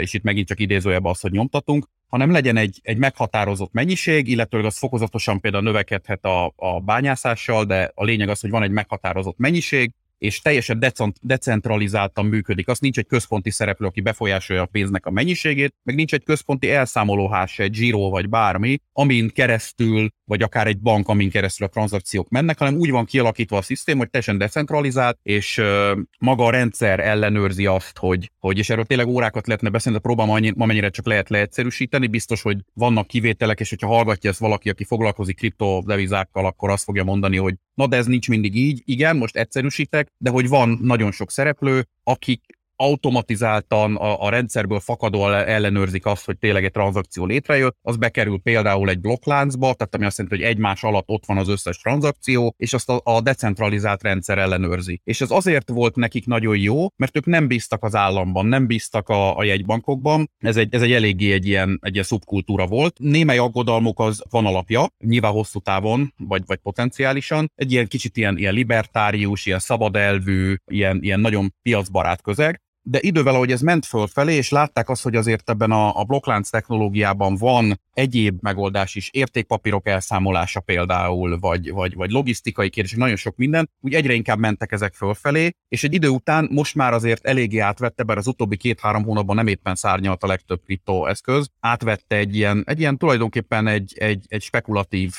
és 0.00 0.14
itt 0.14 0.22
megint 0.22 0.46
csak 0.46 0.60
idézőjebb 0.60 1.04
az, 1.04 1.20
hogy 1.20 1.30
nyomtatunk, 1.30 1.88
hanem 2.06 2.30
legyen 2.30 2.56
egy, 2.56 2.80
egy 2.82 2.98
meghatározott 2.98 3.72
mennyiség, 3.72 4.28
illetőleg 4.28 4.66
az 4.66 4.78
fokozatosan 4.78 5.40
például 5.40 5.62
növekedhet 5.62 6.24
a, 6.24 6.52
a 6.56 6.80
bányászással, 6.80 7.64
de 7.64 7.92
a 7.94 8.04
lényeg 8.04 8.28
az, 8.28 8.40
hogy 8.40 8.50
van 8.50 8.62
egy 8.62 8.70
meghatározott 8.70 9.38
mennyiség, 9.38 9.92
és 10.18 10.40
teljesen 10.40 10.78
decentralizáltan 11.20 12.26
működik. 12.26 12.68
Az 12.68 12.78
nincs 12.78 12.98
egy 12.98 13.06
központi 13.06 13.50
szereplő, 13.50 13.86
aki 13.86 14.00
befolyásolja 14.00 14.62
a 14.62 14.66
pénznek 14.66 15.06
a 15.06 15.10
mennyiségét, 15.10 15.74
meg 15.82 15.94
nincs 15.94 16.14
egy 16.14 16.24
központi 16.24 16.70
elszámolóhás, 16.70 17.58
egy 17.58 17.74
zsíró 17.74 18.10
vagy 18.10 18.28
bármi, 18.28 18.78
amin 18.92 19.30
keresztül, 19.30 20.08
vagy 20.24 20.42
akár 20.42 20.66
egy 20.66 20.78
bank, 20.78 21.08
amin 21.08 21.30
keresztül 21.30 21.66
a 21.66 21.70
tranzakciók 21.70 22.28
mennek, 22.28 22.58
hanem 22.58 22.74
úgy 22.74 22.90
van 22.90 23.04
kialakítva 23.04 23.56
a 23.56 23.62
szisztém, 23.62 23.98
hogy 23.98 24.10
teljesen 24.10 24.38
decentralizált, 24.38 25.18
és 25.22 25.58
uh, 25.58 25.98
maga 26.18 26.44
a 26.44 26.50
rendszer 26.50 27.00
ellenőrzi 27.00 27.66
azt, 27.66 27.98
hogy, 27.98 28.30
hogy 28.38 28.58
és 28.58 28.70
erről 28.70 28.84
tényleg 28.84 29.06
órákat 29.06 29.46
lehetne 29.46 29.68
beszélni, 29.68 29.98
de 29.98 30.04
próbálom 30.04 30.52
amennyire 30.58 30.88
csak 30.88 31.06
lehet 31.06 31.28
leegyszerűsíteni. 31.28 32.06
Biztos, 32.06 32.42
hogy 32.42 32.58
vannak 32.74 33.06
kivételek, 33.06 33.60
és 33.60 33.68
hogyha 33.68 33.86
hallgatja 33.86 34.30
ezt 34.30 34.38
valaki, 34.38 34.68
aki 34.68 34.84
foglalkozik 34.84 35.36
kriptodevizákkal, 35.36 36.46
akkor 36.46 36.70
azt 36.70 36.84
fogja 36.84 37.04
mondani, 37.04 37.36
hogy 37.36 37.54
na 37.74 37.86
de 37.86 37.96
ez 37.96 38.06
nincs 38.06 38.28
mindig 38.28 38.54
így. 38.54 38.82
Igen, 38.84 39.16
most 39.16 39.36
egyszerűsítek, 39.36 40.12
de 40.18 40.30
hogy 40.30 40.48
van 40.48 40.78
nagyon 40.82 41.12
sok 41.12 41.30
szereplő, 41.30 41.86
akik 42.02 42.58
automatizáltan 42.76 43.96
a, 43.96 44.22
a 44.22 44.28
rendszerből 44.28 44.80
fakadó 44.80 45.32
ellenőrzik 45.32 46.06
azt, 46.06 46.24
hogy 46.24 46.38
tényleg 46.38 46.64
egy 46.64 46.70
tranzakció 46.70 47.26
létrejött, 47.26 47.76
az 47.82 47.96
bekerül 47.96 48.40
például 48.42 48.88
egy 48.88 49.00
blokkláncba, 49.00 49.74
tehát 49.74 49.94
ami 49.94 50.04
azt 50.04 50.18
jelenti, 50.18 50.42
hogy 50.42 50.50
egymás 50.50 50.82
alatt 50.82 51.08
ott 51.08 51.26
van 51.26 51.38
az 51.38 51.48
összes 51.48 51.76
tranzakció, 51.76 52.54
és 52.56 52.72
azt 52.72 52.88
a, 52.88 53.00
a 53.04 53.20
decentralizált 53.20 54.02
rendszer 54.02 54.38
ellenőrzi. 54.38 55.00
És 55.04 55.20
ez 55.20 55.30
azért 55.30 55.68
volt 55.68 55.96
nekik 55.96 56.26
nagyon 56.26 56.56
jó, 56.56 56.86
mert 56.96 57.16
ők 57.16 57.26
nem 57.26 57.46
bíztak 57.46 57.84
az 57.84 57.94
államban, 57.94 58.46
nem 58.46 58.66
bíztak 58.66 59.08
a, 59.08 59.36
a 59.36 59.44
jegybankokban, 59.44 60.30
ez 60.38 60.56
egy, 60.56 60.74
ez 60.74 60.82
egy 60.82 60.92
eléggé 60.92 61.32
egy 61.32 61.46
ilyen, 61.46 61.78
egy 61.82 61.92
ilyen 61.92 62.04
szubkultúra 62.04 62.66
volt. 62.66 62.98
Némely 62.98 63.38
aggodalmuk 63.38 64.00
az 64.00 64.22
van 64.30 64.46
alapja, 64.46 64.86
nyilván 64.98 65.32
hosszú 65.32 65.60
távon, 65.60 66.14
vagy, 66.16 66.42
vagy 66.46 66.58
potenciálisan, 66.58 67.50
egy 67.54 67.72
ilyen 67.72 67.86
kicsit 67.86 68.16
ilyen, 68.16 68.38
ilyen 68.38 68.54
libertárius, 68.54 69.46
ilyen 69.46 69.58
szabadelvű, 69.58 70.54
ilyen, 70.66 70.98
ilyen 71.02 71.20
nagyon 71.20 71.54
piacbarát 71.62 72.22
közeg, 72.22 72.62
de 72.86 72.98
idővel, 73.00 73.34
ahogy 73.34 73.52
ez 73.52 73.60
ment 73.60 73.86
fölfelé, 73.86 74.34
és 74.34 74.50
látták 74.50 74.88
azt, 74.88 75.02
hogy 75.02 75.16
azért 75.16 75.50
ebben 75.50 75.70
a, 75.70 76.00
a 76.00 76.04
blokklánc 76.04 76.48
technológiában 76.48 77.36
van 77.36 77.80
egyéb 77.92 78.38
megoldás 78.40 78.94
is, 78.94 79.10
értékpapírok 79.12 79.88
elszámolása 79.88 80.60
például, 80.60 81.38
vagy, 81.38 81.70
vagy, 81.70 81.94
vagy 81.94 82.10
logisztikai 82.10 82.70
kérdések, 82.70 82.98
nagyon 82.98 83.16
sok 83.16 83.36
minden, 83.36 83.70
úgy 83.80 83.94
egyre 83.94 84.12
inkább 84.12 84.38
mentek 84.38 84.72
ezek 84.72 84.94
fölfelé, 84.94 85.50
és 85.68 85.84
egy 85.84 85.94
idő 85.94 86.08
után 86.08 86.48
most 86.50 86.74
már 86.74 86.92
azért 86.92 87.26
eléggé 87.26 87.58
átvette, 87.58 88.02
bár 88.02 88.16
az 88.16 88.26
utóbbi 88.26 88.56
két-három 88.56 89.04
hónapban 89.04 89.36
nem 89.36 89.46
éppen 89.46 89.74
szárnyalt 89.74 90.22
a 90.22 90.26
legtöbb 90.26 90.60
kriptoeszköz, 90.64 91.48
átvette 91.60 92.16
egy 92.16 92.36
ilyen, 92.36 92.62
egy 92.66 92.80
ilyen 92.80 92.98
tulajdonképpen 92.98 93.66
egy, 93.66 93.94
egy, 93.98 94.24
egy 94.28 94.42
spekulatív 94.42 95.14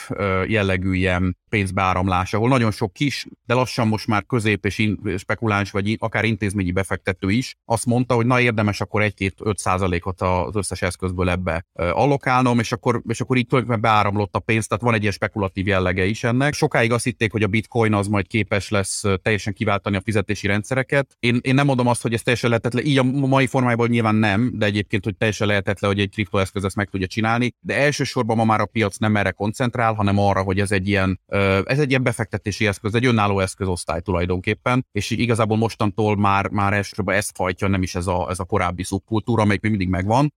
jellegű 0.48 0.94
ilyen 0.94 1.38
pénzbeáramlás, 1.50 2.34
ahol 2.34 2.50
nagyon 2.50 2.72
sok 2.72 2.94
kis, 2.94 3.26
de 3.46 3.54
lassan 3.54 3.88
most 3.88 4.08
már 4.08 4.26
közép 4.26 4.66
és 4.66 4.78
in, 4.78 5.00
spekuláns, 5.18 5.72
vagy 5.72 5.96
akár 6.00 6.26
intézményi 6.26 6.72
befektető 6.72 7.30
is 7.30 7.55
azt 7.66 7.86
mondta, 7.86 8.16
hogy 8.16 8.26
na 8.26 8.40
érdemes 8.40 8.82
akkor 8.82 9.02
egy-két-öt 9.02 9.58
százalékot 9.58 10.22
az 10.22 10.56
összes 10.56 10.82
eszközből 10.82 11.30
ebbe 11.30 11.66
allokálnom, 11.74 12.60
és 12.60 12.72
akkor, 12.72 13.02
és 13.08 13.22
akkor 13.22 13.38
így 13.38 13.48
tulajdonképpen 13.48 13.92
beáramlott 13.92 14.36
a 14.36 14.40
pénz, 14.40 14.68
tehát 14.68 14.84
van 14.84 14.94
egy 14.94 15.02
ilyen 15.02 15.12
spekulatív 15.12 15.68
jellege 15.68 16.06
is 16.06 16.24
ennek. 16.24 16.54
Sokáig 16.54 16.92
azt 16.92 17.04
hitték, 17.04 17.32
hogy 17.32 17.44
a 17.44 17.48
bitcoin 17.48 17.94
az 17.94 18.08
majd 18.08 18.28
képes 18.28 18.70
lesz 18.70 19.04
teljesen 19.22 19.54
kiváltani 19.54 19.96
a 19.96 20.02
fizetési 20.02 20.48
rendszereket. 20.48 21.16
Én, 21.20 21.40
én 21.42 21.54
nem 21.54 21.66
mondom 21.66 21.88
azt, 21.88 22.02
hogy 22.02 22.14
ez 22.14 22.22
teljesen 22.22 22.50
lehetetlen, 22.50 22.86
így 22.86 22.98
a 22.98 23.04
mai 23.04 23.48
formájában 23.48 23.90
nyilván 23.90 24.16
nem, 24.16 24.52
de 24.54 24.66
egyébként, 24.66 25.04
hogy 25.04 25.18
teljesen 25.18 25.48
lehetetlen, 25.48 25.92
hogy 25.92 26.00
egy 26.00 26.10
kriptoeszköz 26.10 26.64
ezt 26.64 26.76
meg 26.76 26.90
tudja 26.90 27.08
csinálni, 27.08 27.54
de 27.60 27.78
elsősorban 27.78 28.38
ma 28.38 28.44
már 28.44 28.60
a 28.60 28.66
piac 28.66 28.98
nem 28.98 29.16
erre 29.16 29.32
koncentrál, 29.32 29.94
hanem 29.94 30.18
arra, 30.18 30.42
hogy 30.42 30.60
ez 30.60 30.72
egy 30.72 30.88
ilyen, 30.88 31.20
ez 31.64 31.80
egy 31.80 31.90
ilyen 31.90 32.04
befektetési 32.04 32.68
eszköz, 32.68 32.96
egy 32.96 33.06
önálló 33.06 33.40
eszközosztály 33.40 34.02
tulajdonképpen, 34.02 34.86
és 34.92 35.10
igazából 35.10 35.58
mostantól 35.58 36.18
már, 36.18 36.50
már 36.50 36.74
elsősorban 36.74 37.16
ezt 37.16 37.38
fajtja, 37.46 37.68
nem 37.68 37.82
is 37.82 37.96
ez 37.96 38.08
a, 38.08 38.30
ez 38.30 38.40
a 38.40 38.44
korábbi 38.44 38.84
szubkultúra, 38.84 39.42
amelyik 39.42 39.62
még 39.62 39.72
mindig 39.72 39.90
megvan, 39.90 40.34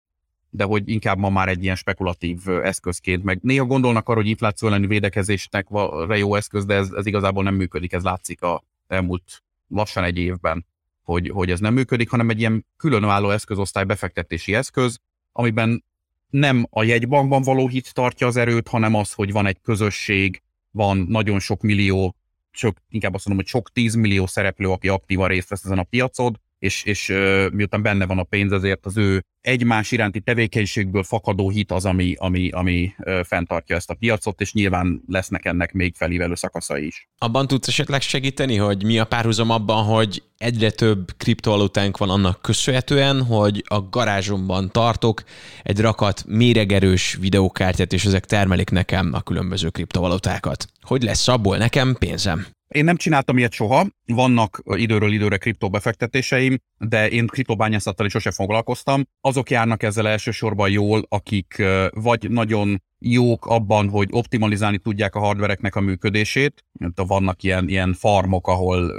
de 0.51 0.64
hogy 0.64 0.88
inkább 0.88 1.18
ma 1.18 1.29
már 1.29 1.49
egy 1.49 1.62
ilyen 1.62 1.77
spekulatív 1.77 2.49
eszközként, 2.49 3.23
meg. 3.25 3.38
Néha 3.42 3.64
gondolnak 3.64 4.09
arra, 4.09 4.21
hogy 4.21 4.29
infláció 4.29 4.68
elleni 4.68 4.87
védekezésnek 4.87 5.66
jó 6.09 6.35
eszköz, 6.35 6.64
de 6.64 6.75
ez, 6.75 6.90
ez 6.92 7.07
igazából 7.07 7.42
nem 7.42 7.55
működik, 7.55 7.92
ez 7.92 8.03
látszik 8.03 8.42
a 8.42 8.62
elmúlt 8.87 9.42
lassan 9.68 10.05
egy 10.05 10.18
évben, 10.18 10.66
hogy, 11.03 11.29
hogy 11.29 11.51
ez 11.51 11.61
nem 11.61 11.75
működik, 11.75 12.11
hanem 12.11 12.31
egy 12.31 12.38
ilyen 12.38 12.66
különálló 12.77 13.31
eszközosztály 13.31 13.85
befektetési 13.85 14.55
eszköz, 14.55 15.01
amiben 15.33 15.85
nem 16.31 16.66
a 16.71 16.83
jegybankban 16.83 17.42
való 17.42 17.68
hit 17.68 17.94
tartja 17.94 18.27
az 18.27 18.37
erőt, 18.37 18.68
hanem 18.68 18.94
az, 18.94 19.12
hogy 19.12 19.33
van 19.33 19.47
egy 19.47 19.61
közösség, 19.62 20.42
van 20.71 21.07
nagyon 21.09 21.40
sok 21.40 21.62
millió, 21.62 22.16
sok, 22.51 22.77
inkább 22.88 23.14
azt 23.14 23.27
mondom, 23.27 23.44
hogy 23.44 23.53
sok 23.53 23.73
tízmillió 23.73 24.27
szereplő, 24.27 24.71
aki 24.71 24.88
aktívan 24.88 25.29
részt 25.29 25.49
vesz 25.49 25.64
ezen 25.64 25.79
a 25.79 25.83
piacod, 25.83 26.37
és, 26.59 26.85
és 26.85 27.12
miután 27.53 27.83
benne 27.83 28.07
van 28.07 28.18
a 28.18 28.23
pénz, 28.23 28.53
ezért 28.53 28.87
az 28.87 28.97
ő 28.97 29.25
egymás 29.40 29.92
iránti 29.92 30.21
tevékenységből 30.21 31.03
fakadó 31.03 31.51
hit 31.51 31.73
az, 31.73 31.85
ami, 31.85 32.14
ami, 32.18 32.51
ami 32.51 32.94
fenntartja 33.23 33.77
ezt 33.77 33.90
a 33.90 33.94
piacot, 33.94 34.40
és 34.40 34.53
nyilván 34.53 35.03
lesznek 35.07 35.44
ennek 35.44 35.73
még 35.73 35.94
felívelő 35.97 36.35
szakaszai 36.35 36.87
is. 36.87 37.09
Abban 37.18 37.47
tudsz 37.47 37.68
esetleg 37.68 38.01
segíteni, 38.01 38.57
hogy 38.57 38.85
mi 38.85 38.99
a 38.99 39.05
párhuzam 39.05 39.51
abban, 39.51 39.85
hogy 39.85 40.23
egyre 40.37 40.71
több 40.71 41.12
kriptovalutánk 41.16 41.97
van 41.97 42.11
annak 42.11 42.42
köszönhetően, 42.42 43.23
hogy 43.23 43.64
a 43.66 43.81
garázsomban 43.81 44.71
tartok 44.71 45.23
egy 45.62 45.81
rakat 45.81 46.25
méregerős 46.27 47.16
videókártyát, 47.21 47.92
és 47.92 48.05
ezek 48.05 48.25
termelik 48.25 48.71
nekem 48.71 49.11
a 49.12 49.21
különböző 49.21 49.68
kriptovalutákat. 49.68 50.66
Hogy 50.81 51.03
lesz 51.03 51.29
abból 51.29 51.57
nekem 51.57 51.97
pénzem? 51.99 52.47
Én 52.68 52.85
nem 52.85 52.96
csináltam 52.96 53.38
ilyet 53.38 53.52
soha, 53.52 53.87
vannak 54.07 54.62
időről 54.64 55.12
időre 55.12 55.37
kriptobefektetéseim, 55.37 56.59
de 56.78 57.09
én 57.09 57.26
kriptobányászattal 57.26 58.07
is 58.07 58.12
sosem 58.12 58.33
foglalkoztam. 58.33 59.02
Azok 59.20 59.50
járnak 59.50 59.83
ezzel 59.83 60.09
elsősorban 60.09 60.70
jól, 60.70 61.07
akik 61.09 61.62
vagy 61.90 62.31
nagyon 62.31 62.83
jók 62.98 63.46
abban, 63.46 63.88
hogy 63.88 64.09
optimalizálni 64.11 64.78
tudják 64.78 65.14
a 65.14 65.18
hardvereknek 65.18 65.76
a 65.76 65.81
működését. 65.81 66.64
Vannak 66.94 67.42
ilyen, 67.42 67.68
ilyen 67.68 67.92
farmok, 67.92 68.48
ahol 68.48 68.92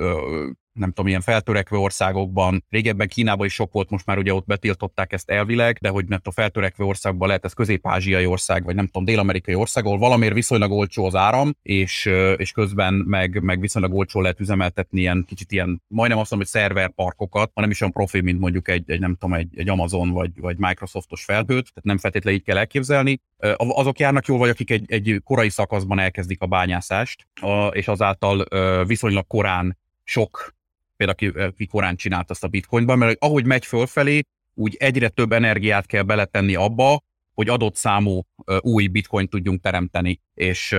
nem 0.74 0.90
tudom, 0.90 1.08
ilyen 1.08 1.22
feltörekvő 1.22 1.78
országokban, 1.78 2.66
régebben 2.70 3.08
Kínában 3.08 3.46
is 3.46 3.54
sok 3.54 3.72
volt, 3.72 3.90
most 3.90 4.06
már 4.06 4.18
ugye 4.18 4.34
ott 4.34 4.46
betiltották 4.46 5.14
ezt 5.14 5.30
elvileg, 5.30 5.78
de 5.82 5.90
hogy 5.90 6.06
nem 6.06 6.18
tudom, 6.18 6.34
feltörekvő 6.34 6.84
országban 6.84 7.28
lehet 7.28 7.46
ez 7.46 7.54
közép-ázsiai 7.54 8.26
ország, 8.26 8.64
vagy 8.64 8.76
nem 8.76 8.86
tudom, 8.86 9.06
dél-amerikai 9.06 9.56
ország, 9.56 9.86
ahol 9.86 9.98
valamiért 9.98 10.34
viszonylag 10.34 10.72
olcsó 10.72 11.06
az 11.06 11.16
áram, 11.16 11.56
és, 11.62 12.06
és 12.36 12.52
közben 12.52 12.94
meg, 12.94 13.42
meg 13.44 13.60
viszonylag 13.60 13.94
olcsó 13.94 14.22
lehet 14.22 14.40
üzemeltetni 14.40 15.00
ilyen 15.00 15.26
kicsit 15.28 15.52
ilyen, 15.52 15.82
majdnem 15.88 16.20
azt 16.20 16.32
mondom, 16.32 16.50
hogy 16.52 16.62
szerverparkokat, 16.62 17.52
hanem 17.54 17.70
is 17.70 17.82
olyan 17.82 17.94
profi, 17.94 18.22
mint 18.22 18.40
mondjuk 18.40 18.68
egy, 18.68 18.92
egy 18.92 19.00
nem 19.00 19.16
tudom, 19.16 19.34
egy, 19.34 19.50
egy 19.56 19.70
Amazon 19.70 20.10
vagy, 20.10 20.32
vagy 20.40 20.58
Microsoftos 20.58 21.24
felhőt, 21.24 21.48
tehát 21.48 21.84
nem 21.84 21.98
feltétlenül 21.98 22.40
így 22.40 22.46
kell 22.46 22.58
elképzelni. 22.58 23.22
Azok 23.58 24.00
járnak 24.00 24.26
jól, 24.26 24.38
vagy 24.38 24.50
akik 24.50 24.72
egy, 24.72 24.92
egy 24.92 25.22
korai 25.24 25.50
szakaszban 25.50 26.00
elkezdik 26.00 26.42
a 26.42 26.46
bányászást, 26.46 27.28
és 27.72 27.88
azáltal 27.88 28.46
viszonylag 28.86 29.28
korán 29.28 29.78
sok 30.04 30.58
például 31.00 31.32
aki, 31.32 31.40
aki 31.40 31.66
korán 31.66 31.96
csinált 31.96 32.30
azt 32.30 32.44
a 32.44 32.48
bitcoinban, 32.48 32.98
mert 32.98 33.18
ahogy 33.20 33.46
megy 33.46 33.66
fölfelé, 33.66 34.22
úgy 34.54 34.76
egyre 34.80 35.10
több 35.10 35.32
energiát 35.32 35.86
kell 35.86 36.04
beletenni 36.04 36.56
abba, 36.56 37.02
hogy 37.34 37.50
adott 37.50 37.76
számú 37.76 38.22
új 38.60 38.88
bitcoin 38.88 39.28
tudjunk 39.28 39.62
teremteni, 39.62 40.22
és 40.34 40.72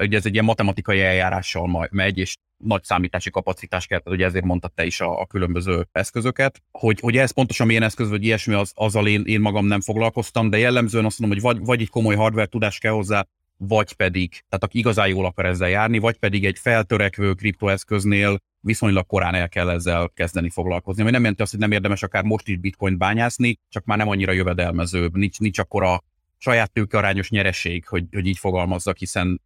ugye 0.00 0.16
ez 0.16 0.26
egy 0.26 0.32
ilyen 0.32 0.44
matematikai 0.44 1.00
eljárással 1.00 1.88
megy, 1.90 2.18
és 2.18 2.36
nagy 2.56 2.84
számítási 2.84 3.30
kapacitás 3.30 3.86
kell, 3.86 3.98
tehát 3.98 4.18
ugye 4.18 4.26
ezért 4.26 4.44
mondtad 4.44 4.72
te 4.72 4.84
is 4.84 5.00
a, 5.00 5.20
a 5.20 5.26
különböző 5.26 5.88
eszközöket. 5.92 6.62
Hogy, 6.70 7.00
hogy 7.00 7.16
ez 7.16 7.30
pontosan 7.30 7.66
milyen 7.66 7.82
eszköz, 7.82 8.08
vagy 8.08 8.24
ilyesmi, 8.24 8.54
az, 8.54 8.72
azzal 8.74 9.08
én, 9.08 9.22
én 9.26 9.40
magam 9.40 9.66
nem 9.66 9.80
foglalkoztam, 9.80 10.50
de 10.50 10.58
jellemzően 10.58 11.04
azt 11.04 11.18
mondom, 11.18 11.38
hogy 11.38 11.54
vagy, 11.54 11.66
vagy 11.66 11.80
egy 11.80 11.90
komoly 11.90 12.14
hardware 12.14 12.46
tudás 12.46 12.78
kell 12.78 12.92
hozzá, 12.92 13.26
vagy 13.56 13.92
pedig, 13.92 14.30
tehát 14.30 14.64
aki 14.64 14.78
igazán 14.78 15.08
jól 15.08 15.24
akar 15.24 15.46
ezzel 15.46 15.68
járni, 15.68 15.98
vagy 15.98 16.18
pedig 16.18 16.44
egy 16.44 16.58
feltörekvő 16.58 17.34
kriptoeszköznél 17.34 18.38
viszonylag 18.68 19.06
korán 19.06 19.34
el 19.34 19.48
kell 19.48 19.70
ezzel 19.70 20.10
kezdeni 20.14 20.50
foglalkozni. 20.50 21.02
Ami 21.02 21.10
nem 21.10 21.20
jelenti 21.20 21.42
azt, 21.42 21.50
hogy 21.50 21.60
nem 21.60 21.72
érdemes 21.72 22.02
akár 22.02 22.24
most 22.24 22.48
is 22.48 22.56
bitcoin 22.56 22.98
bányászni, 22.98 23.58
csak 23.68 23.84
már 23.84 23.98
nem 23.98 24.08
annyira 24.08 24.32
jövedelmezőbb, 24.32 25.16
nincs, 25.16 25.38
nincs 25.38 25.58
akkora 25.58 26.02
saját 26.36 26.72
tőkearányos 26.72 27.30
nyereség, 27.30 27.86
hogy, 27.86 28.04
hogy 28.12 28.26
így 28.26 28.38
fogalmazzak, 28.38 28.96
hiszen 28.96 29.40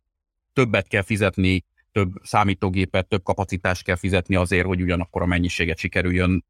többet 0.53 0.89
kell 0.89 1.03
fizetni, 1.03 1.65
több 1.93 2.13
számítógépet, 2.23 3.09
több 3.09 3.23
kapacitást 3.23 3.83
kell 3.85 3.97
fizetni 3.97 4.35
azért, 4.35 4.67
hogy 4.67 4.83
ugyanakkor 4.83 5.23
a 5.23 5.27
mennyiséget 5.27 5.79
sikerüljön 5.79 6.45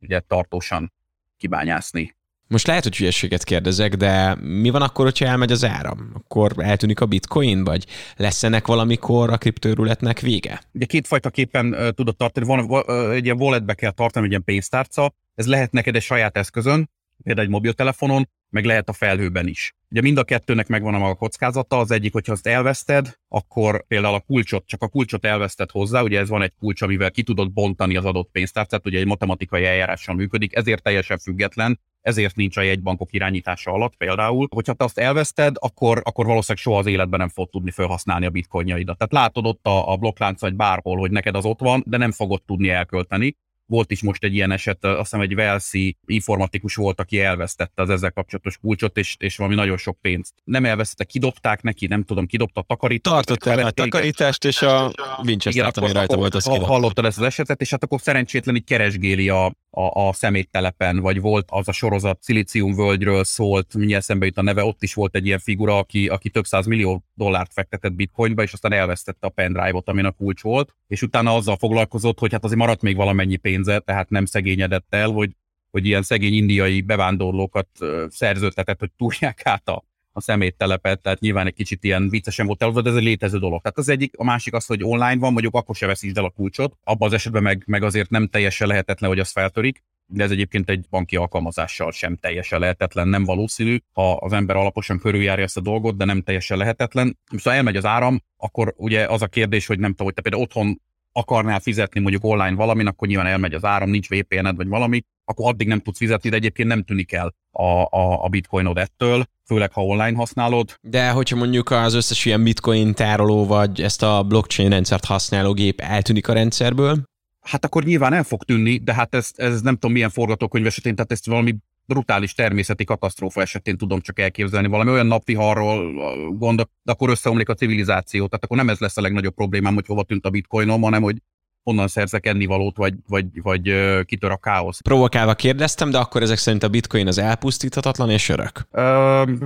ugye 0.00 0.20
tartósan 0.20 0.92
kibányászni. 1.36 2.16
Most 2.48 2.66
lehet, 2.66 2.82
hogy 2.82 2.96
hülyeséget 2.96 3.44
kérdezek, 3.44 3.94
de 3.94 4.34
mi 4.34 4.70
van 4.70 4.82
akkor, 4.82 5.04
hogyha 5.04 5.26
elmegy 5.26 5.52
az 5.52 5.64
áram? 5.64 6.12
Akkor 6.14 6.52
eltűnik 6.58 7.00
a 7.00 7.06
bitcoin, 7.06 7.64
vagy 7.64 7.86
lesz 8.16 8.42
ennek 8.42 8.66
valamikor 8.66 9.30
a 9.30 9.36
kriptőrületnek 9.36 10.20
vége? 10.20 10.62
Ugye 10.72 10.84
kétfajta 10.84 11.30
képen 11.30 11.66
uh, 11.66 11.88
tudod 11.88 12.16
tartani, 12.16 12.46
van, 12.46 12.60
uh, 12.60 13.14
egy 13.14 13.24
ilyen 13.24 13.40
walletbe 13.40 13.74
kell 13.74 13.90
tartani, 13.90 14.24
egy 14.24 14.30
ilyen 14.30 14.44
pénztárca, 14.44 15.14
ez 15.34 15.46
lehet 15.46 15.72
neked 15.72 15.94
egy 15.94 16.02
saját 16.02 16.36
eszközön, 16.36 16.90
például 17.22 17.46
egy 17.46 17.52
mobiltelefonon, 17.52 18.28
meg 18.50 18.64
lehet 18.64 18.88
a 18.88 18.92
felhőben 18.92 19.46
is. 19.46 19.74
Ugye 19.90 20.00
mind 20.00 20.18
a 20.18 20.24
kettőnek 20.24 20.66
megvan 20.66 20.94
a 20.94 20.98
maga 20.98 21.14
kockázata, 21.14 21.78
az 21.78 21.90
egyik, 21.90 22.12
hogyha 22.12 22.32
azt 22.32 22.46
elveszted, 22.46 23.18
akkor 23.28 23.86
például 23.86 24.14
a 24.14 24.20
kulcsot, 24.20 24.66
csak 24.66 24.82
a 24.82 24.88
kulcsot 24.88 25.24
elveszted 25.24 25.70
hozzá, 25.70 26.02
ugye 26.02 26.18
ez 26.18 26.28
van 26.28 26.42
egy 26.42 26.52
kulcs, 26.58 26.82
amivel 26.82 27.10
ki 27.10 27.22
tudod 27.22 27.52
bontani 27.52 27.96
az 27.96 28.04
adott 28.04 28.30
pénztárcát, 28.32 28.86
ugye 28.86 28.98
egy 28.98 29.06
matematikai 29.06 29.64
eljárással 29.64 30.14
működik, 30.14 30.56
ezért 30.56 30.82
teljesen 30.82 31.18
független, 31.18 31.80
ezért 32.04 32.36
nincs 32.36 32.56
a 32.56 32.62
jegybankok 32.62 33.12
irányítása 33.12 33.70
alatt 33.70 33.96
például. 33.96 34.48
Hogyha 34.54 34.72
te 34.72 34.84
azt 34.84 34.98
elveszted, 34.98 35.56
akkor, 35.58 36.00
akkor 36.04 36.26
valószínűleg 36.26 36.62
soha 36.64 36.78
az 36.78 36.86
életben 36.86 37.18
nem 37.18 37.28
fog 37.28 37.50
tudni 37.50 37.70
felhasználni 37.70 38.26
a 38.26 38.30
bitcoinjaidat. 38.30 38.98
Tehát 38.98 39.12
látod 39.12 39.46
ott 39.46 39.66
a, 39.66 39.92
a 39.92 39.96
blokklánc 39.96 40.40
vagy 40.40 40.54
bárhol, 40.54 40.98
hogy 40.98 41.10
neked 41.10 41.34
az 41.34 41.44
ott 41.44 41.60
van, 41.60 41.82
de 41.86 41.96
nem 41.96 42.12
fogod 42.12 42.42
tudni 42.42 42.68
elkölteni. 42.68 43.36
Volt 43.66 43.90
is 43.90 44.02
most 44.02 44.24
egy 44.24 44.34
ilyen 44.34 44.50
eset, 44.50 44.84
azt 44.84 44.98
hiszem 44.98 45.20
egy 45.20 45.34
Velszi 45.34 45.96
informatikus 46.06 46.74
volt, 46.74 47.00
aki 47.00 47.20
elvesztette 47.20 47.82
az 47.82 47.90
ezzel 47.90 48.10
kapcsolatos 48.10 48.58
kulcsot, 48.58 48.96
és, 48.96 49.16
és 49.18 49.36
valami 49.36 49.54
nagyon 49.54 49.76
sok 49.76 49.98
pénzt. 50.00 50.34
Nem 50.44 50.64
elvesztette, 50.64 51.04
kidobták 51.04 51.62
neki, 51.62 51.86
nem 51.86 52.02
tudom, 52.02 52.26
kidobta 52.26 52.60
a 52.60 52.64
takarítást. 52.66 53.26
Tartott 53.26 53.46
el 53.52 53.66
a 53.66 53.70
takarítást, 53.70 54.44
és 54.44 54.62
a 54.62 54.92
Winchester, 55.22 55.72
ami 55.74 55.92
rajta 55.92 56.16
volt, 56.16 56.34
az 56.34 56.44
Hallottad 56.44 57.04
ezt 57.04 57.18
az 57.18 57.24
esetet, 57.24 57.60
és 57.60 57.70
hát 57.70 57.82
akkor 57.82 58.00
szerencsétlen 58.00 58.56
így 58.56 58.64
keresgéli 58.64 59.28
a, 59.28 59.52
a, 59.74 60.08
a 60.08 60.12
szeméttelepen, 60.12 60.98
vagy 60.98 61.20
volt 61.20 61.48
az 61.50 61.68
a 61.68 61.72
sorozat 61.72 62.22
Szilícium 62.22 62.74
völgyről 62.74 63.24
szólt, 63.24 63.74
mindjárt 63.74 64.02
eszembe 64.02 64.26
jut 64.26 64.38
a 64.38 64.42
neve, 64.42 64.64
ott 64.64 64.82
is 64.82 64.94
volt 64.94 65.14
egy 65.14 65.26
ilyen 65.26 65.38
figura, 65.38 65.78
aki, 65.78 66.08
aki 66.08 66.30
több 66.30 66.44
száz 66.44 66.66
millió 66.66 67.04
dollárt 67.14 67.52
fektetett 67.52 67.92
bitcoinba, 67.92 68.42
és 68.42 68.52
aztán 68.52 68.72
elvesztette 68.72 69.26
a 69.26 69.30
pendrive-ot, 69.30 69.88
amin 69.88 70.04
a 70.04 70.10
kulcs 70.10 70.42
volt, 70.42 70.74
és 70.86 71.02
utána 71.02 71.34
azzal 71.34 71.56
foglalkozott, 71.56 72.18
hogy 72.18 72.32
hát 72.32 72.44
azért 72.44 72.58
maradt 72.58 72.82
még 72.82 72.96
valamennyi 72.96 73.36
pénze, 73.36 73.78
tehát 73.78 74.10
nem 74.10 74.24
szegényedett 74.24 74.94
el, 74.94 75.08
hogy, 75.08 75.30
hogy 75.70 75.86
ilyen 75.86 76.02
szegény 76.02 76.34
indiai 76.34 76.80
bevándorlókat 76.80 77.68
szerződtetett, 78.08 78.78
hogy 78.78 78.90
túlják 78.96 79.40
át 79.44 79.68
a, 79.68 79.84
a 80.16 80.20
szeméttelepet, 80.20 81.02
tehát 81.02 81.20
nyilván 81.20 81.46
egy 81.46 81.54
kicsit 81.54 81.84
ilyen 81.84 82.08
viccesen 82.08 82.46
volt 82.46 82.62
elhozva, 82.62 82.82
de 82.82 82.90
ez 82.90 82.96
egy 82.96 83.02
létező 83.02 83.38
dolog. 83.38 83.62
Tehát 83.62 83.78
az 83.78 83.88
egyik, 83.88 84.14
a 84.16 84.24
másik 84.24 84.54
az, 84.54 84.66
hogy 84.66 84.84
online 84.84 85.16
van, 85.16 85.32
mondjuk 85.32 85.54
akkor 85.54 85.76
se 85.76 85.86
veszítsd 85.86 86.18
el 86.18 86.24
a 86.24 86.30
kulcsot, 86.30 86.76
abban 86.84 87.08
az 87.08 87.14
esetben 87.14 87.42
meg, 87.42 87.62
meg 87.66 87.82
azért 87.82 88.10
nem 88.10 88.28
teljesen 88.28 88.68
lehetetlen, 88.68 89.10
hogy 89.10 89.18
az 89.18 89.30
feltörik, 89.30 89.82
de 90.06 90.24
ez 90.24 90.30
egyébként 90.30 90.70
egy 90.70 90.86
banki 90.90 91.16
alkalmazással 91.16 91.92
sem 91.92 92.16
teljesen 92.16 92.60
lehetetlen, 92.60 93.08
nem 93.08 93.24
valószínű, 93.24 93.78
ha 93.92 94.12
az 94.12 94.32
ember 94.32 94.56
alaposan 94.56 94.98
körüljárja 94.98 95.44
ezt 95.44 95.56
a 95.56 95.60
dolgot, 95.60 95.96
de 95.96 96.04
nem 96.04 96.22
teljesen 96.22 96.58
lehetetlen. 96.58 97.18
Szóval 97.36 97.52
elmegy 97.52 97.76
az 97.76 97.84
áram, 97.84 98.22
akkor 98.36 98.74
ugye 98.76 99.06
az 99.06 99.22
a 99.22 99.26
kérdés, 99.26 99.66
hogy 99.66 99.78
nem 99.78 99.90
tudom, 99.90 100.06
hogy 100.06 100.14
te 100.14 100.22
például 100.22 100.42
otthon 100.42 100.80
akarnál 101.12 101.60
fizetni 101.60 102.00
mondjuk 102.00 102.24
online 102.24 102.54
valamin, 102.54 102.86
akkor 102.86 103.08
nyilván 103.08 103.26
elmegy 103.26 103.54
az 103.54 103.64
áram, 103.64 103.90
nincs 103.90 104.08
VPN-ed 104.08 104.56
vagy 104.56 104.68
valami, 104.68 105.02
akkor 105.24 105.48
addig 105.48 105.66
nem 105.66 105.80
tudsz 105.80 105.98
fizetni, 105.98 106.30
de 106.30 106.36
egyébként 106.36 106.68
nem 106.68 106.82
tűnik 106.82 107.12
el 107.12 107.34
a, 107.54 107.82
a, 107.90 108.24
a 108.24 108.28
bitcoinod 108.28 108.78
ettől, 108.78 109.24
főleg 109.46 109.72
ha 109.72 109.84
online 109.84 110.16
használod. 110.16 110.78
De 110.80 111.10
hogyha 111.10 111.36
mondjuk 111.36 111.70
az 111.70 111.94
összes 111.94 112.24
ilyen 112.24 112.42
bitcoin 112.42 112.94
tároló 112.94 113.46
vagy 113.46 113.80
ezt 113.80 114.02
a 114.02 114.22
blockchain 114.22 114.70
rendszert 114.70 115.04
használó 115.04 115.52
gép 115.52 115.80
eltűnik 115.80 116.28
a 116.28 116.32
rendszerből, 116.32 117.02
hát 117.40 117.64
akkor 117.64 117.84
nyilván 117.84 118.12
el 118.12 118.24
fog 118.24 118.44
tűnni, 118.44 118.76
de 118.76 118.94
hát 118.94 119.14
ez, 119.14 119.30
ez 119.34 119.60
nem 119.60 119.74
tudom 119.74 119.92
milyen 119.92 120.10
forgatókönyv 120.10 120.66
esetén, 120.66 120.94
tehát 120.94 121.12
ezt 121.12 121.26
valami 121.26 121.56
brutális 121.86 122.34
természeti 122.34 122.84
katasztrófa 122.84 123.40
esetén 123.40 123.76
tudom 123.76 124.00
csak 124.00 124.18
elképzelni. 124.18 124.68
Valami 124.68 124.90
olyan 124.90 125.06
napviharról 125.06 125.92
gondok, 126.36 126.70
de 126.82 126.92
akkor 126.92 127.10
összeomlik 127.10 127.48
a 127.48 127.54
civilizáció. 127.54 128.26
Tehát 128.26 128.44
akkor 128.44 128.56
nem 128.56 128.68
ez 128.68 128.78
lesz 128.78 128.96
a 128.96 129.00
legnagyobb 129.00 129.34
problémám, 129.34 129.74
hogy 129.74 129.86
hova 129.86 130.02
tűnt 130.02 130.26
a 130.26 130.30
bitcoinom, 130.30 130.82
hanem 130.82 131.02
hogy 131.02 131.16
honnan 131.64 131.88
szerzek 131.88 132.26
ennivalót, 132.26 132.76
vagy, 132.76 132.94
vagy, 133.08 133.26
vagy 133.42 133.72
kitör 134.04 134.30
a 134.30 134.36
káosz. 134.36 134.80
Provokálva 134.80 135.34
kérdeztem, 135.34 135.90
de 135.90 135.98
akkor 135.98 136.22
ezek 136.22 136.36
szerint 136.36 136.62
a 136.62 136.68
bitcoin 136.68 137.06
az 137.06 137.18
elpusztíthatatlan 137.18 138.10
és 138.10 138.28
örök? 138.28 138.66
Uh, 138.70 138.80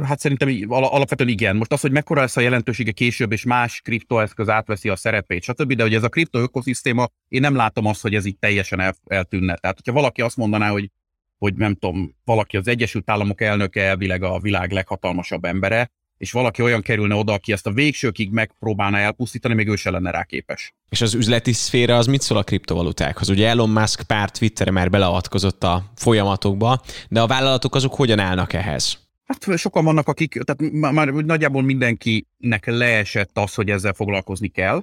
hát 0.03 0.19
szerintem 0.19 0.65
al- 0.69 0.93
alapvetően 0.93 1.29
igen. 1.29 1.57
Most 1.57 1.73
az, 1.73 1.81
hogy 1.81 1.93
mekkora 1.93 2.21
lesz 2.21 2.37
a 2.37 2.41
jelentősége 2.41 2.93
később, 2.93 3.33
és 3.33 3.45
más 3.45 3.81
kriptoeszköz 3.81 4.49
átveszi 4.49 4.89
a 4.89 4.97
szerepét, 4.97 5.43
stb., 5.43 5.73
de 5.73 5.83
hogy 5.83 5.95
ez 5.95 6.03
a 6.03 6.09
kripto 6.09 6.39
ökoszisztéma, 6.39 7.09
én 7.29 7.41
nem 7.41 7.55
látom 7.55 7.87
azt, 7.87 8.03
hogy 8.03 8.15
ez 8.15 8.25
itt 8.25 8.41
teljesen 8.41 8.81
el, 8.81 8.95
eltűnne. 9.07 9.57
Tehát, 9.57 9.77
hogyha 9.77 10.01
valaki 10.01 10.23
azt 10.23 10.37
mondaná, 10.37 10.71
hogy 10.71 10.91
hogy 11.39 11.55
nem 11.55 11.75
tudom, 11.75 12.15
valaki 12.25 12.57
az 12.57 12.69
Egyesült 12.69 13.11
Államok 13.11 13.41
elnöke 13.41 13.83
elvileg 13.83 14.23
a 14.23 14.39
világ 14.39 14.71
leghatalmasabb 14.71 15.45
embere, 15.45 15.91
és 16.19 16.33
valaki 16.33 16.63
olyan 16.63 16.83
kerülne 16.83 17.15
oda, 17.15 17.33
aki 17.33 17.53
ezt 17.53 17.67
a 17.67 17.73
végsőkig 17.73 18.31
megpróbálna 18.31 18.99
elpusztítani, 18.99 19.55
még 19.55 19.69
ő 19.69 19.77
se 19.77 19.91
lenne 19.91 20.11
rá 20.11 20.25
képes. 20.25 20.75
És 20.89 21.01
az 21.01 21.15
üzleti 21.15 21.53
szféra 21.53 21.97
az 21.97 22.07
mit 22.07 22.21
szól 22.21 22.39
a 22.39 22.43
kriptovalutákhoz? 22.43 23.29
Ugye 23.29 23.49
Elon 23.49 23.71
Musk 23.71 24.03
pár 24.03 24.31
Twitterre 24.31 24.71
már 24.71 24.91
beleavatkozott 24.91 25.65
a 25.65 25.85
folyamatokba, 25.97 26.81
de 27.09 27.21
a 27.21 27.27
vállalatok 27.27 27.75
azok 27.75 27.95
hogyan 27.95 28.19
állnak 28.19 28.53
ehhez? 28.53 29.07
Hát 29.25 29.59
sokan 29.59 29.85
vannak, 29.85 30.09
akik, 30.09 30.43
tehát 30.45 30.73
már 30.73 31.09
nagyjából 31.09 31.63
mindenkinek 31.63 32.67
leesett 32.67 33.39
az, 33.39 33.55
hogy 33.55 33.71
ezzel 33.71 33.93
foglalkozni 33.93 34.49
kell, 34.49 34.83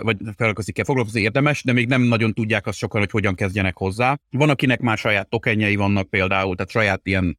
vagy 0.00 0.16
foglalkozni 0.36 0.72
kell, 0.72 0.84
foglalkozni 0.84 1.20
érdemes, 1.20 1.62
de 1.62 1.72
még 1.72 1.88
nem 1.88 2.02
nagyon 2.02 2.34
tudják 2.34 2.66
azt 2.66 2.78
sokan, 2.78 3.00
hogy 3.00 3.10
hogyan 3.10 3.34
kezdjenek 3.34 3.76
hozzá. 3.76 4.18
Van, 4.30 4.50
akinek 4.50 4.80
már 4.80 4.98
saját 4.98 5.28
tokenjei 5.28 5.76
vannak 5.76 6.10
például, 6.10 6.56
tehát 6.56 6.70
saját 6.70 7.00
ilyen 7.02 7.38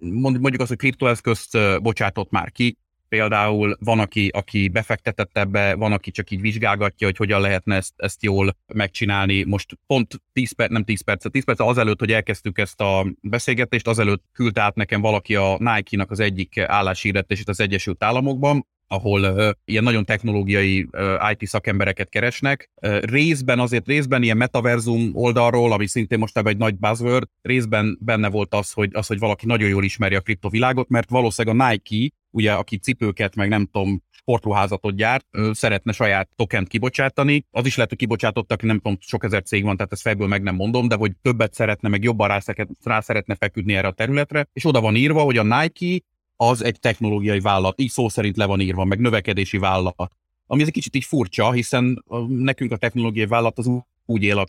mondjuk 0.00 0.60
az, 0.60 0.68
hogy 0.68 0.76
kriptoeszközt 0.76 1.58
bocsátott 1.82 2.30
már 2.30 2.52
ki, 2.52 2.76
például 3.08 3.76
van, 3.80 3.98
aki, 3.98 4.28
aki 4.28 4.68
befektetett 4.68 5.38
ebbe, 5.38 5.74
van, 5.74 5.92
aki 5.92 6.10
csak 6.10 6.30
így 6.30 6.40
vizsgálgatja, 6.40 7.06
hogy 7.06 7.16
hogyan 7.16 7.40
lehetne 7.40 7.76
ezt, 7.76 7.92
ezt 7.96 8.22
jól 8.22 8.56
megcsinálni. 8.74 9.44
Most 9.44 9.78
pont 9.86 10.22
10 10.32 10.52
perc, 10.52 10.70
nem 10.70 10.84
10 10.84 11.04
perc, 11.04 11.30
10 11.30 11.44
perc 11.44 11.60
azelőtt, 11.60 11.98
hogy 11.98 12.12
elkezdtük 12.12 12.58
ezt 12.58 12.80
a 12.80 13.06
beszélgetést, 13.20 13.86
azelőtt 13.88 14.24
küldte 14.32 14.60
át 14.60 14.74
nekem 14.74 15.00
valaki 15.00 15.34
a 15.34 15.56
Nike-nak 15.58 16.10
az 16.10 16.20
egyik 16.20 16.58
álláshirdetését 16.58 17.48
az 17.48 17.60
Egyesült 17.60 18.04
Államokban, 18.04 18.66
ahol 18.92 19.22
uh, 19.22 19.50
ilyen 19.64 19.82
nagyon 19.82 20.04
technológiai 20.04 20.88
uh, 20.92 21.30
IT 21.30 21.48
szakembereket 21.48 22.08
keresnek. 22.08 22.70
Uh, 22.82 23.00
részben 23.00 23.58
azért 23.58 23.86
részben 23.86 24.22
ilyen 24.22 24.36
metaverzum 24.36 25.10
oldalról, 25.12 25.72
ami 25.72 25.86
szintén 25.86 26.18
most 26.18 26.38
egy 26.38 26.56
nagy 26.56 26.76
buzzword, 26.76 27.28
részben 27.42 27.98
benne 28.00 28.28
volt 28.28 28.54
az, 28.54 28.72
hogy, 28.72 28.90
az, 28.92 29.06
hogy 29.06 29.18
valaki 29.18 29.46
nagyon 29.46 29.68
jól 29.68 29.84
ismeri 29.84 30.14
a 30.14 30.20
kriptovilágot, 30.20 30.88
mert 30.88 31.10
valószínűleg 31.10 31.60
a 31.60 31.70
Nike, 31.70 32.14
ugye, 32.30 32.52
aki 32.52 32.76
cipőket, 32.76 33.36
meg 33.36 33.48
nem 33.48 33.66
tudom, 33.72 34.02
sportruházatot 34.10 34.96
gyárt, 34.96 35.26
szeretne 35.52 35.92
saját 35.92 36.28
tokent 36.36 36.68
kibocsátani. 36.68 37.44
Az 37.50 37.66
is 37.66 37.74
lehet, 37.74 37.90
hogy 37.90 37.98
kibocsátottak, 37.98 38.62
nem 38.62 38.76
tudom, 38.76 38.96
sok 39.00 39.24
ezer 39.24 39.42
cég 39.42 39.64
van, 39.64 39.76
tehát 39.76 39.92
ezt 39.92 40.02
fejből 40.02 40.26
meg 40.26 40.42
nem 40.42 40.54
mondom, 40.54 40.88
de 40.88 40.94
hogy 40.94 41.12
többet 41.22 41.54
szeretne, 41.54 41.88
meg 41.88 42.02
jobban 42.02 42.28
rá, 42.28 42.40
rá 42.84 43.00
szeretne 43.00 43.34
feküdni 43.34 43.74
erre 43.74 43.88
a 43.88 43.92
területre, 43.92 44.46
és 44.52 44.64
oda 44.64 44.80
van 44.80 44.96
írva, 44.96 45.22
hogy 45.22 45.36
a 45.36 45.42
Nike 45.42 46.04
az 46.42 46.64
egy 46.64 46.80
technológiai 46.80 47.40
vállalat, 47.40 47.80
így 47.80 47.90
szó 47.90 48.08
szerint 48.08 48.36
le 48.36 48.44
van 48.44 48.60
írva, 48.60 48.84
meg 48.84 49.00
növekedési 49.00 49.58
vállalat. 49.58 50.16
Ami 50.46 50.60
ez 50.60 50.66
egy 50.66 50.72
kicsit 50.72 50.96
így 50.96 51.04
furcsa, 51.04 51.52
hiszen 51.52 52.04
nekünk 52.28 52.72
a 52.72 52.76
technológiai 52.76 53.26
vállalat 53.26 53.58
az 53.58 53.70
úgy 54.06 54.22
él 54.22 54.38
a, 54.38 54.46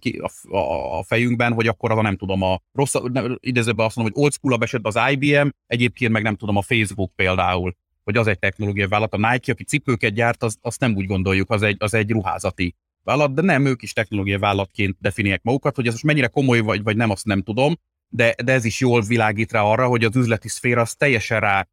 a, 0.56 0.98
a, 0.98 1.04
fejünkben, 1.04 1.54
hogy 1.54 1.68
akkor 1.68 1.92
az 1.92 1.98
a 1.98 2.02
nem 2.02 2.18
tudom, 2.18 2.42
a 2.42 2.62
rossz, 2.74 2.96
idézőben 3.40 3.86
azt 3.86 3.96
mondom, 3.96 4.14
hogy 4.14 4.24
old 4.24 4.34
school 4.34 4.58
esetben 4.62 4.92
az 4.96 5.12
IBM, 5.12 5.48
egyébként 5.68 6.12
meg 6.12 6.24
nem 6.24 6.36
tudom, 6.36 6.56
a 6.56 6.62
Facebook 6.62 7.16
például, 7.16 7.76
hogy 8.04 8.18
az 8.18 8.28
egy 8.28 8.40
technológiai 8.40 8.88
vállalat. 8.88 9.14
A 9.14 9.32
Nike, 9.32 9.52
aki 9.52 9.64
cipőket 9.64 10.14
gyárt, 10.14 10.44
az, 10.44 10.58
azt 10.62 10.80
nem 10.80 10.96
úgy 10.96 11.06
gondoljuk, 11.06 11.50
az 11.50 11.62
egy, 11.62 11.76
az 11.80 11.94
egy 11.94 12.12
ruházati 12.12 12.76
vállalat, 13.04 13.34
de 13.34 13.42
nem, 13.42 13.66
ők 13.66 13.82
is 13.82 13.94
technológiai 13.94 14.40
vállalatként 14.40 14.98
definiálják 15.00 15.44
magukat, 15.44 15.76
hogy 15.76 15.88
ez 15.88 15.92
most 15.92 16.06
mennyire 16.06 16.28
komoly 16.28 16.60
vagy, 16.60 16.84
vagy 16.84 16.96
nem, 16.96 17.10
azt 17.10 17.26
nem 17.26 17.42
tudom, 17.42 17.76
de, 18.10 18.36
de 18.44 18.52
ez 18.52 18.66
is 18.66 18.80
jól 18.80 19.02
világít 19.02 19.52
rá 19.52 19.62
arra, 19.62 19.88
hogy 19.88 20.04
az 20.04 20.16
üzleti 20.16 20.48
szféra 20.48 20.82
az 20.82 20.96
teljesen 20.96 21.40
rá 21.40 21.68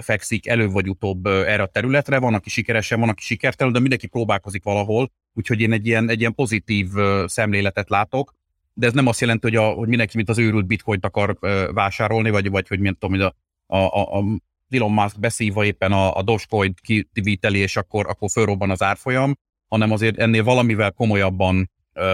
fekszik 0.00 0.46
előbb 0.46 0.72
vagy 0.72 0.88
utóbb 0.88 1.26
erre 1.26 1.62
a 1.62 1.66
területre. 1.66 2.18
Van, 2.18 2.34
aki 2.34 2.50
sikeresen, 2.50 3.00
van, 3.00 3.08
aki 3.08 3.22
sikertelen, 3.22 3.72
de 3.72 3.78
mindenki 3.78 4.06
próbálkozik 4.06 4.62
valahol, 4.62 5.10
úgyhogy 5.32 5.60
én 5.60 5.72
egy 5.72 5.86
ilyen, 5.86 6.08
egy 6.08 6.20
ilyen 6.20 6.34
pozitív 6.34 6.88
szemléletet 7.26 7.88
látok, 7.88 8.34
de 8.72 8.86
ez 8.86 8.92
nem 8.92 9.06
azt 9.06 9.20
jelenti, 9.20 9.46
hogy, 9.46 9.56
a, 9.56 9.68
hogy 9.68 9.88
mindenki, 9.88 10.16
mint 10.16 10.28
az 10.28 10.38
őrült 10.38 10.66
bitcoint 10.66 11.04
akar 11.04 11.38
vásárolni, 11.72 12.30
vagy, 12.30 12.50
vagy 12.50 12.68
hogy 12.68 12.80
mint 12.80 12.98
tudom, 12.98 13.20
hogy 13.20 13.32
a, 13.66 13.76
a, 13.76 14.18
a 14.18 14.24
Elon 14.70 14.92
Musk 14.92 15.20
beszívva 15.20 15.64
éppen 15.64 15.92
a, 15.92 16.16
a 16.16 16.22
Dogecoin 16.22 16.74
kiviteli, 17.12 17.58
és 17.58 17.76
akkor, 17.76 18.06
akkor 18.08 18.30
fölrobban 18.30 18.70
az 18.70 18.82
árfolyam, 18.82 19.34
hanem 19.68 19.92
azért 19.92 20.18
ennél 20.18 20.44
valamivel 20.44 20.92
komolyabban 20.92 21.70
ö, 21.92 22.04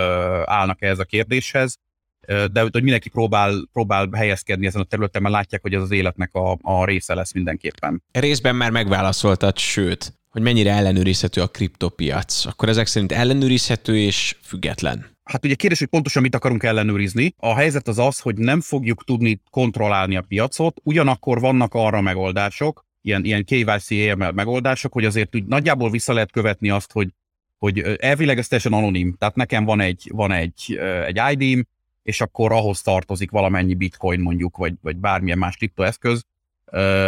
állnak 0.44 0.82
ehhez 0.82 0.98
a 0.98 1.04
kérdéshez 1.04 1.78
de 2.26 2.60
hogy 2.60 2.82
mindenki 2.82 3.08
próbál, 3.08 3.68
próbál 3.72 4.08
helyezkedni 4.12 4.66
ezen 4.66 4.80
a 4.80 4.84
területen, 4.84 5.22
mert 5.22 5.34
látják, 5.34 5.62
hogy 5.62 5.74
ez 5.74 5.82
az 5.82 5.90
életnek 5.90 6.34
a, 6.34 6.58
a 6.62 6.84
része 6.84 7.14
lesz 7.14 7.32
mindenképpen. 7.32 8.02
Részben 8.12 8.56
már 8.56 8.70
megválaszoltad, 8.70 9.58
sőt, 9.58 10.14
hogy 10.30 10.42
mennyire 10.42 10.72
ellenőrizhető 10.72 11.40
a 11.40 11.46
kriptopiac. 11.46 12.46
Akkor 12.46 12.68
ezek 12.68 12.86
szerint 12.86 13.12
ellenőrizhető 13.12 13.98
és 13.98 14.36
független. 14.42 15.06
Hát 15.24 15.44
ugye 15.44 15.54
kérdés, 15.54 15.78
hogy 15.78 15.88
pontosan 15.88 16.22
mit 16.22 16.34
akarunk 16.34 16.62
ellenőrizni. 16.62 17.34
A 17.36 17.54
helyzet 17.54 17.88
az 17.88 17.98
az, 17.98 18.18
hogy 18.18 18.36
nem 18.36 18.60
fogjuk 18.60 19.04
tudni 19.04 19.40
kontrollálni 19.50 20.16
a 20.16 20.24
piacot, 20.28 20.80
ugyanakkor 20.82 21.40
vannak 21.40 21.74
arra 21.74 22.00
megoldások, 22.00 22.84
ilyen, 23.02 23.24
ilyen 23.24 23.44
KYC 23.44 23.90
EML 23.90 24.30
megoldások, 24.30 24.92
hogy 24.92 25.04
azért 25.04 25.34
úgy 25.34 25.44
nagyjából 25.44 25.90
vissza 25.90 26.12
lehet 26.12 26.30
követni 26.30 26.70
azt, 26.70 26.92
hogy, 26.92 27.08
hogy 27.58 27.78
elvileg 27.78 28.38
ez 28.38 28.48
teljesen 28.48 28.72
anonim. 28.72 29.14
Tehát 29.18 29.34
nekem 29.34 29.64
van 29.64 29.80
egy, 29.80 30.10
van 30.12 30.32
egy, 30.32 30.78
egy 31.06 31.20
ID-m, 31.32 31.60
és 32.02 32.20
akkor 32.20 32.52
ahhoz 32.52 32.82
tartozik 32.82 33.30
valamennyi 33.30 33.74
bitcoin 33.74 34.20
mondjuk, 34.20 34.56
vagy, 34.56 34.74
vagy 34.82 34.96
bármilyen 34.96 35.38
más 35.38 35.56
kriptoeszköz, 35.56 36.24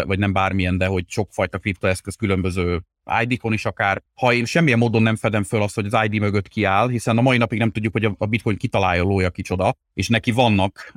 vagy 0.06 0.18
nem 0.18 0.32
bármilyen, 0.32 0.78
de 0.78 0.86
hogy 0.86 1.04
sokfajta 1.08 1.58
kriptoeszköz 1.58 2.14
különböző 2.14 2.80
ID-kon 3.20 3.52
is 3.52 3.64
akár. 3.64 4.02
Ha 4.14 4.32
én 4.32 4.44
semmilyen 4.44 4.78
módon 4.78 5.02
nem 5.02 5.16
fedem 5.16 5.42
föl 5.42 5.62
azt, 5.62 5.74
hogy 5.74 5.86
az 5.92 6.04
ID 6.04 6.20
mögött 6.20 6.48
kiáll, 6.48 6.88
hiszen 6.88 7.18
a 7.18 7.22
mai 7.22 7.36
napig 7.36 7.58
nem 7.58 7.70
tudjuk, 7.70 7.92
hogy 7.92 8.10
a 8.18 8.26
bitcoin 8.26 8.56
kitalálója 8.56 9.30
kicsoda, 9.30 9.74
és 9.94 10.08
neki 10.08 10.30
vannak, 10.30 10.92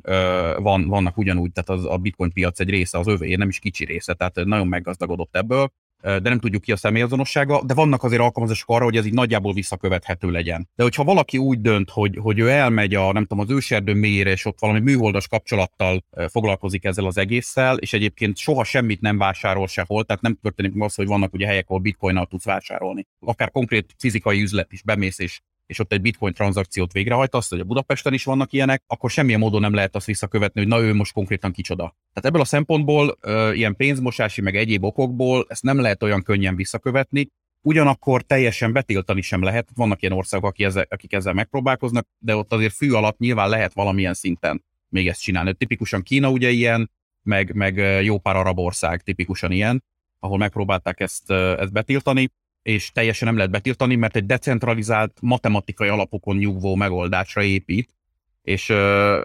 van, 0.58 0.88
vannak 0.88 1.18
ugyanúgy, 1.18 1.52
tehát 1.52 1.70
az, 1.70 1.92
a 1.92 1.98
bitcoin 1.98 2.32
piac 2.32 2.60
egy 2.60 2.70
része 2.70 2.98
az 2.98 3.08
övé, 3.08 3.36
nem 3.36 3.48
is 3.48 3.60
kicsi 3.60 3.86
része, 3.86 4.14
tehát 4.14 4.36
nagyon 4.36 4.68
meggazdagodott 4.68 5.36
ebből, 5.36 5.72
de 6.06 6.30
nem 6.30 6.40
tudjuk 6.40 6.62
ki 6.62 6.72
a 6.72 6.76
személyazonossága, 6.76 7.64
de 7.64 7.74
vannak 7.74 8.04
azért 8.04 8.22
alkalmazások 8.22 8.70
arra, 8.70 8.84
hogy 8.84 8.98
ez 8.98 9.06
így 9.06 9.14
nagyjából 9.14 9.54
visszakövethető 9.54 10.32
legyen. 10.32 10.70
De 10.76 10.84
hogyha 10.84 11.04
valaki 11.04 11.38
úgy 11.38 11.62
dönt, 11.62 11.90
hogy, 11.90 12.18
hogy 12.22 12.40
ő 12.40 12.50
elmegy 12.50 12.94
a, 12.94 13.12
nem 13.12 13.26
tudom, 13.26 13.44
az 13.44 13.52
őserdő 13.52 13.94
mélyére, 13.94 14.32
és 14.32 14.46
ott 14.46 14.60
valami 14.60 14.80
műholdas 14.80 15.28
kapcsolattal 15.28 16.04
foglalkozik 16.28 16.84
ezzel 16.84 17.06
az 17.06 17.18
egésszel, 17.18 17.78
és 17.78 17.94
egyébként 17.94 18.38
soha 18.38 18.64
semmit 18.64 19.02
nem 19.02 19.18
vásárol 19.18 19.68
sehol, 19.68 20.04
tehát 20.04 20.22
nem 20.22 20.38
történik 20.42 20.82
az, 20.82 20.96
hogy 20.96 21.08
vannak 21.08 21.34
ugye 21.34 21.48
helyek, 21.48 21.66
ahol 21.68 21.82
bitcoinnal 21.82 22.26
tudsz 22.26 22.46
vásárolni. 22.46 23.08
Akár 23.20 23.52
konkrét 23.52 23.96
fizikai 23.98 24.42
üzlet 24.42 24.72
is 24.72 24.84
bemész 24.84 25.20
és 25.20 25.42
és 25.66 25.80
ott 25.80 25.92
egy 25.92 26.02
bitcoin 26.02 26.34
tranzakciót 26.34 26.92
végrehajtasz, 26.92 27.50
hogy 27.50 27.60
a 27.60 27.64
Budapesten 27.64 28.14
is 28.14 28.24
vannak 28.24 28.54
ilyenek, 28.54 28.84
akkor 28.88 29.10
semmilyen 29.10 29.40
módon 29.40 29.62
nem 29.62 29.74
lehet 29.74 29.96
azt 29.96 30.06
visszakövetni, 30.06 30.60
hogy 30.60 30.70
na 30.70 30.80
ő 30.80 30.94
most 30.94 31.14
konkrétan 31.14 31.52
kicsoda. 31.52 31.84
Tehát 31.84 32.30
ebből 32.30 32.42
a 32.42 32.46
szempontból 32.46 33.18
ilyen 33.54 33.76
pénzmosási 33.76 34.42
meg 34.42 34.56
egyéb 34.56 34.84
okokból 34.84 35.46
ezt 35.50 35.64
nem 35.64 35.80
lehet 35.80 36.04
olyan 36.04 36.24
könnyen 36.24 36.56
visszakövetni, 36.56 37.30
ugyanakkor 37.62 38.22
teljesen 38.22 38.74
betiltani 38.74 39.22
sem 39.22 39.44
lehet. 39.44 39.70
Vannak 39.76 40.02
ilyen 40.02 40.14
országok, 40.14 40.50
akik 40.50 40.66
ezzel, 40.66 40.86
akik 40.90 41.14
ezzel 41.14 41.34
megpróbálkoznak, 41.34 42.08
de 42.20 42.36
ott 42.36 42.54
azért 42.54 42.74
fű 42.74 42.92
alatt 42.92 43.18
nyilván 43.18 43.50
lehet 43.50 43.74
valamilyen 43.74 44.14
szinten 44.14 44.64
még 44.90 45.08
ezt 45.08 45.22
csinálni. 45.22 45.54
Tipikusan 45.54 46.02
Kína 46.02 46.30
ugye 46.30 46.50
ilyen, 46.50 46.92
meg, 47.24 47.54
meg 47.54 47.78
jó 48.04 48.18
pár 48.18 48.36
arab 48.36 48.60
ország 48.60 49.02
tipikusan 49.02 49.52
ilyen, 49.52 49.84
ahol 50.20 50.38
megpróbálták 50.38 51.00
ezt, 51.00 51.32
ezt 51.32 51.72
betiltani, 51.72 52.30
és 52.66 52.92
teljesen 52.92 53.28
nem 53.28 53.38
lehet 53.38 53.52
betiltani, 53.52 53.96
mert 53.96 54.16
egy 54.16 54.26
decentralizált, 54.26 55.18
matematikai 55.22 55.88
alapokon 55.88 56.36
nyugvó 56.38 56.76
megoldásra 56.76 57.44
épít, 57.44 57.94
és 58.42 58.70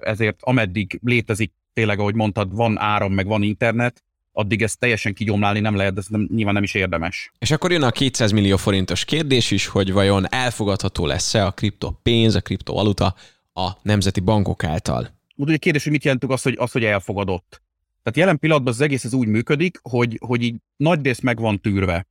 ezért 0.01 0.37
ameddig 0.41 0.99
létezik, 1.03 1.53
tényleg, 1.73 1.99
ahogy 1.99 2.15
mondtad, 2.15 2.55
van 2.55 2.79
áram, 2.79 3.13
meg 3.13 3.27
van 3.27 3.43
internet, 3.43 4.03
addig 4.33 4.63
ezt 4.63 4.79
teljesen 4.79 5.15
kigyomlálni 5.15 5.61
nem 5.61 5.77
lehet, 5.77 5.95
de 5.95 6.01
ez 6.01 6.07
nem, 6.07 6.29
nyilván 6.35 6.55
nem 6.55 6.63
is 6.63 6.75
érdemes. 6.75 7.33
És 7.39 7.51
akkor 7.51 7.73
jön 7.73 7.83
a 7.83 7.91
200 7.91 8.31
millió 8.31 8.57
forintos 8.57 9.05
kérdés 9.05 9.51
is, 9.51 9.67
hogy 9.67 9.93
vajon 9.93 10.33
elfogadható 10.33 11.07
lesz-e 11.07 11.47
a 11.47 11.51
kriptopénz, 11.51 12.35
a 12.35 12.41
kriptovaluta 12.41 13.15
a 13.53 13.71
nemzeti 13.83 14.21
bankok 14.21 14.65
által. 14.65 15.19
Úgy, 15.37 15.53
a 15.53 15.59
kérdés, 15.59 15.83
hogy 15.83 15.93
mit 15.93 16.05
jelentünk 16.05 16.33
azt, 16.33 16.43
hogy, 16.43 16.57
az, 16.59 16.73
hogy 16.73 16.85
elfogadott. 16.85 17.63
Tehát 18.03 18.19
jelen 18.19 18.39
pillanatban 18.39 18.73
az 18.73 18.81
egész 18.81 19.05
ez 19.05 19.15
úgy 19.15 19.29
működik, 19.29 19.79
hogy, 19.83 20.19
hogy 20.27 20.43
így 20.43 20.57
nagy 20.77 21.05
rész 21.05 21.21
meg 21.21 21.39
van 21.39 21.61
tűrve 21.61 22.07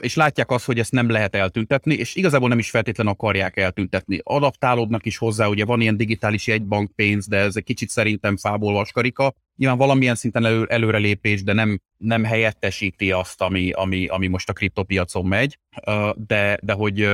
és 0.00 0.14
látják 0.14 0.50
azt, 0.50 0.64
hogy 0.64 0.78
ezt 0.78 0.92
nem 0.92 1.10
lehet 1.10 1.34
eltüntetni, 1.34 1.94
és 1.94 2.14
igazából 2.14 2.48
nem 2.48 2.58
is 2.58 2.70
feltétlen 2.70 3.06
akarják 3.06 3.56
eltüntetni. 3.56 4.20
Adaptálódnak 4.22 5.06
is 5.06 5.16
hozzá, 5.16 5.46
ugye 5.46 5.64
van 5.64 5.80
ilyen 5.80 5.96
digitális 5.96 6.46
jegybankpénz, 6.46 7.26
de 7.26 7.36
ez 7.36 7.56
egy 7.56 7.64
kicsit 7.64 7.88
szerintem 7.88 8.36
fából 8.36 8.72
vaskarika. 8.72 9.34
Nyilván 9.56 9.78
valamilyen 9.78 10.14
szinten 10.14 10.44
elő, 10.44 10.64
előrelépés, 10.64 11.42
de 11.42 11.52
nem, 11.52 11.80
nem 11.96 12.24
helyettesíti 12.24 13.12
azt, 13.12 13.40
ami, 13.40 13.70
ami, 13.70 14.06
ami 14.06 14.26
most 14.26 14.48
a 14.48 14.52
kriptopiacon 14.52 15.26
megy, 15.26 15.58
de, 16.14 16.58
de 16.62 16.72
hogy 16.72 17.08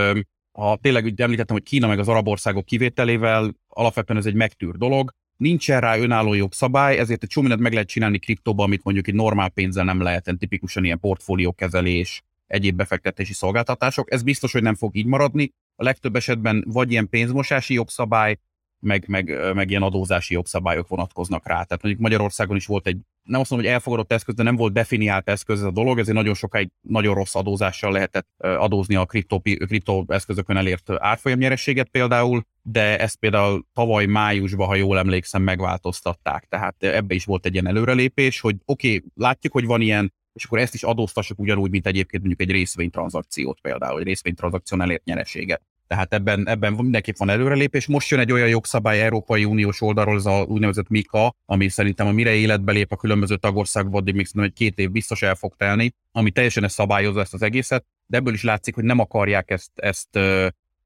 ha 0.53 0.79
tényleg 0.81 1.05
úgy 1.05 1.21
említettem, 1.21 1.57
hogy 1.57 1.65
Kína 1.65 1.87
meg 1.87 1.99
az 1.99 2.09
arab 2.09 2.29
országok 2.29 2.65
kivételével 2.65 3.55
alapvetően 3.69 4.19
ez 4.19 4.27
egy 4.27 4.35
megtűr 4.35 4.77
dolog, 4.77 5.11
nincsen 5.37 5.81
rá 5.81 5.97
önálló 5.97 6.35
jogszabály, 6.35 6.99
ezért 6.99 7.23
egy 7.23 7.29
csomó 7.29 7.57
meg 7.57 7.73
lehet 7.73 7.89
csinálni 7.89 8.19
kriptóba, 8.19 8.63
amit 8.63 8.85
mondjuk 8.85 9.09
egy 9.09 9.15
normál 9.15 9.49
pénzzel 9.49 9.85
nem 9.85 10.01
lehet, 10.01 10.35
tipikusan 10.39 10.85
ilyen 10.85 11.01
portfóliókezelés, 11.01 12.23
egyéb 12.47 12.77
befektetési 12.77 13.33
szolgáltatások. 13.33 14.13
Ez 14.13 14.23
biztos, 14.23 14.53
hogy 14.53 14.63
nem 14.63 14.75
fog 14.75 14.97
így 14.97 15.07
maradni. 15.07 15.53
A 15.77 15.85
legtöbb 15.85 16.17
esetben 16.17 16.65
vagy 16.67 16.91
ilyen 16.91 17.09
pénzmosási 17.09 17.75
jogszabály, 17.75 18.39
meg, 18.81 19.05
meg, 19.09 19.55
meg 19.55 19.71
ilyen 19.71 19.83
adózási 19.83 20.35
jogszabályok 20.35 20.89
vonatkoznak 20.89 21.47
rá. 21.47 21.63
Tehát 21.63 21.83
mondjuk 21.83 22.03
Magyarországon 22.03 22.57
is 22.57 22.67
volt 22.67 22.87
egy, 22.87 22.99
nem 23.23 23.41
azt 23.41 23.51
mondom, 23.51 23.69
hogy 23.69 23.77
elfogadott 23.77 24.13
eszköz, 24.13 24.35
de 24.35 24.43
nem 24.43 24.57
volt 24.57 24.73
definiált 24.73 25.29
eszköz 25.29 25.59
ez 25.59 25.67
a 25.67 25.71
dolog, 25.71 25.99
ezért 25.99 26.17
nagyon 26.17 26.35
sokáig 26.35 26.71
nagyon 26.81 27.15
rossz 27.15 27.35
adózással 27.35 27.93
lehetett 27.93 28.29
adózni 28.39 28.95
a 28.95 29.05
kripto, 29.05 29.41
kripto 29.41 30.05
eszközökön 30.09 30.57
elért 30.57 30.91
árfolyamnyerességet 30.91 31.89
például, 31.89 32.43
de 32.63 32.99
ezt 32.99 33.17
például 33.17 33.67
tavaly 33.73 34.07
májusban, 34.07 34.67
ha 34.67 34.75
jól 34.75 34.99
emlékszem, 34.99 35.43
megváltoztatták. 35.43 36.47
Tehát 36.49 36.83
ebbe 36.83 37.15
is 37.15 37.25
volt 37.25 37.47
egy 37.47 37.53
ilyen 37.53 37.67
előrelépés, 37.67 38.41
hogy 38.41 38.57
oké, 38.65 38.97
okay, 38.97 39.09
látjuk, 39.15 39.53
hogy 39.53 39.65
van 39.65 39.81
ilyen 39.81 40.13
és 40.37 40.45
akkor 40.45 40.59
ezt 40.59 40.75
is 40.75 40.83
adóztassuk 40.83 41.39
ugyanúgy, 41.39 41.71
mint 41.71 41.87
egyébként 41.87 42.23
mondjuk 42.25 42.49
egy 42.49 42.55
részvénytranzakciót 42.57 43.61
például, 43.61 44.01
egy 44.01 44.07
részvénytranzakción 44.07 44.83
elért 44.83 45.05
nyereséget. 45.05 45.63
Tehát 45.87 46.15
ebben, 46.15 46.49
ebben 46.49 46.73
mindenképp 46.73 47.17
van 47.17 47.29
előrelépés. 47.29 47.87
Most 47.87 48.11
jön 48.11 48.21
egy 48.21 48.33
olyan 48.33 48.49
jogszabály 48.49 49.03
Európai 49.03 49.45
Uniós 49.45 49.81
oldalról, 49.81 50.17
ez 50.17 50.27
a 50.27 50.45
úgynevezett 50.49 50.89
MIKA, 50.89 51.35
ami 51.47 51.69
szerintem 51.69 52.07
a 52.07 52.13
mire 52.13 52.35
életbe 52.35 52.73
lép 52.73 52.93
a 52.93 52.97
különböző 52.97 53.37
tagországban, 53.37 54.01
addig 54.01 54.15
még 54.15 54.27
egy 54.35 54.53
két 54.53 54.79
év 54.79 54.91
biztos 54.91 55.23
el 55.23 55.35
fog 55.35 55.55
telni, 55.57 55.95
ami 56.13 56.31
teljesen 56.31 56.65
ezt 56.65 56.75
szabályozza 56.75 57.21
ezt 57.21 57.35
az 57.35 57.43
egészet, 57.43 57.85
de 58.07 58.17
ebből 58.17 58.35
is 58.35 58.43
látszik, 58.43 58.75
hogy 58.75 58.85
nem 58.85 58.99
akarják 58.99 59.51
ezt, 59.51 59.71
ezt, 59.75 60.17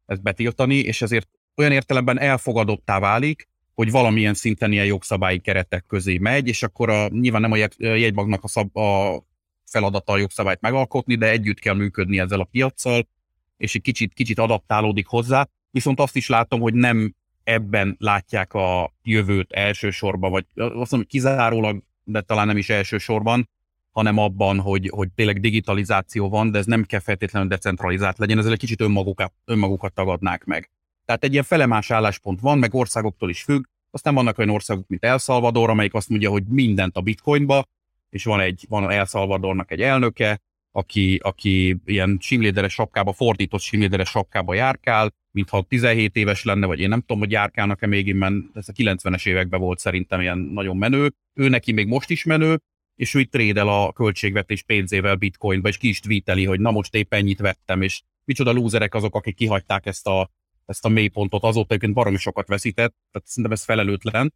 ezt 0.06 0.22
betiltani, 0.22 0.76
és 0.76 1.02
ezért 1.02 1.28
olyan 1.56 1.72
értelemben 1.72 2.18
elfogadottá 2.18 2.98
válik, 2.98 3.48
hogy 3.74 3.90
valamilyen 3.90 4.34
szinten 4.34 4.72
ilyen 4.72 4.86
jogszabályi 4.86 5.38
keretek 5.38 5.84
közé 5.86 6.18
megy, 6.18 6.48
és 6.48 6.62
akkor 6.62 6.90
a, 6.90 7.08
nyilván 7.08 7.40
nem 7.40 7.52
a 7.52 7.56
jegybanknak 7.78 8.44
a, 8.44 8.48
szab, 8.48 8.76
a 8.76 9.22
feladata 9.70 10.12
a 10.12 10.16
jogszabályt 10.16 10.60
megalkotni, 10.60 11.14
de 11.14 11.30
együtt 11.30 11.58
kell 11.58 11.74
működni 11.74 12.18
ezzel 12.18 12.40
a 12.40 12.48
piaccal, 12.50 13.08
és 13.56 13.74
egy 13.74 13.82
kicsit, 13.82 14.12
kicsit 14.12 14.38
adaptálódik 14.38 15.06
hozzá. 15.06 15.48
Viszont 15.70 16.00
azt 16.00 16.16
is 16.16 16.28
látom, 16.28 16.60
hogy 16.60 16.74
nem 16.74 17.14
ebben 17.44 17.96
látják 17.98 18.54
a 18.54 18.92
jövőt 19.02 19.52
elsősorban, 19.52 20.30
vagy 20.30 20.46
azt 20.54 20.90
mondom, 20.90 21.08
kizárólag, 21.08 21.82
de 22.04 22.20
talán 22.20 22.46
nem 22.46 22.56
is 22.56 22.68
elsősorban, 22.68 23.48
hanem 23.90 24.18
abban, 24.18 24.60
hogy, 24.60 24.88
hogy 24.94 25.08
tényleg 25.14 25.40
digitalizáció 25.40 26.28
van, 26.28 26.50
de 26.50 26.58
ez 26.58 26.66
nem 26.66 26.84
kell 26.84 27.00
feltétlenül 27.00 27.48
decentralizált 27.48 28.18
legyen, 28.18 28.38
ezzel 28.38 28.52
egy 28.52 28.58
kicsit 28.58 28.80
önmagukat, 28.80 29.32
önmagukat 29.44 29.92
tagadnák 29.92 30.44
meg. 30.44 30.70
Tehát 31.04 31.24
egy 31.24 31.32
ilyen 31.32 31.44
felemás 31.44 31.90
álláspont 31.90 32.40
van, 32.40 32.58
meg 32.58 32.74
országoktól 32.74 33.30
is 33.30 33.42
függ, 33.42 33.64
aztán 33.90 34.14
vannak 34.14 34.38
olyan 34.38 34.50
országok, 34.50 34.88
mint 34.88 35.04
El 35.04 35.18
Salvador, 35.18 35.70
amelyik 35.70 35.94
azt 35.94 36.08
mondja, 36.08 36.30
hogy 36.30 36.44
mindent 36.44 36.96
a 36.96 37.00
bitcoinba, 37.00 37.66
és 38.10 38.24
van 38.24 38.40
egy, 38.40 38.66
van 38.68 38.90
El 38.90 39.04
Salvadornak 39.04 39.70
egy 39.70 39.82
elnöke, 39.82 40.40
aki, 40.72 41.20
aki 41.22 41.76
ilyen 41.84 42.18
simléderes 42.20 42.72
sapkába, 42.72 43.12
fordított 43.12 43.60
simléderes 43.60 44.08
sapkába 44.08 44.54
járkál, 44.54 45.14
mintha 45.30 45.62
17 45.62 46.16
éves 46.16 46.44
lenne, 46.44 46.66
vagy 46.66 46.80
én 46.80 46.88
nem 46.88 47.00
tudom, 47.00 47.18
hogy 47.18 47.30
járkálnak-e 47.30 47.86
még 47.86 48.06
innen, 48.06 48.50
ez 48.54 48.68
a 48.68 48.72
90-es 48.72 49.26
években 49.26 49.60
volt 49.60 49.78
szerintem 49.78 50.20
ilyen 50.20 50.38
nagyon 50.38 50.76
menő. 50.76 51.12
Ő 51.34 51.48
neki 51.48 51.72
még 51.72 51.86
most 51.86 52.10
is 52.10 52.24
menő, 52.24 52.60
és 52.96 53.14
ő 53.14 53.20
itt 53.20 53.30
trédel 53.30 53.68
a 53.68 53.92
költségvetés 53.92 54.62
pénzével 54.62 55.14
bitcoinba, 55.14 55.68
és 55.68 55.76
ki 55.76 55.88
is 55.88 56.00
tweeteli, 56.00 56.44
hogy 56.44 56.60
na 56.60 56.70
most 56.70 56.94
éppen 56.94 57.18
ennyit 57.18 57.38
vettem, 57.38 57.82
és 57.82 58.02
micsoda 58.24 58.50
lúzerek 58.50 58.94
azok, 58.94 59.14
akik 59.14 59.36
kihagyták 59.36 59.86
ezt 59.86 60.06
a, 60.06 60.30
ezt 60.66 60.84
a 60.84 60.88
mélypontot, 60.88 61.42
azóta 61.42 61.66
egyébként 61.68 61.94
baromi 61.94 62.16
sokat 62.16 62.48
veszített, 62.48 62.94
tehát 63.10 63.28
szerintem 63.28 63.52
ez 63.52 63.64
felelőtlen 63.64 64.32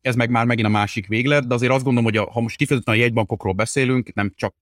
ez 0.00 0.14
meg 0.14 0.30
már 0.30 0.46
megint 0.46 0.66
a 0.66 0.70
másik 0.70 1.06
véglet, 1.06 1.46
de 1.46 1.54
azért 1.54 1.72
azt 1.72 1.84
gondolom, 1.84 2.10
hogy 2.10 2.16
a, 2.16 2.30
ha 2.30 2.40
most 2.40 2.56
kifejezetten 2.56 2.94
a 2.94 2.98
jegybankokról 2.98 3.52
beszélünk, 3.52 4.14
nem 4.14 4.32
csak 4.34 4.54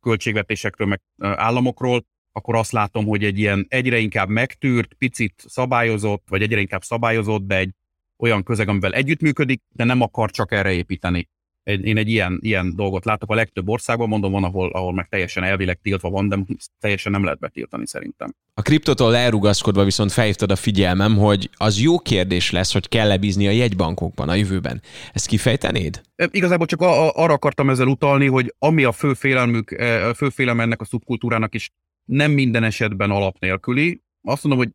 költségvetésekről, 0.00 0.86
meg 0.86 1.00
államokról, 1.18 2.06
akkor 2.32 2.54
azt 2.54 2.72
látom, 2.72 3.06
hogy 3.06 3.24
egy 3.24 3.38
ilyen 3.38 3.66
egyre 3.68 3.98
inkább 3.98 4.28
megtűrt, 4.28 4.94
picit 4.94 5.44
szabályozott, 5.46 6.24
vagy 6.28 6.42
egyre 6.42 6.60
inkább 6.60 6.82
szabályozott, 6.82 7.46
de 7.46 7.56
egy 7.56 7.70
olyan 8.16 8.42
közeg, 8.42 8.68
amivel 8.68 8.92
együttműködik, 8.92 9.62
de 9.68 9.84
nem 9.84 10.00
akar 10.00 10.30
csak 10.30 10.52
erre 10.52 10.72
építeni 10.72 11.28
én 11.66 11.96
egy 11.96 12.08
ilyen, 12.08 12.38
ilyen 12.42 12.76
dolgot 12.76 13.04
látok 13.04 13.30
a 13.30 13.34
legtöbb 13.34 13.68
országban, 13.68 14.08
mondom, 14.08 14.32
van, 14.32 14.44
ahol, 14.44 14.70
ahol 14.70 14.92
meg 14.92 15.08
teljesen 15.08 15.44
elvileg 15.44 15.78
tiltva 15.82 16.10
van, 16.10 16.28
de 16.28 16.38
teljesen 16.80 17.12
nem 17.12 17.24
lehet 17.24 17.38
betiltani 17.38 17.86
szerintem. 17.86 18.34
A 18.54 18.62
kriptotól 18.62 19.16
elrugaszkodva 19.16 19.84
viszont 19.84 20.12
felhívtad 20.12 20.50
a 20.50 20.56
figyelmem, 20.56 21.16
hogy 21.16 21.50
az 21.52 21.80
jó 21.80 21.98
kérdés 21.98 22.50
lesz, 22.50 22.72
hogy 22.72 22.88
kell-e 22.88 23.16
bízni 23.16 23.46
a 23.46 23.50
jegybankokban 23.50 24.28
a 24.28 24.34
jövőben. 24.34 24.82
Ezt 25.12 25.26
kifejtenéd? 25.26 26.00
Igazából 26.30 26.66
csak 26.66 26.80
a, 26.80 27.06
a, 27.06 27.12
arra 27.14 27.32
akartam 27.32 27.70
ezzel 27.70 27.86
utalni, 27.86 28.26
hogy 28.26 28.54
ami 28.58 28.84
a 28.84 28.92
fő 28.92 29.14
félelmük, 29.14 29.70
a 30.10 30.14
fő 30.14 30.28
félelme 30.28 30.62
ennek 30.62 30.80
a 30.80 30.84
szubkultúrának 30.84 31.54
is 31.54 31.70
nem 32.04 32.30
minden 32.30 32.64
esetben 32.64 33.10
alap 33.10 33.38
nélküli. 33.38 34.02
Azt 34.22 34.42
mondom, 34.42 34.64
hogy 34.64 34.74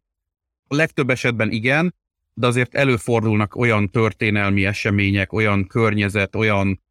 a 0.68 0.76
legtöbb 0.76 1.10
esetben 1.10 1.52
igen, 1.52 1.96
de 2.34 2.48
azért 2.48 2.76
előfordulnak 2.76 3.56
olyan 3.56 3.90
történelmi 3.90 4.66
események, 4.66 5.34
olyan 5.34 5.68
környezet, 5.68 6.36
olyan 6.36 6.82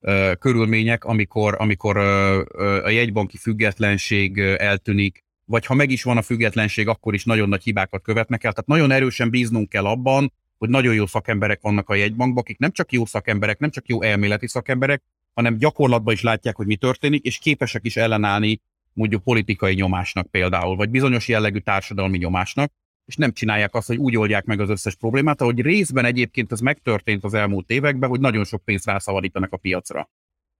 ö, 0.00 0.32
körülmények, 0.38 1.04
amikor, 1.04 1.54
amikor 1.58 1.96
ö, 1.96 2.42
ö, 2.54 2.84
a 2.84 2.88
jegybanki 2.88 3.36
függetlenség 3.36 4.38
eltűnik, 4.38 5.24
vagy 5.44 5.66
ha 5.66 5.74
meg 5.74 5.90
is 5.90 6.02
van 6.02 6.16
a 6.16 6.22
függetlenség, 6.22 6.88
akkor 6.88 7.14
is 7.14 7.24
nagyon 7.24 7.48
nagy 7.48 7.62
hibákat 7.62 8.02
követnek 8.02 8.44
el. 8.44 8.52
Tehát 8.52 8.68
nagyon 8.68 8.90
erősen 8.90 9.30
bíznunk 9.30 9.68
kell 9.68 9.84
abban, 9.84 10.32
hogy 10.58 10.68
nagyon 10.68 10.94
jó 10.94 11.06
szakemberek 11.06 11.60
vannak 11.60 11.88
a 11.88 11.94
jegybankban, 11.94 12.42
akik 12.42 12.58
nem 12.58 12.70
csak 12.70 12.92
jó 12.92 13.06
szakemberek, 13.06 13.58
nem 13.58 13.70
csak 13.70 13.88
jó 13.88 14.02
elméleti 14.02 14.48
szakemberek, 14.48 15.02
hanem 15.34 15.56
gyakorlatban 15.56 16.14
is 16.14 16.22
látják, 16.22 16.56
hogy 16.56 16.66
mi 16.66 16.76
történik, 16.76 17.24
és 17.24 17.38
képesek 17.38 17.84
is 17.84 17.96
ellenállni 17.96 18.60
mondjuk 18.92 19.22
politikai 19.22 19.74
nyomásnak 19.74 20.30
például, 20.30 20.76
vagy 20.76 20.90
bizonyos 20.90 21.28
jellegű 21.28 21.58
társadalmi 21.58 22.18
nyomásnak 22.18 22.72
és 23.06 23.16
nem 23.16 23.32
csinálják 23.32 23.74
azt, 23.74 23.86
hogy 23.86 23.96
úgy 23.96 24.16
oldják 24.16 24.44
meg 24.44 24.60
az 24.60 24.68
összes 24.68 24.94
problémát, 24.94 25.40
ahogy 25.40 25.60
részben 25.60 26.04
egyébként 26.04 26.52
ez 26.52 26.60
megtörtént 26.60 27.24
az 27.24 27.34
elmúlt 27.34 27.70
években, 27.70 28.08
hogy 28.08 28.20
nagyon 28.20 28.44
sok 28.44 28.64
pénzt 28.64 28.86
rászavarítanak 28.86 29.52
a 29.52 29.56
piacra. 29.56 30.10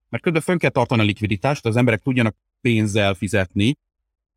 Mert 0.08 0.22
közben 0.22 0.42
fönn 0.42 0.58
kell 0.58 0.70
tartani 0.70 1.00
a 1.00 1.04
likviditást, 1.04 1.66
az 1.66 1.76
emberek 1.76 2.00
tudjanak 2.00 2.36
pénzzel 2.60 3.14
fizetni, 3.14 3.76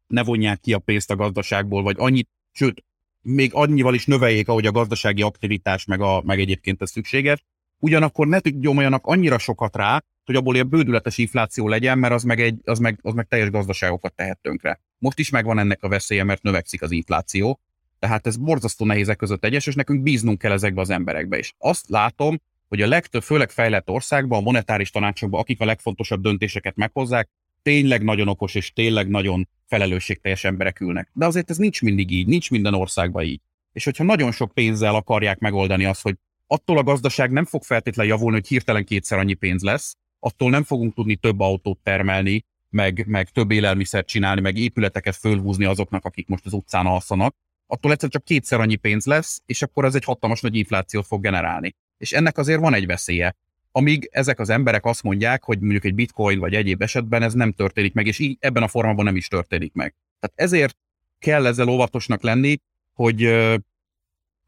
ne 0.08 0.24
vonják 0.24 0.60
ki 0.60 0.74
a 0.74 0.80
pénzt 0.80 1.12
a 1.12 1.16
gazdaságból, 1.16 1.84
vagy 1.84 1.96
annyit, 2.00 2.30
sőt, 2.52 2.84
még 3.22 3.54
annyival 3.54 3.94
is 3.94 4.06
növeljék, 4.06 4.48
ahogy 4.48 4.66
a 4.66 4.72
gazdasági 4.72 5.22
aktivitás 5.22 5.86
meg, 5.86 6.02
a, 6.02 6.22
meg 6.26 6.40
egyébként 6.40 6.82
ez 6.82 6.92
szükséges. 6.92 7.44
Ugyanakkor 7.80 8.28
ne 8.28 8.40
nyomjanak 8.60 9.06
annyira 9.06 9.38
sokat 9.38 9.76
rá, 9.76 10.04
hogy 10.26 10.36
abból 10.36 10.54
ilyen 10.54 10.70
bődületes 10.70 11.18
infláció 11.18 11.68
legyen, 11.68 11.98
mert 11.98 12.14
az 12.14 12.24
meg, 12.24 12.40
egy, 12.40 12.60
az 12.64 12.80
meg, 12.80 13.00
az 13.02 13.14
meg 13.14 13.28
teljes 13.28 13.50
gazdaságokat 13.50 14.14
tehet 14.14 14.40
tönkre. 14.42 14.80
Most 14.98 15.20
is 15.20 15.30
megvan 15.30 15.60
ennek 15.60 15.84
a 15.84 15.88
veszélye, 15.88 16.24
mert 16.24 16.42
növekszik 16.42 16.82
az 16.82 16.92
infláció, 16.92 17.60
Tehát 18.00 18.28
ez 18.28 18.38
borzasztó 18.38 18.86
nehézek 18.86 19.18
között 19.18 19.46
egyes, 19.46 19.68
és 19.68 19.76
nekünk 19.76 20.04
bíznunk 20.04 20.38
kell 20.38 20.52
ezekbe 20.52 20.82
az 20.82 20.90
emberekbe. 20.90 21.38
És 21.38 21.54
azt 21.58 21.90
látom, 21.90 22.42
hogy 22.68 22.82
a 22.82 22.88
legtöbb, 22.88 23.24
főleg 23.24 23.50
fejlett 23.50 23.90
országban, 23.90 24.40
a 24.40 24.42
monetáris 24.42 24.90
tanácsokban, 24.90 25.40
akik 25.40 25.62
a 25.62 25.66
legfontosabb 25.66 26.22
döntéseket 26.22 26.76
meghozzák, 26.76 27.30
tényleg 27.62 28.04
nagyon 28.04 28.28
okos 28.28 28.56
és 28.56 28.74
tényleg 28.74 29.08
nagyon 29.08 29.48
felelősségteljes 29.66 30.44
emberek 30.44 30.80
ülnek. 30.80 31.10
De 31.14 31.26
azért 31.26 31.50
ez 31.50 31.58
nincs 31.58 31.82
mindig 31.82 32.12
így, 32.12 32.28
nincs 32.28 32.52
minden 32.52 32.74
országban 32.74 33.24
így. 33.24 33.42
És 33.74 33.84
hogyha 33.84 34.04
nagyon 34.04 34.32
sok 34.32 34.54
pénzzel 34.54 34.96
akarják 34.96 35.40
megoldani 35.40 35.86
azt, 35.86 36.02
hogy 36.02 36.16
attól 36.48 36.78
a 36.78 36.84
gazdaság 36.84 37.32
nem 37.32 37.46
fog 37.46 37.64
feltétlenül 37.64 38.12
javulni, 38.12 38.38
hogy 38.38 38.48
hirtelen 38.48 38.86
kétszer 38.86 39.18
annyi 39.18 39.34
pénz 39.34 39.64
lesz, 39.64 39.96
attól 40.20 40.50
nem 40.50 40.64
fogunk 40.64 40.94
tudni 40.94 41.16
több 41.16 41.40
autót 41.40 41.80
termelni, 41.84 42.46
meg, 42.70 43.04
meg 43.08 43.30
több 43.30 43.52
élelmiszert 43.52 44.08
csinálni, 44.08 44.42
meg 44.42 44.58
épületeket 44.58 45.16
fölhúzni 45.16 45.66
azoknak, 45.66 46.06
akik 46.06 46.28
most 46.28 46.46
az 46.46 46.54
utcán 46.54 46.86
alszanak, 46.86 47.36
attól 47.72 47.92
egyszer 47.92 48.10
csak 48.10 48.24
kétszer 48.24 48.60
annyi 48.60 48.76
pénz 48.76 49.06
lesz, 49.06 49.42
és 49.46 49.62
akkor 49.62 49.86
ez 49.86 49.96
egy 49.96 50.04
hatalmas 50.04 50.42
nagy 50.42 50.56
inflációt 50.56 51.06
fog 51.06 51.22
generálni. 51.22 51.76
És 51.98 52.12
ennek 52.12 52.38
azért 52.38 52.60
van 52.60 52.74
egy 52.74 52.86
veszélye. 52.86 53.36
Amíg 53.72 54.10
ezek 54.12 54.40
az 54.40 54.50
emberek 54.50 54.86
azt 54.86 55.04
mondják, 55.04 55.44
hogy 55.44 55.60
mondjuk 55.60 55.86
egy 55.86 55.96
bitcoin 55.96 56.40
vagy 56.40 56.54
egyéb 56.54 56.82
esetben 56.82 57.24
ez 57.24 57.34
nem 57.34 57.52
történik 57.52 57.94
meg, 57.94 58.08
és 58.08 58.20
így 58.20 58.38
ebben 58.40 58.64
a 58.64 58.68
formában 58.68 59.06
nem 59.06 59.16
is 59.16 59.28
történik 59.28 59.74
meg. 59.74 59.96
Tehát 60.20 60.52
ezért 60.52 60.78
kell 61.20 61.46
ezzel 61.46 61.68
óvatosnak 61.68 62.22
lenni, 62.22 62.58
hogy, 62.94 63.30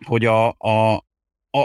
hogy 0.06 0.26
a, 0.26 0.48
a, 0.58 0.96
a, 1.50 1.62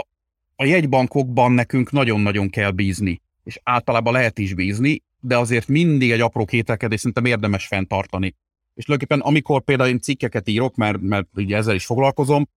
a 0.55 0.65
jegybankokban 0.65 1.51
nekünk 1.51 1.91
nagyon-nagyon 1.91 2.49
kell 2.49 2.71
bízni, 2.71 3.21
és 3.43 3.59
általában 3.63 4.13
lehet 4.13 4.39
is 4.39 4.53
bízni, 4.53 5.03
de 5.19 5.37
azért 5.37 5.67
mindig 5.67 6.11
egy 6.11 6.21
apró 6.21 6.45
kételkedés 6.45 6.99
szerintem 6.99 7.25
érdemes 7.25 7.67
fenntartani. 7.67 8.35
És 8.77 8.83
tulajdonképpen 8.85 9.27
amikor 9.27 9.61
például 9.63 9.89
én 9.89 9.99
cikkeket 9.99 10.47
írok, 10.47 10.75
mert, 10.75 11.01
mert 11.01 11.27
ugye 11.35 11.55
ezzel 11.55 11.75
is 11.75 11.85
foglalkozom, 11.85 12.49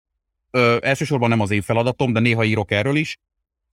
ö, 0.52 0.78
elsősorban 0.82 1.30
nem 1.30 1.40
az 1.40 1.52
én 1.52 1.62
feladatom, 1.62 2.14
de 2.14 2.20
néha 2.20 2.44
írok 2.44 2.72
erről 2.72 2.96
is, 2.96 3.18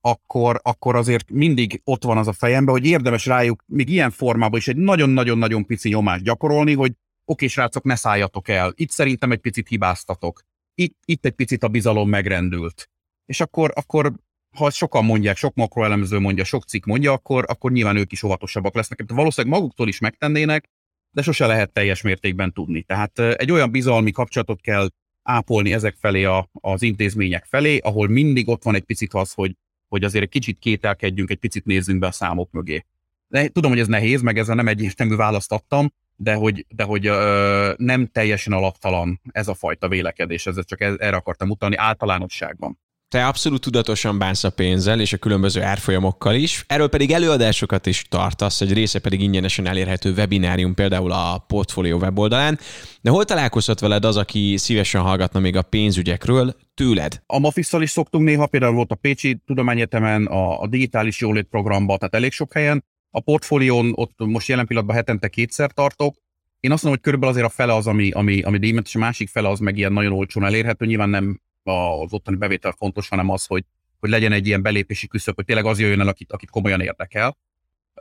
akkor, 0.00 0.60
akkor 0.62 0.96
azért 0.96 1.30
mindig 1.30 1.80
ott 1.84 2.04
van 2.04 2.18
az 2.18 2.28
a 2.28 2.32
fejemben, 2.32 2.74
hogy 2.74 2.86
érdemes 2.86 3.26
rájuk 3.26 3.64
még 3.66 3.88
ilyen 3.88 4.10
formában 4.10 4.58
is 4.58 4.68
egy 4.68 4.76
nagyon-nagyon-nagyon 4.76 5.66
pici 5.66 5.88
nyomást 5.88 6.24
gyakorolni, 6.24 6.74
hogy 6.74 6.92
oké, 7.24 7.46
srácok, 7.46 7.84
ne 7.84 7.94
szálljatok 7.94 8.48
el. 8.48 8.72
Itt 8.74 8.90
szerintem 8.90 9.32
egy 9.32 9.38
picit 9.38 9.68
hibáztatok. 9.68 10.40
Itt, 10.74 10.98
itt 11.04 11.24
egy 11.24 11.32
picit 11.32 11.62
a 11.62 11.68
bizalom 11.68 12.08
megrendült. 12.08 12.90
És 13.24 13.40
akkor, 13.40 13.72
akkor 13.74 14.12
ha 14.56 14.70
sokan 14.70 15.04
mondják, 15.04 15.36
sok 15.36 15.54
makroelemző 15.54 16.18
mondja, 16.18 16.44
sok 16.44 16.64
cikk 16.64 16.84
mondja, 16.84 17.12
akkor, 17.12 17.44
akkor 17.48 17.72
nyilván 17.72 17.96
ők 17.96 18.12
is 18.12 18.22
óvatosabbak 18.22 18.74
lesznek. 18.74 19.02
Valószínűleg 19.06 19.58
maguktól 19.58 19.88
is 19.88 19.98
megtennének, 19.98 20.70
de 21.16 21.22
sose 21.22 21.46
lehet 21.46 21.72
teljes 21.72 22.02
mértékben 22.02 22.52
tudni. 22.52 22.82
Tehát 22.82 23.18
egy 23.18 23.50
olyan 23.50 23.70
bizalmi 23.70 24.10
kapcsolatot 24.10 24.60
kell 24.60 24.88
ápolni 25.22 25.72
ezek 25.72 25.96
felé 26.00 26.24
a, 26.24 26.48
az 26.52 26.82
intézmények 26.82 27.44
felé, 27.44 27.78
ahol 27.78 28.08
mindig 28.08 28.48
ott 28.48 28.62
van 28.62 28.74
egy 28.74 28.84
picit 28.84 29.14
az, 29.14 29.32
hogy, 29.32 29.56
hogy 29.88 30.04
azért 30.04 30.24
egy 30.24 30.30
kicsit 30.30 30.58
kételkedjünk, 30.58 31.30
egy 31.30 31.38
picit 31.38 31.64
nézzünk 31.64 31.98
be 31.98 32.06
a 32.06 32.10
számok 32.10 32.50
mögé. 32.50 32.84
De 33.28 33.48
tudom, 33.48 33.70
hogy 33.70 33.80
ez 33.80 33.86
nehéz, 33.86 34.20
meg 34.20 34.38
ezzel 34.38 34.54
nem 34.54 34.68
egyértelmű 34.68 35.14
választ 35.14 35.52
adtam, 35.52 35.92
de 36.16 36.34
hogy, 36.34 36.66
de 36.68 36.82
hogy 36.82 37.06
ö, 37.06 37.72
nem 37.76 38.06
teljesen 38.06 38.52
alaptalan 38.52 39.20
ez 39.30 39.48
a 39.48 39.54
fajta 39.54 39.88
vélekedés, 39.88 40.46
ez 40.46 40.64
csak 40.64 40.80
erre 40.80 41.16
akartam 41.16 41.50
utalni 41.50 41.76
általánosságban. 41.76 42.78
Te 43.08 43.26
abszolút 43.26 43.60
tudatosan 43.60 44.18
bánsz 44.18 44.44
a 44.44 44.50
pénzzel 44.50 45.00
és 45.00 45.12
a 45.12 45.16
különböző 45.16 45.62
árfolyamokkal 45.62 46.34
is, 46.34 46.64
erről 46.66 46.88
pedig 46.88 47.10
előadásokat 47.10 47.86
is 47.86 48.04
tartasz, 48.08 48.60
egy 48.60 48.72
része 48.72 48.98
pedig 48.98 49.20
ingyenesen 49.20 49.66
elérhető 49.66 50.12
webinárium 50.12 50.74
például 50.74 51.12
a 51.12 51.44
Portfolio 51.46 51.96
weboldalán. 51.96 52.58
De 53.00 53.10
hol 53.10 53.24
találkozhat 53.24 53.80
veled 53.80 54.04
az, 54.04 54.16
aki 54.16 54.56
szívesen 54.56 55.00
hallgatna 55.00 55.40
még 55.40 55.56
a 55.56 55.62
pénzügyekről 55.62 56.56
tőled? 56.74 57.22
A 57.26 57.38
Mafisszal 57.38 57.82
is 57.82 57.90
szoktunk 57.90 58.24
néha, 58.24 58.46
például 58.46 58.74
volt 58.74 58.90
a 58.90 58.94
Pécsi 58.94 59.42
Tudományegyetemen, 59.46 60.26
a, 60.26 60.60
a 60.60 60.66
digitális 60.66 61.20
jólét 61.20 61.46
programban, 61.50 61.98
tehát 61.98 62.14
elég 62.14 62.32
sok 62.32 62.52
helyen. 62.52 62.84
A 63.10 63.20
portfólión 63.20 63.92
ott 63.94 64.14
most 64.16 64.48
jelen 64.48 64.66
pillanatban 64.66 64.96
hetente 64.96 65.28
kétszer 65.28 65.70
tartok, 65.70 66.16
én 66.60 66.72
azt 66.72 66.82
mondom, 66.82 67.00
hogy 67.02 67.12
körülbelül 67.12 67.34
azért 67.34 67.52
a 67.52 67.54
fele 67.54 67.74
az, 67.74 67.86
ami, 67.86 68.10
ami, 68.10 68.42
ami 68.42 68.58
díjmentes, 68.58 68.90
és 68.90 68.96
a 68.96 69.04
másik 69.04 69.28
fele 69.28 69.48
az 69.48 69.58
meg 69.58 69.76
ilyen 69.76 69.92
nagyon 69.92 70.12
olcsón 70.12 70.44
elérhető. 70.44 70.86
Nyilván 70.86 71.08
nem 71.08 71.40
az 71.66 72.12
ottani 72.12 72.36
bevétel 72.36 72.74
fontos, 72.78 73.08
hanem 73.08 73.30
az, 73.30 73.46
hogy, 73.46 73.64
hogy 74.00 74.10
legyen 74.10 74.32
egy 74.32 74.46
ilyen 74.46 74.62
belépési 74.62 75.06
küszöb, 75.06 75.34
hogy 75.34 75.44
tényleg 75.44 75.64
az 75.64 75.80
jöjjön 75.80 76.00
el, 76.00 76.08
akit, 76.08 76.32
akit 76.32 76.50
komolyan 76.50 76.80
érdekel. 76.80 77.36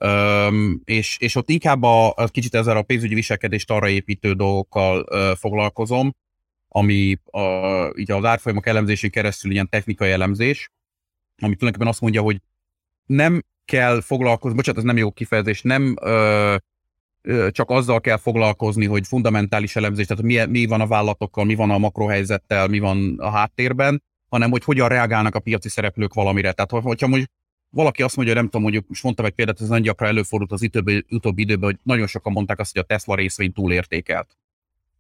Üm, 0.02 0.82
és, 0.84 1.18
és 1.20 1.36
ott 1.36 1.50
inkább 1.50 1.84
a, 1.84 2.08
a 2.08 2.28
kicsit 2.28 2.56
ezzel 2.56 2.78
a 2.78 2.82
pénzügyi 2.82 3.14
viselkedést 3.14 3.72
arra 3.72 3.90
építő 3.90 4.34
dolgokkal 4.34 5.06
ö, 5.10 5.32
foglalkozom, 5.38 6.16
ami 6.68 7.18
a, 7.32 7.40
így 7.96 8.12
az 8.12 8.26
árfolyamok 8.26 8.66
elemzésén 8.66 9.10
keresztül 9.10 9.52
ilyen 9.52 9.70
technikai 9.70 10.12
elemzés, 10.12 10.70
ami 11.42 11.56
tulajdonképpen 11.56 11.88
azt 11.88 12.02
mondja, 12.02 12.22
hogy 12.22 12.42
nem 13.06 13.44
kell 13.66 14.02
foglalkozni, 14.02 14.56
bocsánat, 14.56 14.80
ez 14.80 14.86
nem 14.86 14.98
jó 14.98 15.12
kifejezés, 15.12 15.62
nem 15.62 15.96
ö, 16.02 16.56
csak 17.52 17.70
azzal 17.70 18.02
kell 18.02 18.18
foglalkozni, 18.18 18.86
hogy 18.86 19.08
fundamentális 19.08 19.76
elemzés, 19.76 20.06
tehát 20.06 20.24
mi, 20.24 20.46
mi 20.46 20.66
van 20.66 20.82
a 20.82 20.88
vállalatokkal, 20.88 21.46
mi 21.46 21.56
van 21.56 21.72
a 21.72 21.78
makrohelyzettel, 21.78 22.68
mi 22.68 22.80
van 22.80 23.16
a 23.20 23.30
háttérben, 23.30 24.04
hanem 24.30 24.52
hogy 24.52 24.64
hogyan 24.64 24.88
reagálnak 24.88 25.36
a 25.36 25.40
piaci 25.40 25.70
szereplők 25.70 26.14
valamire. 26.14 26.52
Tehát, 26.52 26.84
hogyha 26.84 27.08
mondjuk 27.08 27.30
valaki 27.70 28.04
azt 28.04 28.16
mondja, 28.16 28.34
nem 28.34 28.44
tudom, 28.46 28.62
mondjuk, 28.62 28.88
most 28.88 29.04
mondtam 29.04 29.26
egy 29.26 29.32
példát, 29.32 29.62
ez 29.62 29.68
nagyon 29.68 29.84
gyakran 29.84 30.10
előfordult 30.10 30.52
az 30.52 30.62
utóbbi, 30.62 31.06
utóbbi 31.10 31.42
időben, 31.42 31.70
hogy 31.70 31.80
nagyon 31.84 32.08
sokan 32.08 32.32
mondták 32.32 32.60
azt, 32.60 32.74
hogy 32.74 32.82
a 32.82 32.86
Tesla 32.86 33.16
részvény 33.16 33.54
túlértékelt. 33.54 34.38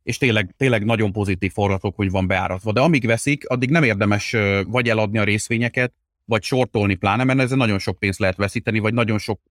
És 0.03 0.17
tényleg, 0.17 0.53
tényleg 0.57 0.85
nagyon 0.85 1.11
pozitív 1.11 1.51
hogy 1.95 2.11
van 2.11 2.27
beárazva. 2.27 2.71
De 2.71 2.79
amíg 2.79 3.05
veszik, 3.05 3.49
addig 3.49 3.69
nem 3.69 3.83
érdemes 3.83 4.35
vagy 4.67 4.89
eladni 4.89 5.17
a 5.17 5.23
részvényeket, 5.23 5.93
vagy 6.25 6.43
sortolni 6.43 6.95
pláne, 6.95 7.23
mert 7.23 7.39
ezzel 7.39 7.57
nagyon 7.57 7.79
sok 7.79 7.99
pénzt 7.99 8.19
lehet 8.19 8.35
veszíteni, 8.35 8.79
vagy 8.79 8.93
nagyon 8.93 9.17
sok 9.17 9.41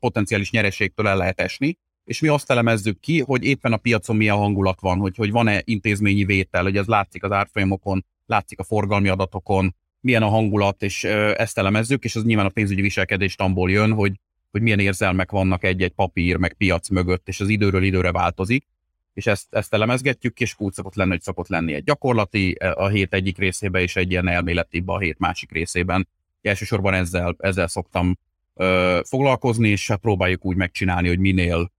potenciális 0.00 0.50
nyereségtől 0.50 1.08
el 1.08 1.16
lehet 1.16 1.40
esni 1.40 1.78
és 2.04 2.20
mi 2.20 2.28
azt 2.28 2.50
elemezzük 2.50 3.00
ki, 3.00 3.20
hogy 3.20 3.44
éppen 3.44 3.72
a 3.72 3.76
piacon 3.76 4.16
milyen 4.16 4.36
hangulat 4.36 4.80
van, 4.80 4.98
hogy, 4.98 5.16
hogy 5.16 5.30
van-e 5.30 5.62
intézményi 5.64 6.24
vétel, 6.24 6.62
hogy 6.62 6.76
ez 6.76 6.86
látszik 6.86 7.22
az 7.22 7.32
árfolyamokon, 7.32 8.04
látszik 8.26 8.58
a 8.58 8.64
forgalmi 8.64 9.08
adatokon, 9.08 9.74
milyen 10.00 10.22
a 10.22 10.28
hangulat, 10.28 10.82
és 10.82 11.04
ezt 11.04 11.58
elemezzük, 11.58 12.04
és 12.04 12.16
az 12.16 12.24
nyilván 12.24 12.46
a 12.46 12.48
pénzügyi 12.48 12.80
viselkedés 12.80 13.34
tamból 13.34 13.70
jön, 13.70 13.92
hogy, 13.92 14.12
hogy 14.50 14.62
milyen 14.62 14.78
érzelmek 14.78 15.30
vannak 15.30 15.64
egy-egy 15.64 15.92
papír, 15.92 16.36
meg 16.36 16.54
piac 16.54 16.88
mögött, 16.88 17.28
és 17.28 17.40
az 17.40 17.48
időről 17.48 17.82
időre 17.82 18.12
változik, 18.12 18.66
és 19.14 19.26
ezt, 19.26 19.46
ezt 19.50 19.74
elemezgetjük, 19.74 20.40
és 20.40 20.54
úgy 20.58 20.72
szokott 20.72 20.94
lenni, 20.94 21.10
hogy 21.10 21.22
szokott 21.22 21.48
lenni 21.48 21.72
egy 21.72 21.84
gyakorlati 21.84 22.52
a 22.52 22.88
hét 22.88 23.14
egyik 23.14 23.38
részében, 23.38 23.82
és 23.82 23.96
egy 23.96 24.10
ilyen 24.10 24.28
elméletibb 24.28 24.88
a 24.88 24.98
hét 24.98 25.18
másik 25.18 25.52
részében. 25.52 26.08
Elsősorban 26.42 26.94
ezzel, 26.94 27.36
ezzel 27.38 27.66
szoktam 27.66 28.18
ö, 28.54 29.00
foglalkozni, 29.04 29.68
és 29.68 29.88
hát 29.88 30.00
próbáljuk 30.00 30.44
úgy 30.44 30.56
megcsinálni, 30.56 31.08
hogy 31.08 31.18
minél 31.18 31.70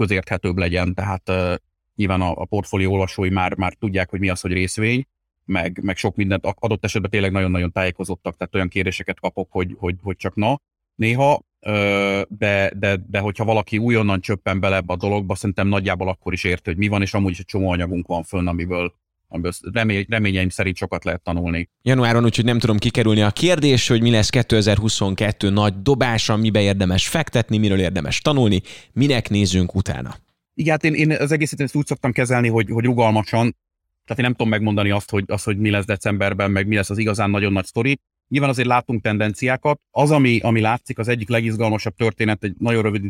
közérthetőbb 0.00 0.58
legyen, 0.58 0.94
tehát 0.94 1.28
uh, 1.28 1.54
nyilván 1.94 2.20
a, 2.20 2.32
a 2.36 2.44
portfólió 2.44 2.92
olvasói 2.92 3.30
már, 3.30 3.56
már 3.56 3.74
tudják, 3.74 4.10
hogy 4.10 4.20
mi 4.20 4.28
az, 4.28 4.40
hogy 4.40 4.52
részvény, 4.52 5.06
meg, 5.44 5.80
meg 5.82 5.96
sok 5.96 6.16
mindent 6.16 6.46
adott 6.58 6.84
esetben 6.84 7.10
tényleg 7.10 7.32
nagyon-nagyon 7.32 7.72
tájékozottak, 7.72 8.36
tehát 8.36 8.54
olyan 8.54 8.68
kérdéseket 8.68 9.20
kapok, 9.20 9.48
hogy, 9.50 9.76
hogy, 9.78 9.94
hogy 10.02 10.16
csak 10.16 10.34
na, 10.34 10.60
néha, 10.94 11.42
de, 12.28 12.72
de, 12.76 12.96
de 13.06 13.18
hogyha 13.18 13.44
valaki 13.44 13.78
újonnan 13.78 14.20
csöppen 14.20 14.60
bele 14.60 14.76
ebbe 14.76 14.92
a 14.92 14.96
dologba, 14.96 15.34
szerintem 15.34 15.68
nagyjából 15.68 16.08
akkor 16.08 16.32
is 16.32 16.44
érti, 16.44 16.70
hogy 16.70 16.78
mi 16.78 16.88
van, 16.88 17.02
és 17.02 17.14
amúgy 17.14 17.30
is 17.30 17.38
egy 17.38 17.44
csomó 17.44 17.70
anyagunk 17.70 18.06
van 18.06 18.22
fönn, 18.22 18.46
amiből, 18.46 18.94
amiből 19.30 19.52
remény, 19.72 20.06
reményeim 20.08 20.48
szerint 20.48 20.76
sokat 20.76 21.04
lehet 21.04 21.22
tanulni. 21.22 21.68
Januáron 21.82 22.24
úgyhogy 22.24 22.44
nem 22.44 22.58
tudom 22.58 22.78
kikerülni 22.78 23.22
a 23.22 23.30
kérdés, 23.30 23.88
hogy 23.88 24.02
mi 24.02 24.10
lesz 24.10 24.30
2022 24.30 25.50
nagy 25.50 25.82
dobása, 25.82 26.36
mibe 26.36 26.60
érdemes 26.60 27.08
fektetni, 27.08 27.58
miről 27.58 27.80
érdemes 27.80 28.20
tanulni, 28.20 28.60
minek 28.92 29.28
nézzünk 29.28 29.74
utána. 29.74 30.14
Igen, 30.54 30.70
hát 30.72 30.84
én, 30.84 30.94
én 30.94 31.10
az 31.10 31.32
egészet 31.32 31.60
ezt 31.60 31.74
úgy 31.74 31.86
szoktam 31.86 32.12
kezelni, 32.12 32.48
hogy, 32.48 32.70
hogy 32.70 32.84
rugalmasan, 32.84 33.56
tehát 34.04 34.18
én 34.18 34.24
nem 34.24 34.32
tudom 34.32 34.48
megmondani 34.48 34.90
azt 34.90 35.10
hogy, 35.10 35.24
azt, 35.26 35.44
hogy 35.44 35.58
mi 35.58 35.70
lesz 35.70 35.84
decemberben, 35.84 36.50
meg 36.50 36.66
mi 36.66 36.74
lesz 36.74 36.90
az 36.90 36.98
igazán 36.98 37.30
nagyon 37.30 37.52
nagy 37.52 37.64
sztori. 37.64 38.00
Nyilván 38.28 38.50
azért 38.50 38.68
látunk 38.68 39.02
tendenciákat. 39.02 39.80
Az, 39.90 40.10
ami, 40.10 40.38
ami 40.38 40.60
látszik, 40.60 40.98
az 40.98 41.08
egyik 41.08 41.28
legizgalmasabb 41.28 41.94
történet, 41.94 42.44
egy 42.44 42.54
nagyon 42.58 42.82
rövid 42.82 43.04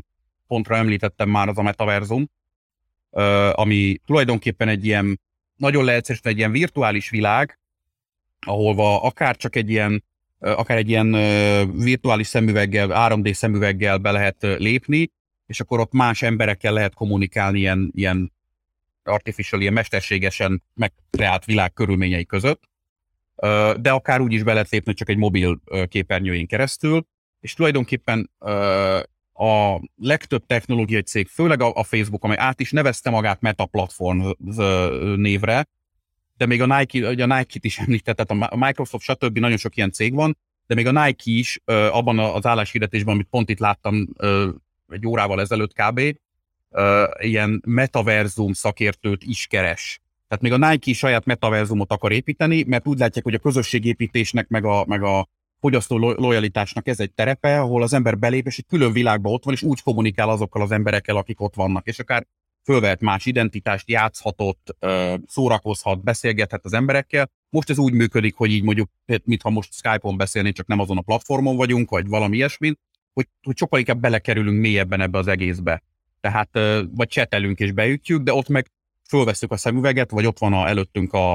pontra 0.46 0.76
említettem 0.76 1.30
már, 1.30 1.48
az 1.48 1.58
a 1.58 1.62
metaverzum, 1.62 2.30
ami 3.52 4.00
tulajdonképpen 4.06 4.68
egy 4.68 4.84
ilyen 4.86 5.20
nagyon 5.60 5.84
leegyszerűsítve 5.84 6.30
egy 6.30 6.38
ilyen 6.38 6.52
virtuális 6.52 7.10
világ, 7.10 7.58
ahol 8.46 8.98
akár 9.02 9.36
csak 9.36 9.56
egy 9.56 9.70
ilyen, 9.70 10.04
akár 10.38 10.76
egy 10.76 10.88
ilyen 10.88 11.10
virtuális 11.72 12.26
szemüveggel, 12.26 12.88
3D 12.92 13.32
szemüveggel 13.32 13.98
be 13.98 14.10
lehet 14.10 14.36
lépni, 14.40 15.10
és 15.46 15.60
akkor 15.60 15.80
ott 15.80 15.92
más 15.92 16.22
emberekkel 16.22 16.72
lehet 16.72 16.94
kommunikálni 16.94 17.58
ilyen, 17.58 17.90
ilyen 17.94 18.32
artificial, 19.04 19.60
ilyen 19.60 19.72
mesterségesen 19.72 20.62
megkreált 20.74 21.44
világ 21.44 21.72
körülményei 21.72 22.26
között, 22.26 22.62
de 23.80 23.90
akár 23.90 24.20
úgy 24.20 24.32
is 24.32 24.42
be 24.42 24.52
lehet 24.52 24.70
lépni 24.70 24.94
csak 24.94 25.08
egy 25.08 25.16
mobil 25.16 25.60
képernyőjén 25.88 26.46
keresztül, 26.46 27.06
és 27.40 27.54
tulajdonképpen 27.54 28.30
a 29.40 29.80
legtöbb 29.96 30.46
technológiai 30.46 31.02
cég, 31.02 31.28
főleg 31.28 31.60
a, 31.60 31.72
a 31.74 31.82
Facebook, 31.82 32.24
amely 32.24 32.36
át 32.36 32.60
is 32.60 32.70
nevezte 32.70 33.10
magát 33.10 33.40
Meta 33.40 33.66
Platform 33.66 34.26
névre, 35.16 35.68
de 36.36 36.46
még 36.46 36.62
a 36.62 36.78
Nike, 36.78 37.08
ugye 37.08 37.24
a 37.24 37.36
Nike-t 37.36 37.64
is 37.64 37.78
említett, 37.86 38.16
tehát 38.16 38.52
a 38.52 38.56
Microsoft, 38.56 39.04
stb. 39.04 39.38
nagyon 39.38 39.56
sok 39.56 39.76
ilyen 39.76 39.90
cég 39.90 40.14
van, 40.14 40.36
de 40.66 40.74
még 40.74 40.86
a 40.86 41.04
Nike 41.04 41.30
is 41.30 41.60
abban 41.66 42.18
az 42.18 42.46
álláshirdetésben, 42.46 43.14
amit 43.14 43.26
pont 43.30 43.48
itt 43.48 43.58
láttam 43.58 44.08
egy 44.88 45.06
órával 45.06 45.40
ezelőtt 45.40 45.72
kb., 45.72 46.00
ilyen 47.18 47.62
metaverzum 47.66 48.52
szakértőt 48.52 49.22
is 49.22 49.46
keres. 49.46 50.00
Tehát 50.28 50.44
még 50.44 50.52
a 50.52 50.70
Nike 50.70 50.92
saját 50.92 51.24
metaverzumot 51.24 51.92
akar 51.92 52.12
építeni, 52.12 52.64
mert 52.66 52.86
úgy 52.86 52.98
látják, 52.98 53.24
hogy 53.24 53.34
a 53.34 53.38
közösségépítésnek, 53.38 54.48
meg 54.48 54.64
a, 54.64 54.84
meg 54.86 55.02
a 55.02 55.28
fogyasztó 55.60 55.98
lojalitásnak 55.98 56.88
ez 56.88 57.00
egy 57.00 57.12
terepe, 57.12 57.60
ahol 57.60 57.82
az 57.82 57.92
ember 57.92 58.18
belép, 58.18 58.46
és 58.46 58.58
egy 58.58 58.66
külön 58.66 58.92
világban 58.92 59.32
ott 59.32 59.44
van, 59.44 59.54
és 59.54 59.62
úgy 59.62 59.82
kommunikál 59.82 60.28
azokkal 60.28 60.62
az 60.62 60.70
emberekkel, 60.70 61.16
akik 61.16 61.40
ott 61.40 61.54
vannak. 61.54 61.86
És 61.86 61.98
akár 61.98 62.26
fölvehet 62.64 63.00
más 63.00 63.26
identitást, 63.26 63.88
játszhatott, 63.88 64.76
szórakozhat, 65.26 66.02
beszélgethet 66.02 66.64
az 66.64 66.72
emberekkel. 66.72 67.30
Most 67.50 67.70
ez 67.70 67.78
úgy 67.78 67.92
működik, 67.92 68.34
hogy 68.34 68.50
így 68.50 68.62
mondjuk, 68.62 68.90
mintha 69.24 69.50
most 69.50 69.72
Skype-on 69.72 70.16
beszélnénk, 70.16 70.54
csak 70.54 70.66
nem 70.66 70.78
azon 70.78 70.96
a 70.98 71.00
platformon 71.00 71.56
vagyunk, 71.56 71.90
vagy 71.90 72.06
valami 72.06 72.36
ilyesmi, 72.36 72.74
hogy, 73.12 73.28
hogy 73.42 73.56
sokkal 73.56 73.78
inkább 73.78 74.00
belekerülünk 74.00 74.60
mélyebben 74.60 75.00
ebbe 75.00 75.18
az 75.18 75.26
egészbe. 75.26 75.82
Tehát 76.20 76.50
vagy 76.94 77.08
csetelünk 77.08 77.58
és 77.58 77.72
beütjük, 77.72 78.22
de 78.22 78.32
ott 78.32 78.48
meg 78.48 78.70
fölveszük 79.08 79.52
a 79.52 79.56
szemüveget, 79.56 80.10
vagy 80.10 80.26
ott 80.26 80.38
van 80.38 80.52
a, 80.52 80.68
előttünk 80.68 81.12
a, 81.12 81.32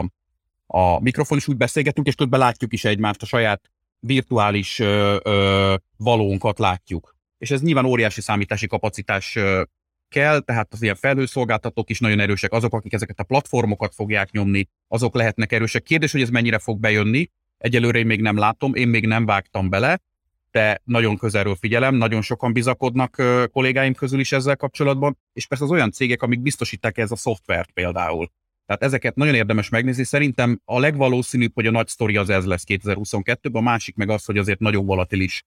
a 0.67 0.99
mikrofon, 0.99 1.37
és 1.37 1.47
úgy 1.47 1.57
beszélgetünk, 1.57 2.07
és 2.07 2.15
közben 2.15 2.39
látjuk 2.39 2.73
is 2.73 2.85
egymást, 2.85 3.21
a 3.21 3.25
saját 3.25 3.71
virtuális 3.99 4.79
ö, 4.79 5.17
ö, 5.23 5.75
valónkat 5.97 6.59
látjuk. 6.59 7.15
És 7.37 7.51
ez 7.51 7.61
nyilván 7.61 7.85
óriási 7.85 8.21
számítási 8.21 8.67
kapacitás 8.67 9.35
ö, 9.35 9.63
kell, 10.09 10.39
tehát 10.39 10.73
az 10.73 10.81
ilyen 10.81 10.95
felhőszolgáltatók 10.95 11.89
is 11.89 11.99
nagyon 11.99 12.19
erősek, 12.19 12.51
azok, 12.51 12.73
akik 12.73 12.93
ezeket 12.93 13.19
a 13.19 13.23
platformokat 13.23 13.95
fogják 13.95 14.31
nyomni, 14.31 14.69
azok 14.87 15.15
lehetnek 15.15 15.51
erősek. 15.51 15.83
Kérdés, 15.83 16.11
hogy 16.11 16.21
ez 16.21 16.29
mennyire 16.29 16.59
fog 16.59 16.79
bejönni, 16.79 17.29
egyelőre 17.57 17.97
én 17.97 18.05
még 18.05 18.21
nem 18.21 18.37
látom, 18.37 18.75
én 18.75 18.87
még 18.87 19.07
nem 19.07 19.25
vágtam 19.25 19.69
bele, 19.69 20.01
de 20.51 20.81
nagyon 20.83 21.17
közelről 21.17 21.55
figyelem, 21.55 21.95
nagyon 21.95 22.21
sokan 22.21 22.53
bizakodnak 22.53 23.21
kollégáim 23.51 23.93
közül 23.93 24.19
is 24.19 24.31
ezzel 24.31 24.55
kapcsolatban, 24.55 25.17
és 25.33 25.47
persze 25.47 25.63
az 25.63 25.71
olyan 25.71 25.91
cégek, 25.91 26.21
amik 26.21 26.41
biztosítják 26.41 26.97
ez 26.97 27.11
a 27.11 27.15
szoftvert 27.15 27.71
például. 27.71 28.31
Tehát 28.65 28.83
ezeket 28.83 29.15
nagyon 29.15 29.35
érdemes 29.35 29.69
megnézni. 29.69 30.03
Szerintem 30.03 30.61
a 30.65 30.79
legvalószínűbb, 30.79 31.51
hogy 31.53 31.67
a 31.67 31.71
nagy 31.71 31.87
sztori 31.87 32.17
az 32.17 32.29
ez 32.29 32.45
lesz 32.45 32.63
2022-ben, 32.67 33.61
a 33.61 33.61
másik 33.61 33.95
meg 33.95 34.09
az, 34.09 34.25
hogy 34.25 34.37
azért 34.37 34.59
nagyon 34.59 34.85
volatilis 34.85 35.43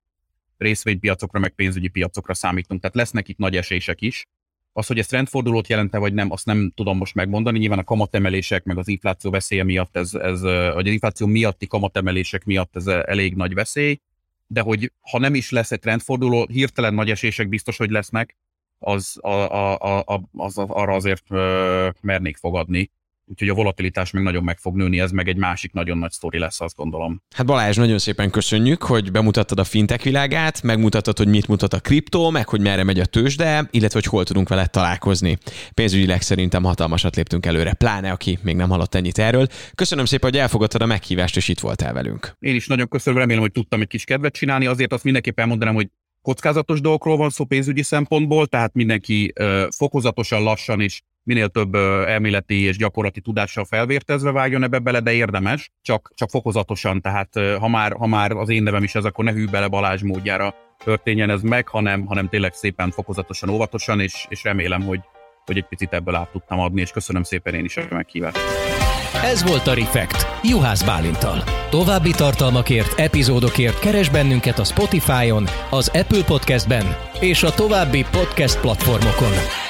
részvénypiacokra, 0.57 1.39
meg 1.39 1.51
pénzügyi 1.55 1.89
piacokra 1.89 2.35
számítunk. 2.35 2.81
Tehát 2.81 2.97
lesznek 2.97 3.29
itt 3.29 3.39
nagy 3.39 3.57
esések 3.57 4.01
is. 4.01 4.27
Az, 4.73 4.87
hogy 4.87 4.99
ez 4.99 5.07
trendfordulót 5.07 5.69
jelente, 5.69 5.99
vagy 5.99 6.15
nem, 6.15 6.31
azt 6.31 6.47
nem 6.47 6.73
tudom 6.75 6.97
most 6.97 7.15
megmondani. 7.15 7.59
Nyilván 7.59 7.79
a 7.79 7.85
kamatemelések, 7.85 8.65
meg 8.65 8.79
az 8.79 8.89
infláció 8.89 9.31
veszélye 9.31 9.65
miatt, 9.65 9.97
ez, 9.97 10.15
ez, 10.15 10.41
vagy 10.75 10.87
az 10.87 10.93
infláció 10.93 11.27
miatti 11.27 11.67
kamatemelések 11.67 12.45
miatt 12.45 12.77
ez 12.77 12.87
elég 12.87 13.35
nagy 13.35 13.55
veszély 13.55 14.01
de 14.49 14.61
hogy 14.61 14.93
ha 15.01 15.19
nem 15.19 15.35
is 15.35 15.51
lesz 15.51 15.73
egy 15.73 15.81
trendforduló, 15.81 16.47
hirtelen 16.51 16.95
nagy 16.95 17.11
esések 17.11 17.49
biztos, 17.49 17.77
hogy 17.77 17.91
lesznek, 17.91 18.37
az, 18.79 19.19
a, 19.21 19.31
a, 19.31 19.99
a, 19.99 20.29
az 20.37 20.59
arra 20.59 20.95
azért 20.95 21.29
mernék 22.01 22.37
fogadni 22.37 22.91
úgyhogy 23.31 23.49
a 23.49 23.55
volatilitás 23.55 24.11
még 24.11 24.23
nagyon 24.23 24.45
meg 24.45 24.59
fog 24.59 24.77
nőni, 24.77 25.01
ez 25.01 25.11
meg 25.11 25.29
egy 25.29 25.37
másik 25.37 25.73
nagyon 25.73 25.99
nagy 25.99 26.11
sztori 26.11 26.39
lesz, 26.39 26.61
azt 26.61 26.77
gondolom. 26.77 27.23
Hát 27.35 27.47
Balázs, 27.47 27.77
nagyon 27.77 27.99
szépen 27.99 28.31
köszönjük, 28.31 28.83
hogy 28.83 29.11
bemutattad 29.11 29.59
a 29.59 29.65
fintech 29.65 30.05
világát, 30.05 30.63
megmutattad, 30.63 31.19
hogy 31.19 31.29
mit 31.29 31.49
mutat 31.49 31.73
a 31.73 31.81
kriptó, 31.81 32.31
meg 32.31 32.49
hogy 32.49 32.61
merre 32.61 32.85
megy 32.85 33.01
a 33.01 33.05
tőzsde, 33.05 33.69
illetve 33.71 34.01
hogy 34.01 34.09
hol 34.09 34.25
tudunk 34.25 34.49
vele 34.49 34.67
találkozni. 34.67 35.39
Pénzügyileg 35.75 36.23
szerintem 36.23 36.65
hatalmasat 36.65 37.17
léptünk 37.17 37.47
előre, 37.47 37.73
pláne 37.73 38.11
aki 38.11 38.39
még 38.43 38.57
nem 38.57 38.69
hallott 38.69 38.95
ennyit 38.95 39.19
erről. 39.19 39.47
Köszönöm 39.75 40.05
szépen, 40.05 40.31
hogy 40.31 40.39
elfogadtad 40.39 40.83
a 40.83 40.87
meghívást, 40.87 41.37
és 41.37 41.49
itt 41.49 41.61
voltál 41.61 41.93
velünk. 41.93 42.33
Én 42.39 42.55
is 42.55 42.67
nagyon 42.67 42.89
köszönöm, 42.89 43.19
remélem, 43.19 43.43
hogy 43.43 43.53
tudtam 43.53 43.81
egy 43.81 43.89
kis 43.89 44.05
kedvet 44.05 44.33
csinálni, 44.33 44.67
azért 44.67 44.93
azt 44.93 45.05
mindenképpen 45.05 45.45
elmondanám, 45.45 45.75
hogy 45.75 45.89
kockázatos 46.23 46.81
dolgokról 46.81 47.17
van 47.17 47.31
szó 47.31 47.45
pénzügyi 47.45 47.83
szempontból, 47.83 48.47
tehát 48.47 48.75
mindenki 48.75 49.33
fokozatosan, 49.77 50.43
lassan 50.43 50.81
és 50.81 51.03
minél 51.29 51.49
több 51.49 51.75
elméleti 52.07 52.63
és 52.63 52.77
gyakorlati 52.77 53.21
tudással 53.21 53.65
felvértezve 53.65 54.31
vágjon 54.31 54.63
ebbe 54.63 54.79
bele, 54.79 55.01
de 55.01 55.13
érdemes, 55.13 55.71
csak, 55.83 56.13
csak 56.15 56.31
fokozatosan, 56.31 57.01
tehát 57.01 57.29
ha 57.59 57.69
már, 57.69 57.93
ha 57.93 58.07
már 58.07 58.31
az 58.31 58.49
én 58.49 58.63
nevem 58.63 58.83
is 58.83 58.95
ez, 58.95 59.05
akkor 59.05 59.25
ne 59.25 59.33
hű 59.33 59.47
bele 59.47 59.69
Balázs 59.69 60.03
módjára 60.03 60.55
történjen 60.85 61.31
ez 61.31 61.43
meg, 61.43 61.69
hanem, 61.69 62.07
hanem 62.07 62.29
tényleg 62.29 62.53
szépen 62.53 62.91
fokozatosan, 62.91 63.49
óvatosan, 63.49 64.01
és, 64.01 64.27
és 64.29 64.45
remélem, 64.45 64.83
hogy, 64.83 65.01
hogy 65.45 65.57
egy 65.57 65.67
picit 65.69 65.93
ebből 65.93 66.15
át 66.15 66.31
tudtam 66.31 66.61
adni, 66.61 66.81
és 66.81 66.91
köszönöm 66.91 67.23
szépen 67.23 67.55
én 67.55 67.65
is 67.65 67.77
a 67.77 67.83
meghívást. 67.91 68.39
Ez 69.25 69.49
volt 69.49 69.67
a 69.67 69.75
Refekt, 69.75 70.27
Juhász 70.43 70.83
Bálintal. 70.83 71.43
További 71.71 72.11
tartalmakért, 72.11 72.99
epizódokért 72.99 73.79
keres 73.79 74.09
bennünket 74.09 74.59
a 74.59 74.65
Spotify-on, 74.65 75.45
az 75.71 75.89
Apple 75.89 76.25
Podcast-ben 76.25 76.97
és 77.21 77.43
a 77.43 77.51
további 77.51 78.05
podcast 78.11 78.61
platformokon. 78.61 79.68